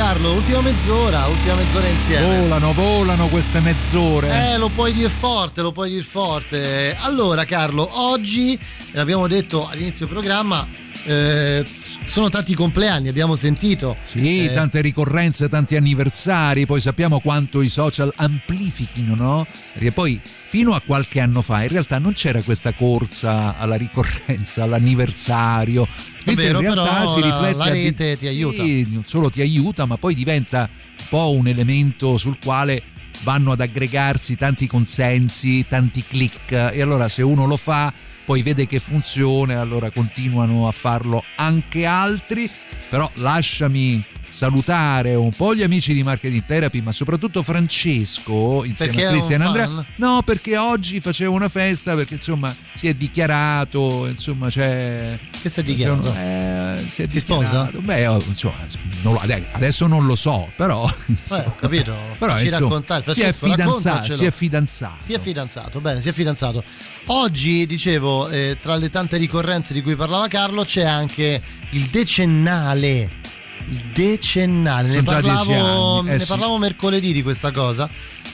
Carlo, 0.08 0.32
ultima 0.32 0.62
mezz'ora, 0.62 1.26
ultima 1.26 1.56
mezz'ora 1.56 1.86
insieme. 1.86 2.40
Volano, 2.40 2.72
volano 2.72 3.28
queste 3.28 3.60
mezz'ore. 3.60 4.52
Eh, 4.52 4.56
lo 4.56 4.70
puoi 4.70 4.94
dire 4.94 5.10
forte, 5.10 5.60
lo 5.60 5.70
puoi 5.70 5.90
dire 5.90 6.02
forte. 6.02 6.96
Allora, 6.98 7.44
Carlo, 7.44 7.86
oggi, 7.92 8.58
l'abbiamo 8.92 9.26
detto 9.26 9.68
all'inizio 9.68 10.06
programma, 10.06 10.66
eh, 11.04 11.62
sono 12.08 12.28
tanti 12.30 12.54
compleanni, 12.54 13.08
abbiamo 13.08 13.36
sentito. 13.36 13.96
Sì, 14.02 14.44
Eh, 14.44 14.52
tante 14.54 14.80
ricorrenze, 14.80 15.48
tanti 15.48 15.76
anniversari, 15.76 16.64
poi 16.66 16.80
sappiamo 16.80 17.20
quanto 17.20 17.60
i 17.60 17.68
social 17.68 18.12
amplifichino, 18.16 19.14
no? 19.14 19.46
Perché 19.74 19.92
poi 19.92 20.18
fino 20.22 20.72
a 20.74 20.80
qualche 20.84 21.20
anno 21.20 21.42
fa 21.42 21.62
in 21.62 21.68
realtà 21.68 21.98
non 21.98 22.14
c'era 22.14 22.42
questa 22.42 22.72
corsa 22.72 23.56
alla 23.58 23.76
ricorrenza, 23.76 24.62
all'anniversario. 24.64 25.86
Vero, 26.24 26.60
in 26.60 26.72
realtà 26.74 27.06
si 27.06 27.20
la- 27.20 27.26
riflette 27.26 27.56
la 27.56 27.64
a 27.64 27.70
di- 27.70 27.82
rete 27.82 28.16
ti 28.16 28.26
aiuta. 28.26 28.62
Sì, 28.62 28.86
non 28.90 29.04
solo 29.06 29.30
ti 29.30 29.40
aiuta, 29.40 29.84
ma 29.86 29.96
poi 29.98 30.14
diventa 30.14 30.68
un 30.70 31.04
po' 31.10 31.32
un 31.32 31.46
elemento 31.46 32.16
sul 32.16 32.36
quale 32.42 32.82
vanno 33.22 33.52
ad 33.52 33.60
aggregarsi 33.60 34.36
tanti 34.36 34.66
consensi, 34.66 35.64
tanti 35.68 36.02
click 36.06 36.52
e 36.52 36.80
allora 36.80 37.08
se 37.08 37.22
uno 37.22 37.46
lo 37.46 37.56
fa 37.56 37.92
poi 38.28 38.42
vede 38.42 38.66
che 38.66 38.78
funziona, 38.78 39.58
allora 39.58 39.88
continuano 39.88 40.68
a 40.68 40.70
farlo 40.70 41.24
anche 41.36 41.86
altri, 41.86 42.46
però 42.90 43.10
lasciami 43.14 44.04
salutare 44.28 45.14
un 45.14 45.30
po' 45.30 45.54
gli 45.54 45.62
amici 45.62 45.94
di 45.94 46.02
Marketing 46.02 46.44
Therapy, 46.44 46.80
ma 46.80 46.92
soprattutto 46.92 47.42
Francesco 47.42 48.64
insieme 48.64 48.92
Perché 48.92 49.06
a 49.06 49.10
Cristian 49.10 49.40
Andrea. 49.42 49.84
No, 49.96 50.22
perché 50.24 50.56
oggi 50.56 51.00
facevo 51.00 51.32
una 51.32 51.48
festa 51.48 51.94
perché 51.94 52.14
insomma 52.14 52.54
si 52.74 52.88
è 52.88 52.94
dichiarato, 52.94 54.06
insomma 54.06 54.48
c'è 54.48 55.18
Che 55.40 55.48
si 55.48 55.60
è 55.60 55.62
dichiarato? 55.62 56.14
Eh, 56.14 56.84
si, 56.88 57.02
è 57.02 57.08
Si 57.08 57.20
sposa? 57.20 57.70
Beh, 57.72 58.06
oh, 58.06 58.22
insomma, 58.26 58.54
non 59.02 59.18
adesso 59.52 59.86
non 59.86 60.06
lo 60.06 60.14
so, 60.14 60.50
però 60.56 60.90
insomma, 61.06 61.46
ho 61.46 61.54
capito. 61.56 61.94
però, 62.18 62.32
Facci 62.32 62.46
insomma, 62.46 62.68
raccontare. 62.68 63.02
si 63.12 63.20
è 63.20 63.32
Francesco, 63.32 63.46
fidanzato, 63.46 64.12
si 64.14 64.24
è 64.24 64.30
fidanzato. 64.30 64.94
Si 64.98 65.12
è 65.12 65.18
fidanzato, 65.20 65.80
bene, 65.80 66.00
si 66.00 66.08
è 66.08 66.12
fidanzato. 66.12 66.62
Oggi, 67.06 67.66
dicevo, 67.66 68.28
eh, 68.28 68.56
tra 68.60 68.76
le 68.76 68.90
tante 68.90 69.16
ricorrenze 69.16 69.72
di 69.72 69.82
cui 69.82 69.96
parlava 69.96 70.28
Carlo, 70.28 70.64
c'è 70.64 70.84
anche 70.84 71.40
il 71.70 71.84
decennale. 71.86 73.26
Il 73.70 73.84
decennale, 73.92 74.88
ne 74.88 75.02
parlavo, 75.02 76.06
eh 76.06 76.16
ne 76.16 76.24
parlavo 76.24 76.58
mercoledì 76.58 77.12
di 77.12 77.22
questa 77.22 77.50
cosa. 77.50 77.88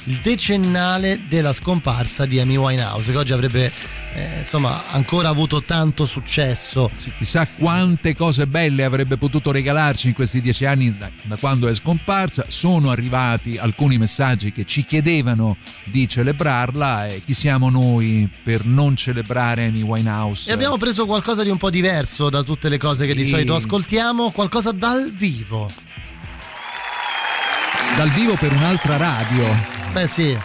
Il 0.06 0.18
decennale 0.22 1.22
della 1.28 1.52
scomparsa 1.54 2.26
di 2.26 2.38
Amy 2.38 2.56
Winehouse, 2.56 3.10
che 3.10 3.16
oggi 3.16 3.32
avrebbe 3.32 3.72
eh, 4.12 4.40
insomma 4.40 4.84
ancora 4.90 5.30
avuto 5.30 5.62
tanto 5.62 6.04
successo. 6.04 6.90
Chissà 7.16 7.46
quante 7.46 8.14
cose 8.14 8.46
belle 8.46 8.84
avrebbe 8.84 9.16
potuto 9.16 9.50
regalarci 9.50 10.08
in 10.08 10.12
questi 10.12 10.42
dieci 10.42 10.66
anni 10.66 10.94
da, 10.96 11.10
da 11.22 11.36
quando 11.36 11.68
è 11.68 11.74
scomparsa. 11.74 12.44
Sono 12.48 12.90
arrivati 12.90 13.56
alcuni 13.56 13.96
messaggi 13.96 14.52
che 14.52 14.66
ci 14.66 14.84
chiedevano 14.84 15.56
di 15.84 16.06
celebrarla 16.06 17.06
e 17.06 17.22
chi 17.24 17.32
siamo 17.32 17.70
noi 17.70 18.28
per 18.42 18.66
non 18.66 18.94
celebrare 18.96 19.64
Amy 19.64 19.80
Winehouse? 19.80 20.50
E 20.50 20.52
abbiamo 20.52 20.76
preso 20.76 21.06
qualcosa 21.06 21.42
di 21.42 21.48
un 21.48 21.56
po' 21.56 21.70
diverso 21.70 22.28
da 22.28 22.42
tutte 22.42 22.68
le 22.68 22.76
cose 22.76 23.06
che 23.06 23.14
di 23.14 23.24
Sì. 23.24 23.30
solito 23.30 23.54
ascoltiamo, 23.54 24.32
qualcosa 24.32 24.70
dal 24.70 25.10
vivo. 25.10 25.70
Dal 27.96 28.10
vivo 28.10 28.34
per 28.34 28.52
un'altra 28.52 28.96
radio. 28.98 29.73
Beh 29.94 30.08
sì, 30.08 30.36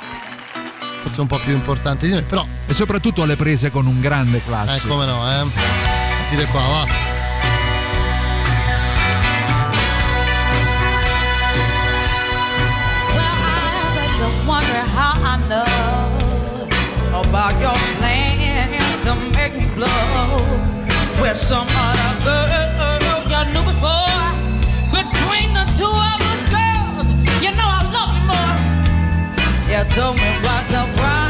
forse 1.02 1.22
un 1.22 1.28
po' 1.28 1.40
più 1.40 1.54
importante 1.54 2.06
di 2.06 2.14
noi, 2.14 2.22
però 2.22 2.46
E 2.68 2.74
soprattutto 2.74 3.24
alle 3.24 3.36
prese 3.36 3.72
con 3.72 3.88
un 3.88 4.00
grande 4.00 4.38
eh, 4.38 4.44
classico. 4.46 4.90
come 4.90 5.06
no, 5.06 5.28
eh. 5.28 5.46
Sentite 6.30 6.46
qua, 6.52 6.62
va. 6.62 7.08
just 14.20 14.48
wonder 14.48 14.82
how 14.98 15.14
I 15.34 15.36
know 15.48 16.70
about 17.22 17.54
your 17.62 17.78
plans 17.98 19.04
to 19.06 19.16
make 19.38 19.54
me 19.56 19.68
blow 19.76 20.42
with 21.22 21.38
some 21.38 21.68
other 21.70 22.42
girl 23.30 23.46
you 23.46 23.54
knew 23.54 23.64
before. 23.64 24.09
You 29.80 29.86
told 29.86 30.18
me 30.18 30.30
by 30.44 30.62
surprise. 30.64 30.98
I 31.00 31.29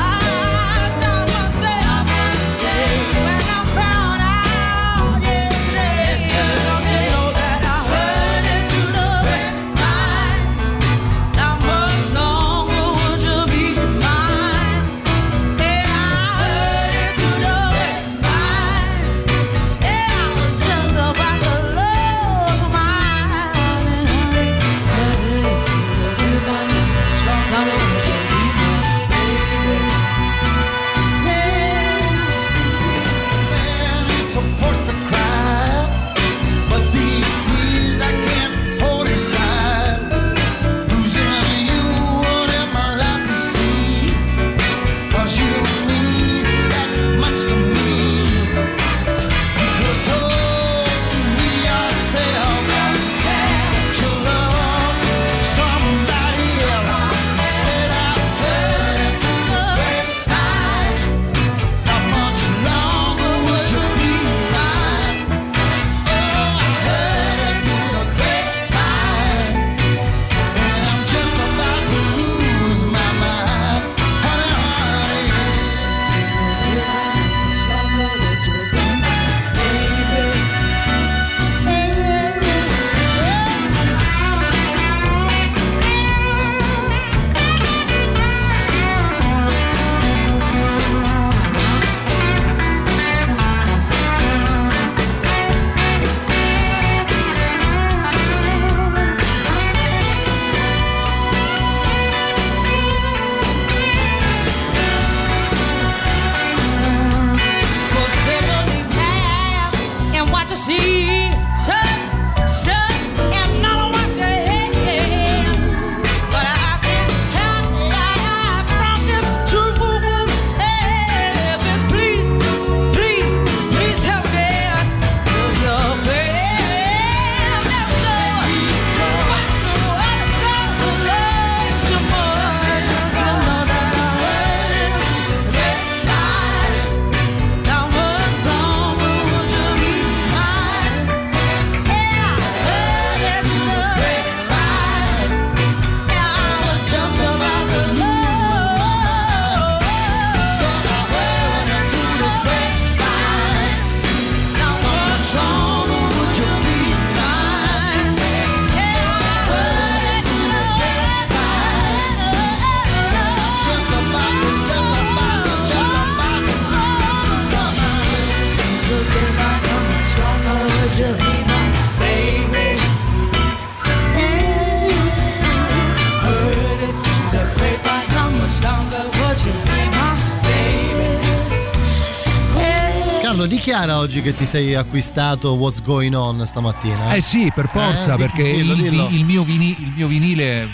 oggi 184.10 184.24
che 184.24 184.34
ti 184.34 184.48
sei 184.48 184.74
acquistato 184.74 185.54
What's 185.54 185.84
Going 185.84 186.16
On 186.16 186.44
stamattina. 186.44 187.14
Eh 187.14 187.22
sì, 187.22 187.52
per 187.54 187.68
forza, 187.68 188.16
Eh, 188.16 188.18
perché 188.18 188.42
dillo, 188.56 188.74
il, 188.74 188.82
dillo. 188.82 189.08
il 189.12 189.24
mio 189.24 189.44
vini- 189.44 189.76
il 189.80 189.92
mio 189.96 190.08
vinile 190.08 190.68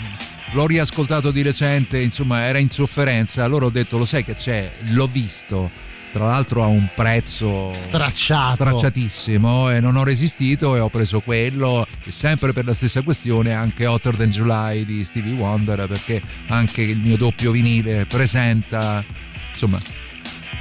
l'ho 0.52 0.66
riascoltato 0.66 1.30
di 1.30 1.42
recente, 1.42 2.00
insomma 2.00 2.40
era 2.44 2.56
in 2.56 2.70
sofferenza, 2.70 3.44
allora 3.44 3.66
ho 3.66 3.68
detto 3.70 3.98
lo 3.98 4.06
sai 4.06 4.24
che 4.24 4.34
c'è, 4.36 4.70
l'ho 4.88 5.06
visto, 5.06 5.70
tra 6.12 6.24
l'altro 6.28 6.62
a 6.62 6.66
un 6.68 6.88
prezzo 6.94 7.74
Stracciato. 7.88 8.54
stracciatissimo 8.54 9.70
e 9.70 9.80
non 9.80 9.96
ho 9.96 10.02
resistito 10.02 10.74
e 10.74 10.78
ho 10.80 10.88
preso 10.88 11.20
quello 11.20 11.86
e 12.06 12.10
sempre 12.10 12.54
per 12.54 12.64
la 12.64 12.72
stessa 12.72 13.02
questione 13.02 13.52
anche 13.52 13.84
Hotter 13.84 14.16
Than 14.16 14.30
July 14.30 14.86
di 14.86 15.04
Stevie 15.04 15.34
Wonder 15.34 15.86
perché 15.86 16.22
anche 16.46 16.80
il 16.80 16.96
mio 16.96 17.18
doppio 17.18 17.50
vinile 17.50 18.06
presenta 18.06 19.04
insomma 19.52 19.78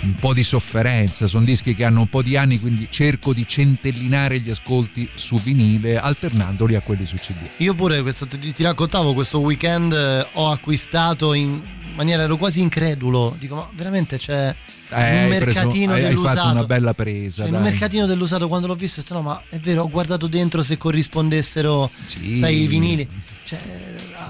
un 0.06 0.16
po' 0.16 0.34
di 0.34 0.44
sofferenza, 0.44 1.26
sono 1.28 1.44
dischi 1.46 1.74
che 1.76 1.84
hanno 1.84 2.02
un 2.02 2.08
po' 2.10 2.22
di 2.22 2.38
anni, 2.38 2.60
quindi 2.60 2.88
cerco 2.90 3.34
di 3.34 3.46
centellinare 3.48 4.40
gli 4.40 4.50
ascolti 4.52 5.10
su 5.16 5.36
vinile 5.38 5.98
alternandoli 5.98 6.76
a 6.76 6.82
quelli 6.82 7.06
su 7.06 7.16
CD. 7.18 7.38
Io 7.58 7.74
pure 7.74 8.02
questo, 8.02 8.28
ti, 8.28 8.54
ti 8.54 8.64
raccontavo 8.64 9.14
questo 9.14 9.40
weekend 9.40 9.92
eh, 9.94 10.26
ho 10.34 10.52
acquistato 10.52 11.34
in 11.34 11.60
maniera 11.96 12.24
ero 12.24 12.38
quasi 12.38 12.62
incredulo. 12.62 13.36
Dico, 13.40 13.56
ma 13.56 13.70
veramente 13.74 14.18
c'è 14.18 14.54
Eh, 14.90 14.96
hai 14.96 15.24
un 15.24 15.38
preso- 15.40 15.46
mercatino 15.46 15.94
hai- 15.94 16.04
hai 16.04 16.08
dell'usato. 16.10 16.36
fatto 16.38 16.52
una 16.52 16.64
bella 16.66 16.94
presa, 16.94 17.38
Cioè, 17.38 17.48
in 17.48 17.56
un 17.56 17.62
dai. 17.64 17.72
mercatino 17.72 18.06
dell'usato 18.06 18.48
quando 18.48 18.68
l'ho 18.68 18.76
visto 18.76 19.00
ho 19.00 19.04
detto 19.04 19.16
no, 19.16 19.22
ma 19.24 19.42
è 19.50 19.58
vero, 19.60 19.82
ho 19.84 19.90
guardato 19.90 20.28
dentro 20.28 20.62
se 20.62 20.78
corrispondessero 20.78 21.90
Sì. 22.04 22.36
sai 22.36 22.62
i 22.64 22.68
vinili. 22.68 23.08
Cioè, 23.44 23.60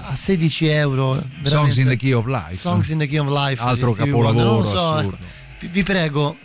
a 0.08 0.14
16 0.14 0.66
euro. 0.66 1.22
Songs 1.42 1.76
in 1.78 1.88
the 1.88 1.96
Key 1.96 2.12
of 2.12 2.26
Life. 2.26 2.54
Songs 2.54 2.88
in 2.90 2.98
the 2.98 3.06
Key 3.06 3.18
of 3.18 3.28
Life. 3.28 3.60
Altro 3.62 3.92
capolavoro. 3.92 4.52
Non 4.52 4.64
so, 4.64 4.78
assurdo. 4.92 5.18
Vi- 5.62 5.84
prego, 5.84 6.36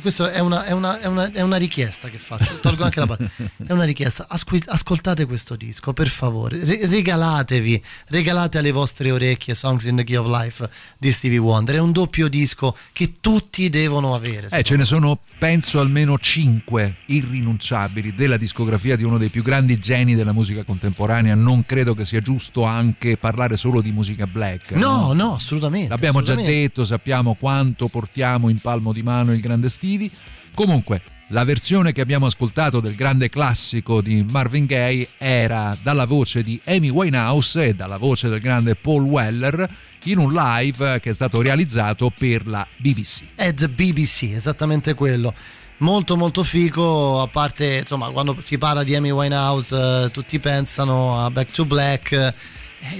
questa 0.00 0.32
è 0.32 0.40
una, 0.40 0.64
è, 0.64 0.72
una, 0.72 0.98
è, 0.98 1.06
una, 1.06 1.30
è 1.30 1.40
una 1.40 1.56
richiesta 1.56 2.08
che 2.08 2.18
faccio. 2.18 2.58
Tolgo 2.60 2.84
anche 2.84 3.00
la 3.00 3.06
parte. 3.06 3.30
È 3.64 3.72
una 3.72 3.84
richiesta. 3.84 4.26
Ascol- 4.28 4.62
ascoltate 4.66 5.24
questo 5.24 5.54
disco, 5.54 5.92
per 5.92 6.08
favore. 6.08 6.64
Re- 6.64 6.86
regalatevi, 6.86 7.82
regalate 8.08 8.58
alle 8.58 8.72
vostre 8.72 9.10
orecchie 9.10 9.54
Songs 9.54 9.84
in 9.84 9.96
the 9.96 10.04
Key 10.04 10.16
of 10.16 10.26
Life 10.26 10.68
di 10.98 11.12
Stevie 11.12 11.38
Wonder. 11.38 11.76
È 11.76 11.78
un 11.78 11.92
doppio 11.92 12.28
disco 12.28 12.76
che 12.92 13.14
tutti 13.20 13.70
devono 13.70 14.14
avere. 14.14 14.48
Eh, 14.50 14.62
ce 14.62 14.76
ne 14.76 14.84
sono 14.84 15.20
penso 15.38 15.80
almeno 15.80 16.18
cinque 16.18 16.98
irrinunciabili 17.06 18.14
della 18.14 18.36
discografia 18.36 18.96
di 18.96 19.04
uno 19.04 19.18
dei 19.18 19.28
più 19.28 19.42
grandi 19.42 19.78
geni 19.78 20.14
della 20.14 20.32
musica 20.32 20.64
contemporanea. 20.64 21.34
Non 21.34 21.64
credo 21.64 21.94
che 21.94 22.04
sia 22.04 22.20
giusto 22.20 22.64
anche 22.64 23.16
parlare 23.16 23.56
solo 23.56 23.80
di 23.80 23.90
musica 23.92 24.26
black. 24.26 24.72
No, 24.72 25.12
no, 25.12 25.34
assolutamente. 25.34 25.88
L'abbiamo 25.88 26.20
già 26.22 26.32
assolutamente. 26.32 26.60
detto, 26.60 26.84
sappiamo 26.84 27.34
quanto 27.34 27.88
portiamo 27.88 28.48
in 28.48 28.58
palmo 28.58 28.92
di 28.92 29.02
mano 29.02 29.32
il 29.32 29.40
grande 29.40 29.51
Stevie. 29.68 30.10
Comunque, 30.54 31.02
la 31.28 31.44
versione 31.44 31.92
che 31.92 32.02
abbiamo 32.02 32.26
ascoltato 32.26 32.78
del 32.80 32.94
grande 32.94 33.30
classico 33.30 34.02
di 34.02 34.22
Marvin 34.28 34.66
Gaye 34.66 35.08
era 35.16 35.74
dalla 35.82 36.04
voce 36.04 36.42
di 36.42 36.60
Amy 36.64 36.90
Winehouse 36.90 37.68
e 37.68 37.74
dalla 37.74 37.96
voce 37.96 38.28
del 38.28 38.40
grande 38.40 38.74
Paul 38.74 39.04
Weller 39.04 39.68
in 40.04 40.18
un 40.18 40.32
live 40.32 41.00
che 41.00 41.08
è 41.10 41.14
stato 41.14 41.40
realizzato 41.40 42.12
per 42.16 42.46
la 42.46 42.66
BBC. 42.76 43.22
È 43.34 43.54
the 43.54 43.68
BBC, 43.68 44.32
esattamente 44.34 44.92
quello. 44.92 45.32
Molto 45.78 46.16
molto 46.16 46.44
figo, 46.44 47.22
a 47.22 47.26
parte 47.28 47.78
insomma 47.78 48.10
quando 48.10 48.36
si 48.38 48.58
parla 48.58 48.84
di 48.84 48.94
Amy 48.94 49.10
Winehouse 49.10 50.04
eh, 50.04 50.10
tutti 50.10 50.38
pensano 50.38 51.24
a 51.24 51.30
Back 51.30 51.50
to 51.50 51.64
Black 51.64 52.12
eh, 52.12 52.34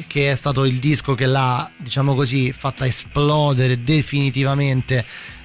che 0.07 0.31
è 0.31 0.35
stato 0.35 0.65
il 0.65 0.79
disco 0.79 1.15
che 1.15 1.27
l'ha 1.27 1.71
diciamo 1.77 2.15
così 2.15 2.51
fatta 2.51 2.87
esplodere 2.87 3.83
definitivamente 3.83 5.05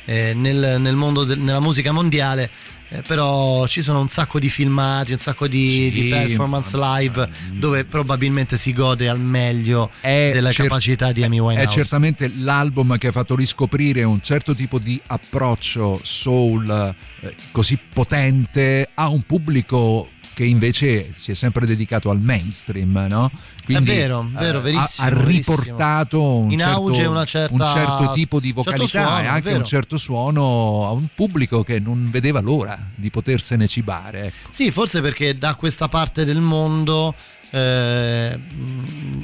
eh, 0.09 0.33
nel, 0.33 0.77
nel 0.79 0.95
mondo 0.95 1.23
de- 1.23 1.35
nella 1.35 1.59
musica 1.59 1.91
mondiale 1.91 2.49
eh, 2.89 3.01
però 3.05 3.67
ci 3.67 3.81
sono 3.81 3.99
un 3.99 4.07
sacco 4.07 4.39
di 4.39 4.47
filmati, 4.49 5.11
un 5.11 5.17
sacco 5.17 5.45
di, 5.49 5.67
Sì, 5.67 5.91
di 5.91 6.07
performance 6.07 6.77
live 6.77 7.29
dove 7.51 7.83
probabilmente 7.83 8.55
si 8.55 8.71
gode 8.71 9.09
al 9.09 9.19
meglio 9.19 9.91
È 9.99 10.29
della 10.31 10.51
cer- 10.53 10.69
capacità 10.69 11.11
di 11.11 11.21
Amy 11.21 11.35
È 11.35 11.41
Winehouse. 11.41 11.75
certamente 11.75 12.31
l'album 12.33 12.97
che 12.97 13.07
ha 13.07 13.11
fatto 13.11 13.35
riscoprire 13.35 14.03
un 14.03 14.21
certo 14.21 14.55
tipo 14.55 14.79
di 14.79 14.97
approccio 15.07 15.99
soul 16.01 16.95
eh, 17.19 17.35
così 17.51 17.77
potente 17.93 18.87
a 18.93 19.09
un 19.09 19.21
pubblico 19.23 20.11
che 20.37 20.45
invece 20.45 21.13
si 21.15 21.31
è 21.31 21.33
sempre 21.33 21.65
dedicato 21.65 22.11
al 22.11 22.21
mainstream, 22.21 23.07
no? 23.09 23.31
Quindi, 23.65 23.89
è 23.89 23.95
vero, 23.95 24.21
eh, 24.21 24.39
vero, 24.39 24.59
ha- 24.59 24.61
verissimo. 24.61 25.07
Ha, 25.07 25.11
verissimo. 25.11 25.55
riportato 25.57 26.35
un, 26.37 26.51
in 26.51 26.59
certo, 26.59 26.73
auge 26.75 27.05
una 27.05 27.25
certa, 27.25 27.53
un 27.55 27.73
certo 27.73 28.13
tipo 28.13 28.39
di 28.39 28.53
certo 28.53 28.69
vocalità 28.69 29.03
suono, 29.03 29.19
e 29.19 29.25
anche 29.25 29.53
un 29.53 29.65
certo 29.65 29.97
suono 29.97 30.85
a 30.85 30.91
un 30.91 31.07
pubblico 31.15 31.63
che 31.63 31.79
non 31.79 32.11
vedeva 32.11 32.39
l'ora 32.39 32.77
di 32.93 33.09
potersene 33.09 33.67
cibare. 33.67 34.25
ecco. 34.27 34.49
Sì, 34.51 34.69
forse 34.69 35.01
perché 35.01 35.39
da 35.39 35.55
questa 35.55 35.87
parte 35.87 36.23
del 36.23 36.39
mondo 36.39 37.15
eh, 37.49 38.39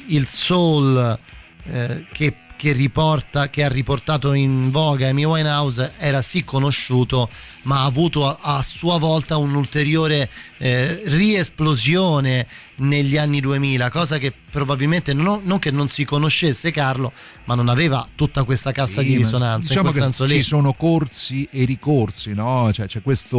il 0.07 0.26
soul 0.26 1.19
eh, 1.65 2.06
che, 2.11 2.35
che 2.57 2.72
riporta, 2.72 3.52
che 3.52 3.64
ha 3.64 3.69
riportato 3.69 4.34
in 4.34 4.72
voga 4.72 5.10
Amy 5.10 5.26
Winehouse 5.26 5.94
era 5.99 6.23
sì 6.23 6.44
conosciuto, 6.44 7.30
ma 7.64 7.81
ha 7.81 7.85
avuto 7.85 8.27
a, 8.27 8.38
a 8.57 8.61
sua 8.64 8.98
volta 8.98 9.38
un'ulteriore 9.38 10.30
eh, 10.57 11.02
riesplosione 11.06 12.48
negli 12.76 13.18
anni 13.18 13.40
2000, 13.40 13.90
cosa 13.91 14.18
che 14.18 14.34
probabilmente 14.49 15.14
non, 15.14 15.41
non 15.44 15.60
che 15.60 15.69
non 15.72 15.88
si 15.88 16.06
conoscesse 16.06 16.72
Carlo, 16.72 17.11
ma 17.45 17.53
non 17.56 17.69
aveva 17.69 18.06
tutta 18.15 18.44
questa 18.44 18.72
cassa 18.72 19.02
Sì, 19.02 19.07
di 19.07 19.15
risonanza. 19.18 19.68
Diciamo 19.69 19.88
in 19.88 19.94
quel 19.94 20.03
senso 20.03 20.27
ci 20.27 20.34
lì. 20.35 20.41
sono 20.41 20.73
corsi 20.73 21.48
e 21.52 21.65
ricorsi, 21.65 22.34
no? 22.34 22.72
Cioè 22.73 22.88
c'è 22.88 23.02
questo, 23.02 23.38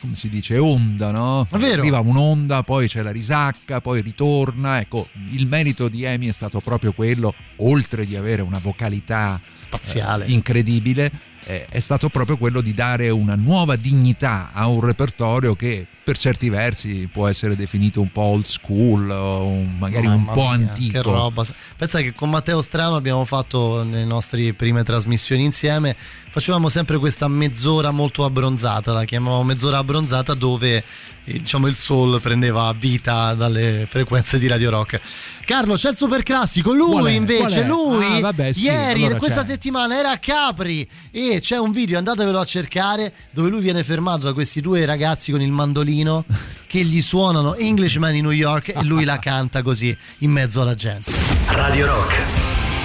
come 0.00 0.14
si 0.14 0.28
dice, 0.28 0.56
onda, 0.58 1.10
no? 1.10 1.46
Arriva 1.50 2.00
un'onda, 2.00 2.62
poi 2.62 2.88
c'è 2.88 3.02
la 3.02 3.10
risacca, 3.12 3.80
poi 3.80 4.00
ritorna. 4.00 4.80
Ecco, 4.80 5.08
il 5.32 5.46
merito 5.46 5.88
di 5.88 6.06
Amy 6.06 6.28
è 6.28 6.32
stato 6.32 6.60
proprio 6.60 6.92
quello, 6.92 7.34
oltre 7.56 8.06
di 8.06 8.16
avere 8.16 8.42
una 8.42 8.58
vocalità 8.58 9.40
Spaziale. 9.54 10.24
eh, 10.26 10.32
incredibile, 10.32 11.10
eh, 11.44 11.66
è 11.68 11.80
stato 11.80 12.08
proprio 12.08 12.36
quello 12.36 12.60
di 12.60 12.74
dare 12.74 13.10
una 13.10 13.34
nuova 13.34 13.76
dignità 13.76 14.50
a 14.52 14.66
un 14.66 14.80
repertorio 14.80 15.54
che 15.54 15.86
per 16.04 16.18
certi 16.18 16.48
versi 16.48 17.08
può 17.12 17.28
essere 17.28 17.54
definito 17.54 18.00
un 18.00 18.10
po' 18.10 18.22
old 18.22 18.46
school 18.46 19.08
o 19.08 19.46
un- 19.46 19.76
magari 19.78 20.06
un 20.06 20.14
Mamma 20.22 20.32
po' 20.32 20.48
mia, 20.48 20.68
antico. 20.68 20.92
Che 20.92 21.02
roba. 21.02 21.44
Pensa 21.76 22.00
che 22.00 22.12
con 22.12 22.30
Matteo 22.30 22.60
Strano 22.60 22.96
abbiamo 22.96 23.24
fatto 23.24 23.84
le 23.84 24.04
nostre 24.04 24.52
prime 24.52 24.82
trasmissioni 24.82 25.44
insieme. 25.44 25.94
Facevamo 26.30 26.68
sempre 26.68 26.98
questa 26.98 27.28
mezz'ora 27.28 27.90
molto 27.90 28.24
abbronzata, 28.24 28.92
la 28.92 29.04
chiamavamo 29.04 29.44
mezz'ora 29.44 29.78
abbronzata, 29.78 30.34
dove 30.34 30.82
diciamo 31.24 31.66
il 31.66 31.76
soul 31.76 32.20
prendeva 32.20 32.74
vita 32.76 33.34
dalle 33.34 33.86
frequenze 33.88 34.38
di 34.38 34.46
Radio 34.46 34.70
Rock. 34.70 35.00
Carlo, 35.44 35.74
c'è 35.74 35.90
il 35.90 35.96
super 35.96 36.22
classico. 36.22 36.72
Lui 36.72 36.90
Qual 36.92 37.06
è? 37.06 37.10
invece, 37.10 37.64
lui 37.64 38.04
Ah, 38.04 38.20
vabbè, 38.20 38.52
sì, 38.52 38.64
ieri, 38.64 39.04
allora 39.04 39.18
questa 39.18 39.40
c'è. 39.42 39.48
settimana 39.48 39.98
era 39.98 40.10
a 40.12 40.18
Capri 40.18 40.88
e 41.10 41.38
c'è 41.40 41.58
un 41.58 41.72
video, 41.72 41.98
andatevelo 41.98 42.38
a 42.38 42.44
cercare, 42.44 43.12
dove 43.32 43.48
lui 43.50 43.60
viene 43.60 43.82
fermato 43.82 44.20
da 44.26 44.32
questi 44.32 44.60
due 44.60 44.84
ragazzi 44.84 45.30
con 45.32 45.40
il 45.42 45.50
mandolino 45.50 46.24
che 46.66 46.82
gli 46.84 47.02
suonano 47.02 47.54
Englishman 47.56 48.14
in 48.14 48.22
New 48.22 48.30
York 48.30 48.68
e 48.68 48.82
lui 48.84 49.04
la 49.04 49.18
canta 49.20 49.62
così 49.62 49.94
in 50.18 50.30
mezzo 50.30 50.62
alla 50.62 50.74
gente. 50.74 51.12
Radio 51.48 51.86
Rock. 51.86 52.14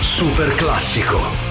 Super 0.03 0.53
classico. 0.55 1.46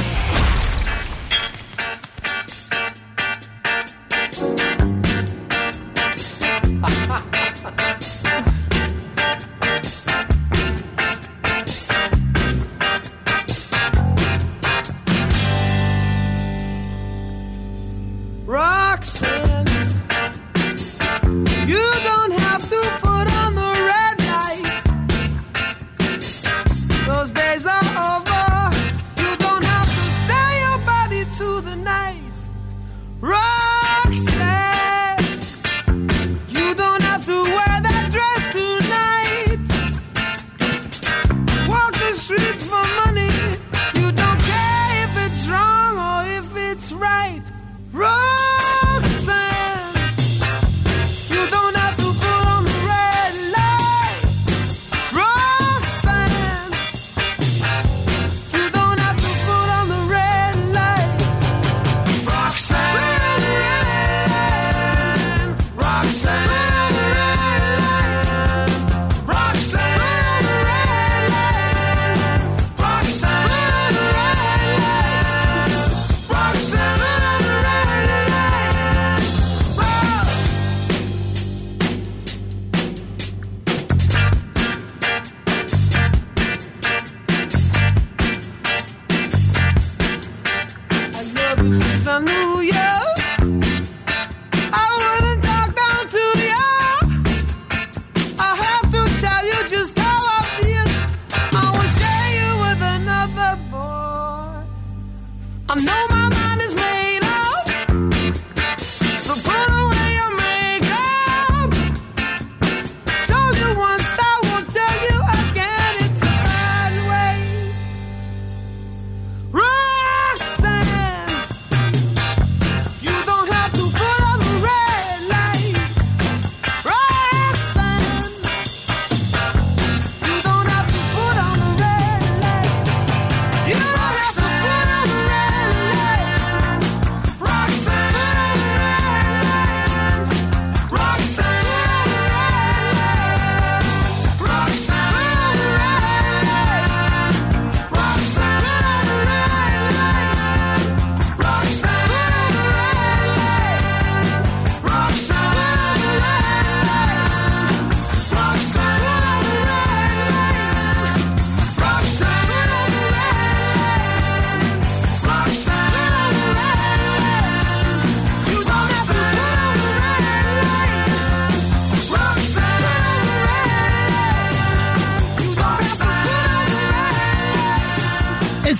Run! 47.97 48.36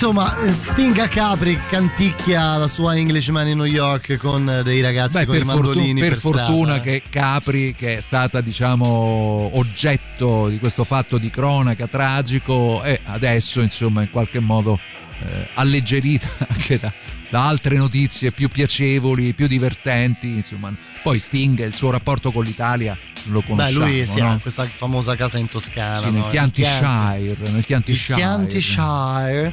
Insomma, 0.07 0.33
Sting 0.53 0.97
a 0.99 1.09
Capri 1.09 1.59
canticchia 1.69 2.57
la 2.59 2.69
sua 2.69 2.97
Englishman 2.97 3.49
in 3.49 3.57
New 3.57 3.66
York 3.66 4.19
con 4.19 4.49
eh, 4.49 4.62
dei 4.62 4.81
ragazzi 4.81 5.19
Beh, 5.19 5.24
con 5.24 5.35
per, 5.35 5.43
i 5.43 5.47
mandolini 5.47 6.01
per 6.01 6.11
per, 6.11 6.19
fortuna 6.19 6.74
strada. 6.74 6.81
che 6.81 7.03
Capri, 7.11 7.74
che 7.74 7.97
è 7.97 8.01
stata 8.01 8.41
diciamo 8.41 9.51
oggetto 9.55 10.47
di 10.47 10.61
questo 10.61 10.85
fatto 10.85 11.19
di 11.19 11.28
cronaca 11.28 11.89
tragico, 11.89 12.85
e 12.85 13.01
adesso 13.07 13.61
insomma 13.61 14.03
in 14.03 14.11
qualche 14.12 14.39
modo 14.39 14.78
eh, 15.24 15.49
alleggerita 15.55 16.28
anche 16.47 16.78
da, 16.78 16.93
da 17.28 17.49
altre 17.49 17.77
notizie 17.77 18.31
più 18.31 18.49
piacevoli, 18.49 19.33
più 19.33 19.49
divertenti. 19.49 20.28
Insomma. 20.28 20.73
Poi 21.03 21.19
Sting, 21.19 21.66
il 21.66 21.74
suo 21.74 21.91
rapporto 21.91 22.31
con 22.31 22.45
l'Italia 22.45 22.97
lo 23.28 23.41
Beh, 23.41 23.47
conosciamo. 23.47 23.85
lui 23.85 24.07
sì, 24.07 24.20
no? 24.20 24.33
ha 24.33 24.39
questa 24.39 24.65
famosa 24.65 25.15
casa 25.16 25.39
in 25.39 25.49
Toscana. 25.49 26.07
Sì, 26.07 26.11
nel 26.11 26.20
no? 26.20 26.28
Chianti 26.28 26.61
Il 26.61 26.66
Chianti. 26.66 27.24
Shire, 27.24 27.51
nel 27.51 27.65
Chianti. 27.65 27.93
Chianti 27.93 28.61
Shire, 28.61 29.53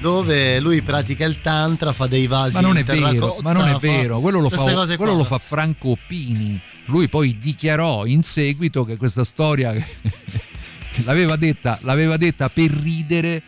dove 0.00 0.60
lui 0.60 0.82
pratica 0.82 1.24
il 1.24 1.40
tantra, 1.40 1.92
fa 1.92 2.06
dei 2.06 2.26
vasi 2.26 2.54
Ma 2.54 2.60
non 2.60 2.76
è 2.76 2.84
vero, 2.84 3.36
ma 3.42 3.52
non 3.52 3.68
è 3.68 3.76
vero, 3.76 4.20
quello, 4.20 4.40
lo 4.40 4.48
fa, 4.48 4.96
quello 4.96 5.14
lo 5.14 5.24
fa 5.24 5.38
Franco 5.38 5.96
Pini. 6.06 6.58
Lui 6.86 7.08
poi 7.08 7.36
dichiarò 7.38 8.06
in 8.06 8.22
seguito 8.22 8.84
che 8.84 8.96
questa 8.96 9.24
storia 9.24 9.72
che 9.72 11.02
l'aveva, 11.04 11.36
detta, 11.36 11.78
l'aveva 11.82 12.16
detta 12.16 12.48
per 12.48 12.70
ridere 12.70 13.42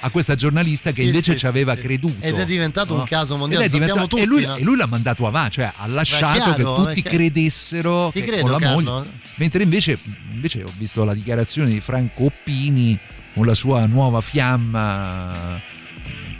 a 0.00 0.10
questa 0.10 0.34
giornalista 0.34 0.90
che 0.90 0.96
Sì, 0.96 1.04
invece 1.04 1.32
sì, 1.32 1.38
ci 1.38 1.46
aveva 1.46 1.74
sì, 1.74 1.80
creduto. 1.80 2.24
Ed 2.24 2.38
è 2.38 2.44
diventato 2.44 2.92
un 2.92 3.00
no? 3.00 3.04
caso 3.04 3.36
mondiale, 3.36 3.68
sappiamo 3.68 3.92
diventato- 3.92 4.16
e, 4.16 4.24
tutti, 4.24 4.34
lui, 4.34 4.46
no? 4.46 4.56
e 4.56 4.62
lui 4.62 4.76
l'ha 4.76 4.86
mandato 4.86 5.26
avanti, 5.26 5.52
cioè 5.54 5.72
ha 5.76 5.86
lasciato 5.86 6.52
chiaro, 6.52 6.54
che 6.54 6.84
tutti 6.84 7.02
credessero 7.02 8.10
che 8.12 8.22
credo, 8.22 8.42
con 8.42 8.50
la 8.52 8.58
Carlo. 8.58 8.92
moglie. 8.92 9.10
Mentre 9.34 9.62
invece, 9.62 9.98
invece 10.30 10.62
ho 10.62 10.72
visto 10.76 11.04
la 11.04 11.14
dichiarazione 11.14 11.70
di 11.70 11.80
Franco 11.80 12.30
Pini 12.44 12.98
con 13.34 13.44
la 13.44 13.54
sua 13.54 13.84
nuova 13.86 14.20
fiamma 14.20 15.60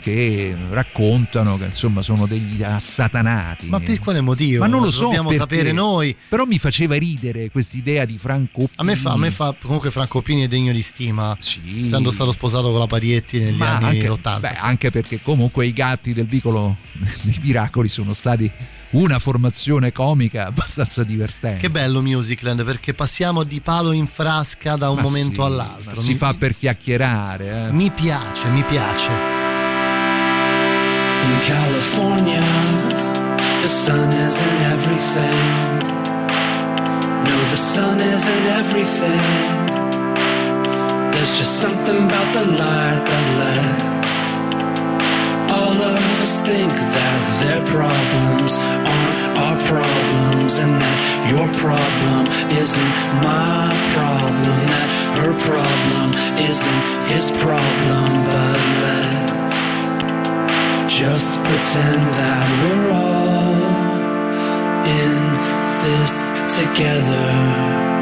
che 0.07 0.55
raccontano 0.69 1.57
che 1.57 1.65
insomma 1.65 2.01
sono 2.01 2.25
degli 2.27 2.63
assatanati. 2.63 3.67
Ma 3.67 3.81
per 3.81 3.99
quale 3.99 4.21
motivo? 4.21 4.59
Ma 4.61 4.67
non 4.67 4.81
lo 4.81 4.89
so. 4.89 5.03
Dobbiamo 5.03 5.29
perché. 5.29 5.43
sapere 5.43 5.71
noi. 5.73 6.15
Però 6.29 6.45
mi 6.45 6.57
faceva 6.59 6.95
ridere 6.95 7.49
quest'idea 7.49 8.05
di 8.05 8.17
Franco 8.17 8.59
Pini. 8.61 8.71
A 8.77 8.83
me, 8.83 8.95
fa, 8.95 9.11
a 9.11 9.17
me 9.17 9.31
fa 9.31 9.53
comunque 9.59 9.91
Franco 9.91 10.21
Pini 10.21 10.43
è 10.43 10.47
degno 10.47 10.71
di 10.71 10.81
stima, 10.81 11.37
essendo 11.39 12.09
stato 12.11 12.31
sposato 12.31 12.69
con 12.71 12.79
la 12.79 12.87
Parietti 12.87 13.39
negli 13.39 13.57
Ma 13.57 13.75
anni 13.75 13.85
anche, 13.85 14.07
80. 14.07 14.39
beh, 14.49 14.55
anche 14.59 14.91
perché 14.91 15.21
comunque 15.21 15.65
i 15.65 15.73
gatti 15.73 16.13
del 16.13 16.25
vicolo 16.25 16.75
dei 17.23 17.39
miracoli 17.41 17.89
sono 17.89 18.13
stati 18.13 18.49
una 18.91 19.19
formazione 19.19 19.91
comica 19.91 20.47
abbastanza 20.47 21.03
divertente. 21.03 21.59
Che 21.59 21.69
bello 21.69 22.01
Musicland 22.01 22.63
perché 22.63 22.93
passiamo 22.93 23.43
di 23.43 23.59
palo 23.59 23.91
in 23.91 24.07
frasca 24.07 24.77
da 24.77 24.89
un 24.89 24.95
Ma 24.95 25.01
momento 25.01 25.41
sì, 25.41 25.47
all'altro. 25.51 25.99
si 25.99 26.11
Mi- 26.11 26.15
fa 26.17 26.33
per 26.33 26.55
chiacchierare. 26.55 27.67
eh. 27.67 27.71
Mi 27.73 27.91
piace, 27.91 28.47
mi 28.47 28.63
piace. 28.63 29.36
In 31.27 31.41
California, 31.41 32.45
the 33.61 33.67
sun 33.67 34.09
isn't 34.27 34.59
everything. 34.73 35.39
No, 37.27 37.37
the 37.53 37.61
sun 37.75 37.99
isn't 37.99 38.45
everything. 38.61 39.23
There's 41.11 41.33
just 41.37 41.59
something 41.61 41.97
about 42.07 42.29
the 42.33 42.45
light 42.63 43.03
that 43.11 43.27
lets 43.41 44.15
all 45.51 45.77
of 45.95 46.21
us 46.25 46.39
think 46.47 46.73
that 46.95 47.21
their 47.41 47.61
problems 47.75 48.53
aren't 48.91 49.17
our 49.43 49.57
problems, 49.73 50.57
and 50.63 50.73
that 50.83 50.97
your 51.31 51.47
problem 51.65 52.23
isn't 52.63 52.93
my 53.19 53.67
problem, 53.95 54.57
that 54.73 54.89
her 55.19 55.33
problem 55.51 56.07
isn't 56.51 56.81
his 57.11 57.31
problem, 57.43 58.07
but 58.31 58.59
let's 58.83 59.66
just 60.87 61.37
pretend 61.43 62.01
that 62.13 62.47
we're 62.63 62.91
all 62.91 63.53
in 64.87 65.21
this 65.83 66.31
together. 66.57 67.96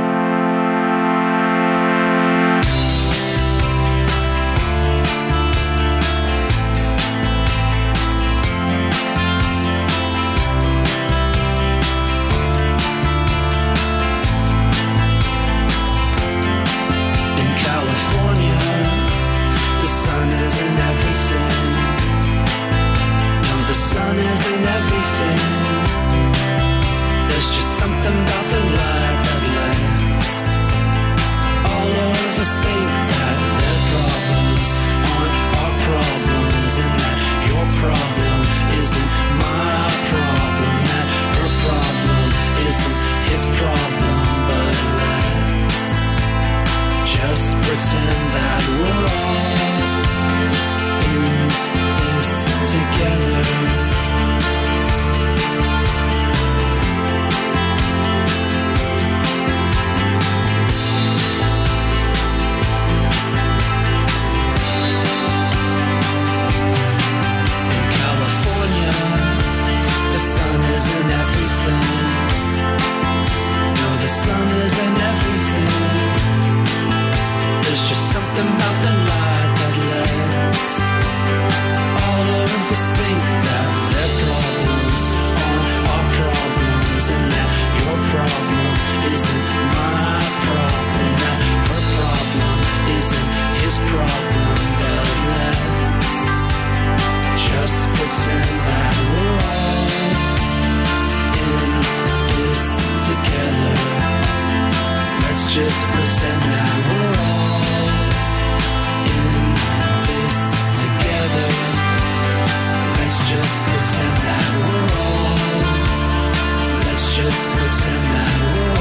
just 117.25 117.49
what's 117.49 117.85
in 117.85 118.03
that 118.03 118.65
room. 118.69 118.74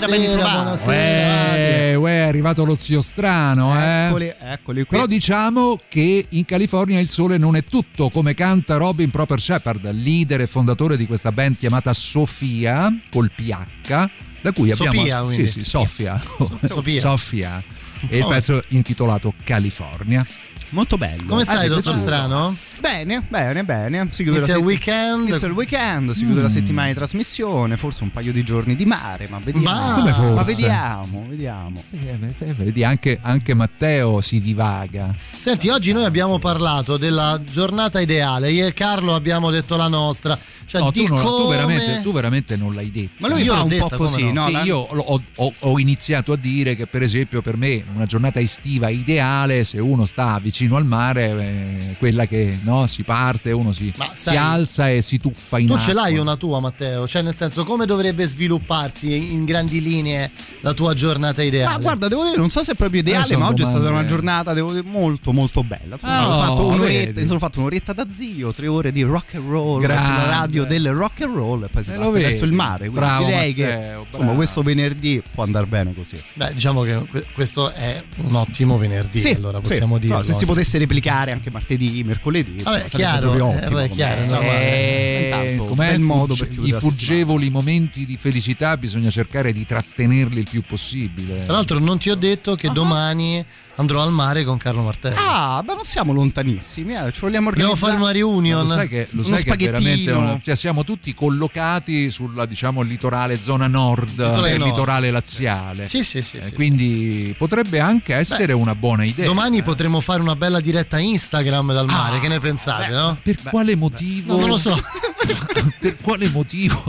Buonasera, 0.00 0.06
ben 0.06 0.20
ritrovati. 0.20 0.54
buonasera. 0.62 1.56
Eh, 1.56 1.94
uè, 1.94 2.10
è 2.24 2.28
arrivato 2.28 2.64
lo 2.64 2.76
zio 2.78 3.00
strano, 3.00 3.78
eh. 3.78 4.06
Eccoli, 4.06 4.34
eccoli 4.38 4.84
qui. 4.84 4.96
Però 4.96 5.06
diciamo 5.06 5.78
che 5.88 6.26
in 6.28 6.44
California 6.44 6.98
il 7.00 7.08
sole 7.08 7.38
non 7.38 7.56
è 7.56 7.64
tutto, 7.64 8.08
come 8.10 8.34
canta 8.34 8.76
Robin 8.76 9.10
Proper 9.10 9.40
Shepard, 9.40 9.90
leader 9.92 10.40
e 10.42 10.46
fondatore 10.46 10.96
di 10.96 11.06
questa 11.06 11.32
band 11.32 11.56
chiamata 11.58 11.92
Sofia, 11.92 12.92
col 13.10 13.30
PH, 13.34 14.08
da 14.40 14.52
cui 14.52 14.70
abbiamo... 14.70 14.92
Sofia. 14.94 15.30
Sì, 15.30 15.46
sì, 15.46 15.64
Sofia. 15.64 16.20
Sofia. 16.66 17.00
Sofia. 17.00 17.62
E 18.08 18.18
il 18.18 18.22
Oh. 18.24 18.28
pezzo 18.28 18.62
intitolato 18.68 19.32
California. 19.44 20.24
Molto 20.70 20.96
bello. 20.96 21.22
Come 21.26 21.42
stai, 21.44 21.66
Ah, 21.66 21.68
dottor? 21.68 21.96
Strano? 21.96 22.56
Bene, 22.80 23.22
bene, 23.28 23.64
bene. 23.64 24.08
Si 24.10 24.22
chiude 24.22 24.38
Inizia 24.38 24.54
la 24.54 24.60
il 24.60 24.66
weekend. 24.66 25.28
Inizia 25.28 25.46
il 25.46 25.52
weekend, 25.52 26.10
si 26.12 26.24
chiude 26.24 26.40
la 26.40 26.48
Mm. 26.48 26.50
settimana 26.50 26.88
di 26.88 26.94
trasmissione, 26.94 27.76
forse 27.76 28.02
un 28.02 28.10
paio 28.10 28.32
di 28.32 28.42
giorni 28.42 28.74
di 28.74 28.84
mare, 28.84 29.28
ma 29.30 29.38
vediamo. 29.42 30.02
Ma-? 30.02 30.32
Ma 30.34 30.42
vediamo, 30.42 31.26
vediamo. 31.28 31.82
Eh, 31.92 32.52
Vedi, 32.54 32.82
anche, 32.84 33.18
anche 33.22 33.54
Matteo 33.54 34.20
si 34.20 34.40
divaga. 34.40 35.14
Senti, 35.30 35.68
oggi 35.68 35.92
noi 35.92 36.04
abbiamo 36.04 36.38
parlato 36.38 36.96
della 36.96 37.40
giornata 37.48 38.00
ideale. 38.00 38.50
Io 38.50 38.66
e 38.66 38.72
Carlo 38.72 39.14
abbiamo 39.14 39.50
detto 39.50 39.76
la 39.76 39.88
nostra. 39.88 40.36
Cioè, 40.66 40.80
no, 40.80 40.90
di 40.90 41.04
tu, 41.04 41.14
non- 41.14 41.22
tu 41.22 41.28
come... 41.30 41.54
veramente, 41.54 42.00
tu 42.02 42.12
veramente 42.12 42.56
non 42.56 42.74
l'hai 42.74 42.90
detto. 42.90 43.10
Ma 43.18 43.28
lui 43.28 43.42
Io 43.42 43.54
fa 43.54 43.62
un 43.62 43.68
detta, 43.68 43.86
po' 43.88 43.96
così, 43.96 44.32
no? 44.32 44.40
no? 44.42 44.46
Sì, 44.46 44.52
La- 44.52 44.62
io 44.62 44.78
ho, 44.78 45.22
ho- 45.36 45.52
ho 45.58 45.78
iniziato 45.78 46.32
a 46.32 46.36
dire 46.36 46.74
che 46.74 46.86
per 46.86 47.02
esempio 47.02 47.42
per 47.42 47.56
me 47.58 47.84
una 47.94 48.06
giornata 48.06 48.40
estiva 48.40 48.88
ideale 48.88 49.62
se 49.64 49.78
uno 49.78 50.06
sta 50.06 50.38
vicino 50.42 50.62
al 50.72 50.84
mare 50.84 51.26
eh, 51.28 51.94
quella 51.98 52.26
che 52.26 52.58
no, 52.62 52.86
si 52.86 53.02
parte 53.02 53.52
uno 53.52 53.72
si, 53.72 53.92
Ma 53.96 54.06
si 54.06 54.22
sai, 54.22 54.36
alza 54.36 54.90
e 54.90 55.02
si 55.02 55.18
tuffa 55.18 55.58
in 55.58 55.66
Tu 55.66 55.72
acqua 55.72 55.86
ce 55.86 55.92
l'hai 55.92 56.16
una 56.18 56.36
tua, 56.36 56.60
Matteo? 56.60 57.06
Cioè, 57.06 57.22
nel 57.22 57.34
senso, 57.36 57.64
come 57.64 57.86
dovrebbe 57.86 58.26
svilupparsi 58.26 59.32
in 59.32 59.44
grandi 59.44 59.80
linee 59.80 60.30
la 60.60 60.72
tua 60.72 60.94
giornata 60.94 61.42
ideale? 61.42 61.72
Ma 61.74 61.78
guarda, 61.78 62.08
devo 62.08 62.24
dire, 62.24 62.36
non 62.36 62.50
so 62.50 62.62
se 62.62 62.72
è 62.72 62.74
proprio 62.74 63.00
ideale, 63.00 63.36
ma 63.36 63.48
oggi 63.48 63.62
è 63.62 63.66
stata 63.66 63.80
domande- 63.80 64.00
una 64.00 64.08
giornata, 64.08 64.52
devo 64.52 64.72
dire, 64.72 64.86
molto, 64.86 65.32
molto 65.32 65.62
bella. 65.62 65.94
Insomma, 65.94 66.12
Ah, 66.18 66.28
ho 66.28 66.40
fatto 66.48 66.62
oh, 66.62 66.66
un'oretta, 66.72 67.04
vedi. 67.06 67.20
mi 67.20 67.26
sono 67.26 67.38
fatto 67.38 67.58
un'oretta 67.60 67.92
da 67.92 68.06
zio, 68.10 68.52
tre 68.52 68.66
ore 68.66 68.92
di 68.92 69.02
rock 69.02 69.34
and 69.34 69.48
roll 69.48 69.80
Grande. 69.80 70.02
sulla 70.02 70.28
radio 70.30 70.64
del 70.64 70.90
rock 70.92 71.22
and 71.22 71.34
roll 71.34 71.64
e 71.64 71.68
poi 71.68 71.82
si 71.84 71.90
Eh, 71.90 71.98
vedi. 71.98 72.22
verso 72.22 72.44
il 72.44 72.52
mare. 72.52 72.78
Quindi 72.88 72.98
Bravo, 72.98 73.24
direi 73.26 73.54
che 73.54 73.66
Matteo, 73.66 74.00
insomma, 74.00 74.18
bravo. 74.22 74.34
questo 74.34 74.62
venerdì 74.62 75.22
può 75.34 75.42
andare 75.42 75.66
bene 75.66 75.94
così. 75.94 76.20
Beh, 76.34 76.52
diciamo 76.54 76.82
che 76.82 76.98
que- 77.10 77.26
questo 77.32 77.70
è 77.72 78.02
un 78.16 78.34
ottimo 78.34 78.78
venerdì, 78.78 79.20
Sì, 79.20 79.30
allora 79.30 79.58
sì. 79.58 79.68
possiamo 79.68 79.94
No, 79.94 79.98
dirlo. 80.00 80.22
se 80.22 80.32
si 80.32 80.43
potesse 80.44 80.78
replicare 80.78 81.32
anche 81.32 81.50
martedì, 81.50 82.02
mercoledì, 82.04 82.62
Vabbè, 82.62 82.88
chiaro, 82.88 83.30
proprio 83.30 83.50
eh, 83.50 83.56
ottimo, 83.56 83.70
come 83.70 83.88
chiaro, 83.88 84.26
no, 84.26 84.40
Eh, 84.42 85.22
Intanto, 85.24 85.64
com'è? 85.64 85.90
bel 85.90 86.00
modo 86.00 86.34
per 86.34 86.48
chiudere 86.48 86.76
I 86.76 86.80
fuggevoli 86.80 87.50
momenti 87.50 88.06
di 88.06 88.16
felicità 88.16 88.76
bisogna 88.76 89.10
cercare 89.10 89.52
di 89.52 89.64
trattenerli 89.66 90.40
il 90.40 90.48
più 90.48 90.62
possibile. 90.62 91.44
Tra 91.44 91.54
l'altro 91.54 91.78
non 91.78 91.98
ti 91.98 92.10
ho 92.10 92.14
detto 92.16 92.54
che 92.56 92.70
domani 92.70 93.44
andrò 93.76 94.02
al 94.02 94.12
mare 94.12 94.44
con 94.44 94.56
Carlo 94.58 94.82
Martelli. 94.82 95.16
Ah, 95.18 95.62
ma 95.66 95.74
non 95.74 95.84
siamo 95.84 96.12
lontanissimi, 96.12 96.94
eh, 96.94 97.12
ci 97.12 97.20
vogliamo 97.20 97.50
Dobbiamo 97.50 97.72
organizzare. 97.72 97.76
fare 97.76 97.96
una 97.96 98.10
reunion. 98.12 98.66
lo 98.66 98.72
sai 98.72 98.88
che, 98.88 99.08
lo 99.10 99.24
Uno 99.26 99.36
sai 99.36 99.44
che 99.44 99.52
è 99.52 99.56
veramente 99.56 100.10
una- 100.12 100.40
cioè 100.42 100.54
siamo 100.56 100.84
tutti 100.84 101.12
collocati 101.14 102.10
sulla 102.10 102.46
diciamo 102.46 102.82
litorale 102.82 103.40
zona 103.40 103.66
nord 103.66 104.10
Litorale 104.10 104.52
eh, 104.52 104.58
nord. 104.58 104.70
litorale 104.70 105.10
laziale 105.10 105.86
Sì, 105.86 106.04
sì, 106.04 106.22
sì. 106.22 106.36
Eh, 106.36 106.42
sì, 106.42 106.48
sì. 106.48 106.54
quindi 106.54 107.34
potrebbe 107.36 107.80
anche 107.80 108.14
essere 108.14 108.52
una 108.52 108.74
buona 108.74 109.04
idea 109.04 109.26
Domani 109.26 109.62
potremo 109.62 110.00
fare 110.00 110.20
una 110.20 110.36
bella 110.36 110.60
diretta 110.60 110.98
Instagram 110.98 111.72
dal 111.72 111.86
mare, 111.86 112.16
Ah, 112.16 112.20
che 112.20 112.28
ne 112.28 112.38
pensate, 112.38 112.92
no? 112.92 113.16
per 113.22 113.36
quale 113.42 113.74
motivo 113.76 114.34
No, 114.34 114.40
non 114.40 114.48
lo 114.50 114.56
so. 114.56 114.74
per 115.80 115.96
quale 115.96 116.28
motivo 116.28 116.82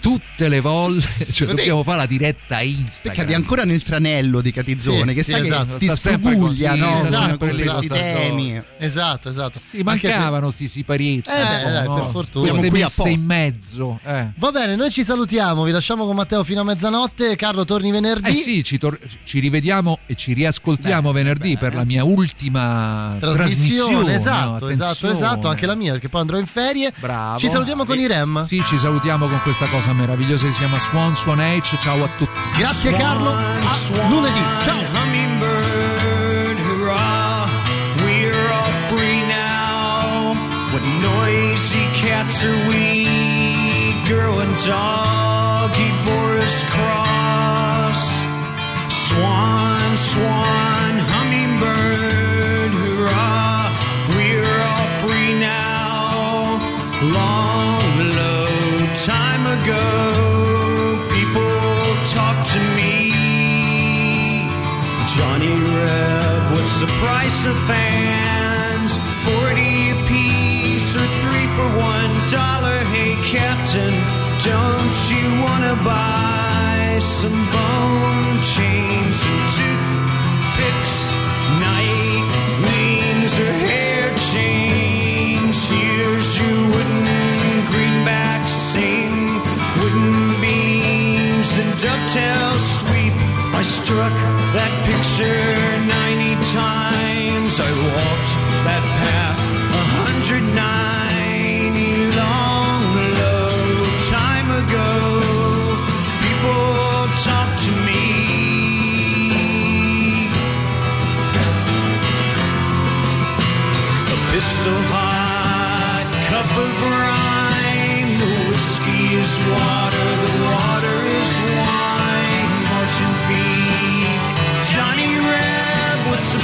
tutte 0.00 0.48
le 0.48 0.60
volte 0.60 1.08
cioè 1.30 1.48
dobbiamo 1.48 1.82
fare 1.82 1.98
la 1.98 2.06
diretta 2.06 2.56
Perché 2.56 2.70
Instagram 2.70 3.14
cadi 3.16 3.34
ancora 3.34 3.64
nel 3.64 3.82
tranello 3.82 4.40
di 4.40 4.50
Catizzone, 4.50 5.08
Sì, 5.08 5.14
che 5.14 5.22
sì, 5.22 5.30
sai 5.32 5.40
esatto. 5.42 5.76
che 5.76 5.78
ti 5.78 5.86
così, 6.38 6.64
no? 6.64 7.04
sta 7.04 7.36
Con- 7.36 7.48
questi 7.48 7.88
temi. 7.88 8.62
Esatto, 8.78 9.28
esatto. 9.28 9.60
Sì, 9.70 9.82
mancavano 9.82 10.50
sti 10.50 10.68
siparietti 10.68 11.28
Eh 11.28 11.42
beh, 11.64 11.70
dai, 11.72 11.84
no? 11.86 11.94
per 11.94 12.04
fortuna. 12.10 12.44
Siamo 12.50 12.68
qui 12.68 12.80
apposta. 12.82 13.08
in 13.08 13.24
mezzo 13.24 13.98
eh. 14.04 14.30
Va 14.36 14.50
bene, 14.50 14.76
noi 14.76 14.90
ci 14.90 15.04
salutiamo, 15.04 15.62
vi 15.64 15.70
lasciamo 15.70 16.06
con 16.06 16.16
Matteo 16.16 16.42
fino 16.44 16.60
a 16.60 16.64
mezzanotte. 16.64 17.36
Carlo, 17.36 17.64
torni 17.64 17.90
venerdì. 17.90 18.28
Eh 18.30 18.34
sì, 18.34 18.64
ci, 18.64 18.78
tor- 18.78 18.98
ci 19.24 19.38
rivediamo 19.38 19.98
e 20.06 20.14
ci 20.14 20.32
riascoltiamo 20.32 21.12
venerdì 21.12 21.56
per 21.58 21.74
la 21.74 21.84
mia 21.84 22.04
ultima 22.04 23.16
Trasmissione, 23.20 24.14
trasmissione. 24.14 24.14
esatto, 24.14 24.64
no? 24.64 24.70
esatto, 24.70 25.10
esatto, 25.10 25.48
anche 25.48 25.66
la 25.66 25.74
mia 25.74 25.92
perché 25.92 26.08
poi 26.08 26.20
andrò 26.22 26.38
in 26.38 26.46
ferie. 26.46 26.92
Bravo. 26.98 27.38
Ci 27.38 27.48
salutiamo 27.48 27.84
con 27.84 27.98
i 27.98 28.06
Rem. 28.06 28.44
Sì, 28.44 28.62
ci 28.64 28.78
salutiamo 28.78 29.26
con 29.26 29.40
questa 29.42 29.66
cosa 29.66 29.89
meravigliosa 29.92 30.46
che 30.46 30.52
si 30.52 30.58
chiama 30.58 30.78
Swan 30.78 31.14
Swan 31.14 31.40
H. 31.40 31.76
Ciao 31.80 32.04
a 32.04 32.08
tutti. 32.16 32.38
Grazie 32.56 32.92
Carlo, 32.92 33.30
a 33.30 34.08
lunedì. 34.08 34.40
Ciao. 34.62 34.80
hummingbird, 34.92 36.58
hurrah, 36.60 37.48
ago, 59.70 60.98
people 61.14 61.52
talked 62.16 62.46
to 62.54 62.60
me. 62.78 62.92
Johnny 65.14 65.52
Reb, 65.52 66.42
what's 66.52 66.76
the 66.80 66.90
price 67.02 67.40
of 67.46 67.56
fans? 67.70 68.90
40 69.26 69.90
apiece 69.96 70.94
or 71.00 71.08
three 71.22 71.48
for 71.56 71.68
one 71.94 72.12
dollar. 72.30 72.78
Hey, 72.94 73.14
Captain, 73.36 73.94
don't 74.50 74.98
you 75.12 75.24
wanna 75.44 75.74
buy 75.84 76.98
some 77.00 77.38
bone 77.52 77.69
struck 93.90 94.12
that 94.54 94.72
picture 94.86 95.59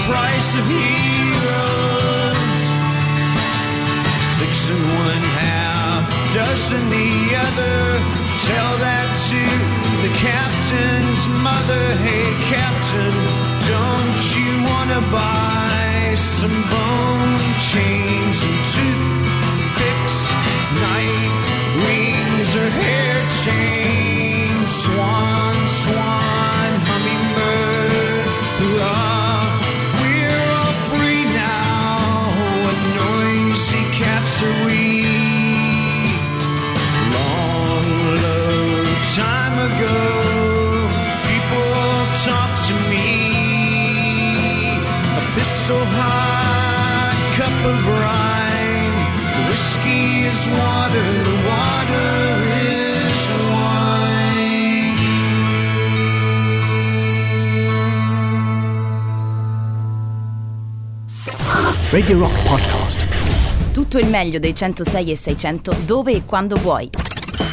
price 0.06 0.50
of 0.56 0.66
heroes? 0.70 2.42
Six 4.38 4.52
and 4.70 4.84
one 5.02 5.24
half, 5.42 6.02
dozen 6.34 6.82
the 6.90 7.10
other. 7.46 7.78
Tell 8.46 8.72
that 8.86 9.08
to 9.30 9.42
the 10.04 10.12
captain's 10.22 11.22
mother. 11.42 11.84
Hey, 12.06 12.26
captain, 12.54 13.14
don't 13.66 14.22
you 14.38 14.50
wanna 14.70 15.00
buy 15.10 16.14
some 16.14 16.56
bone 16.70 17.34
chains 17.72 18.38
and 18.46 18.60
toothpicks? 18.74 20.16
Night 20.86 21.34
wings 21.82 22.50
or 22.54 22.68
hair 22.80 23.16
chains? 23.42 24.68
Swan, 24.82 25.56
swan, 25.82 26.70
hummingbird, 26.86 27.90
hurrah. 28.60 29.15
so 45.66 45.74
hot 45.74 47.12
cup 47.34 47.51
of 47.66 47.88
rye. 47.98 48.86
Whiskey 49.48 50.26
is 50.30 50.47
water, 50.47 51.09
water 51.48 52.10
is 52.62 53.22
wine. 53.51 54.94
Radio 61.90 62.18
Rock 62.20 62.43
Podcast. 62.44 63.09
Tutto 63.72 63.98
il 63.98 64.06
meglio 64.06 64.38
dei 64.38 64.55
106 64.55 65.10
e 65.10 65.16
600 65.16 65.76
dove 65.84 66.12
e 66.12 66.24
quando 66.24 66.55
vuoi. 66.55 66.88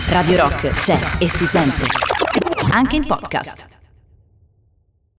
Radio 0.09 0.37
Rock 0.37 0.75
c'è 0.75 1.17
e 1.17 1.27
si 1.27 1.47
sente. 1.47 1.87
Anche 2.69 2.95
in 2.95 3.07
podcast. 3.07 3.72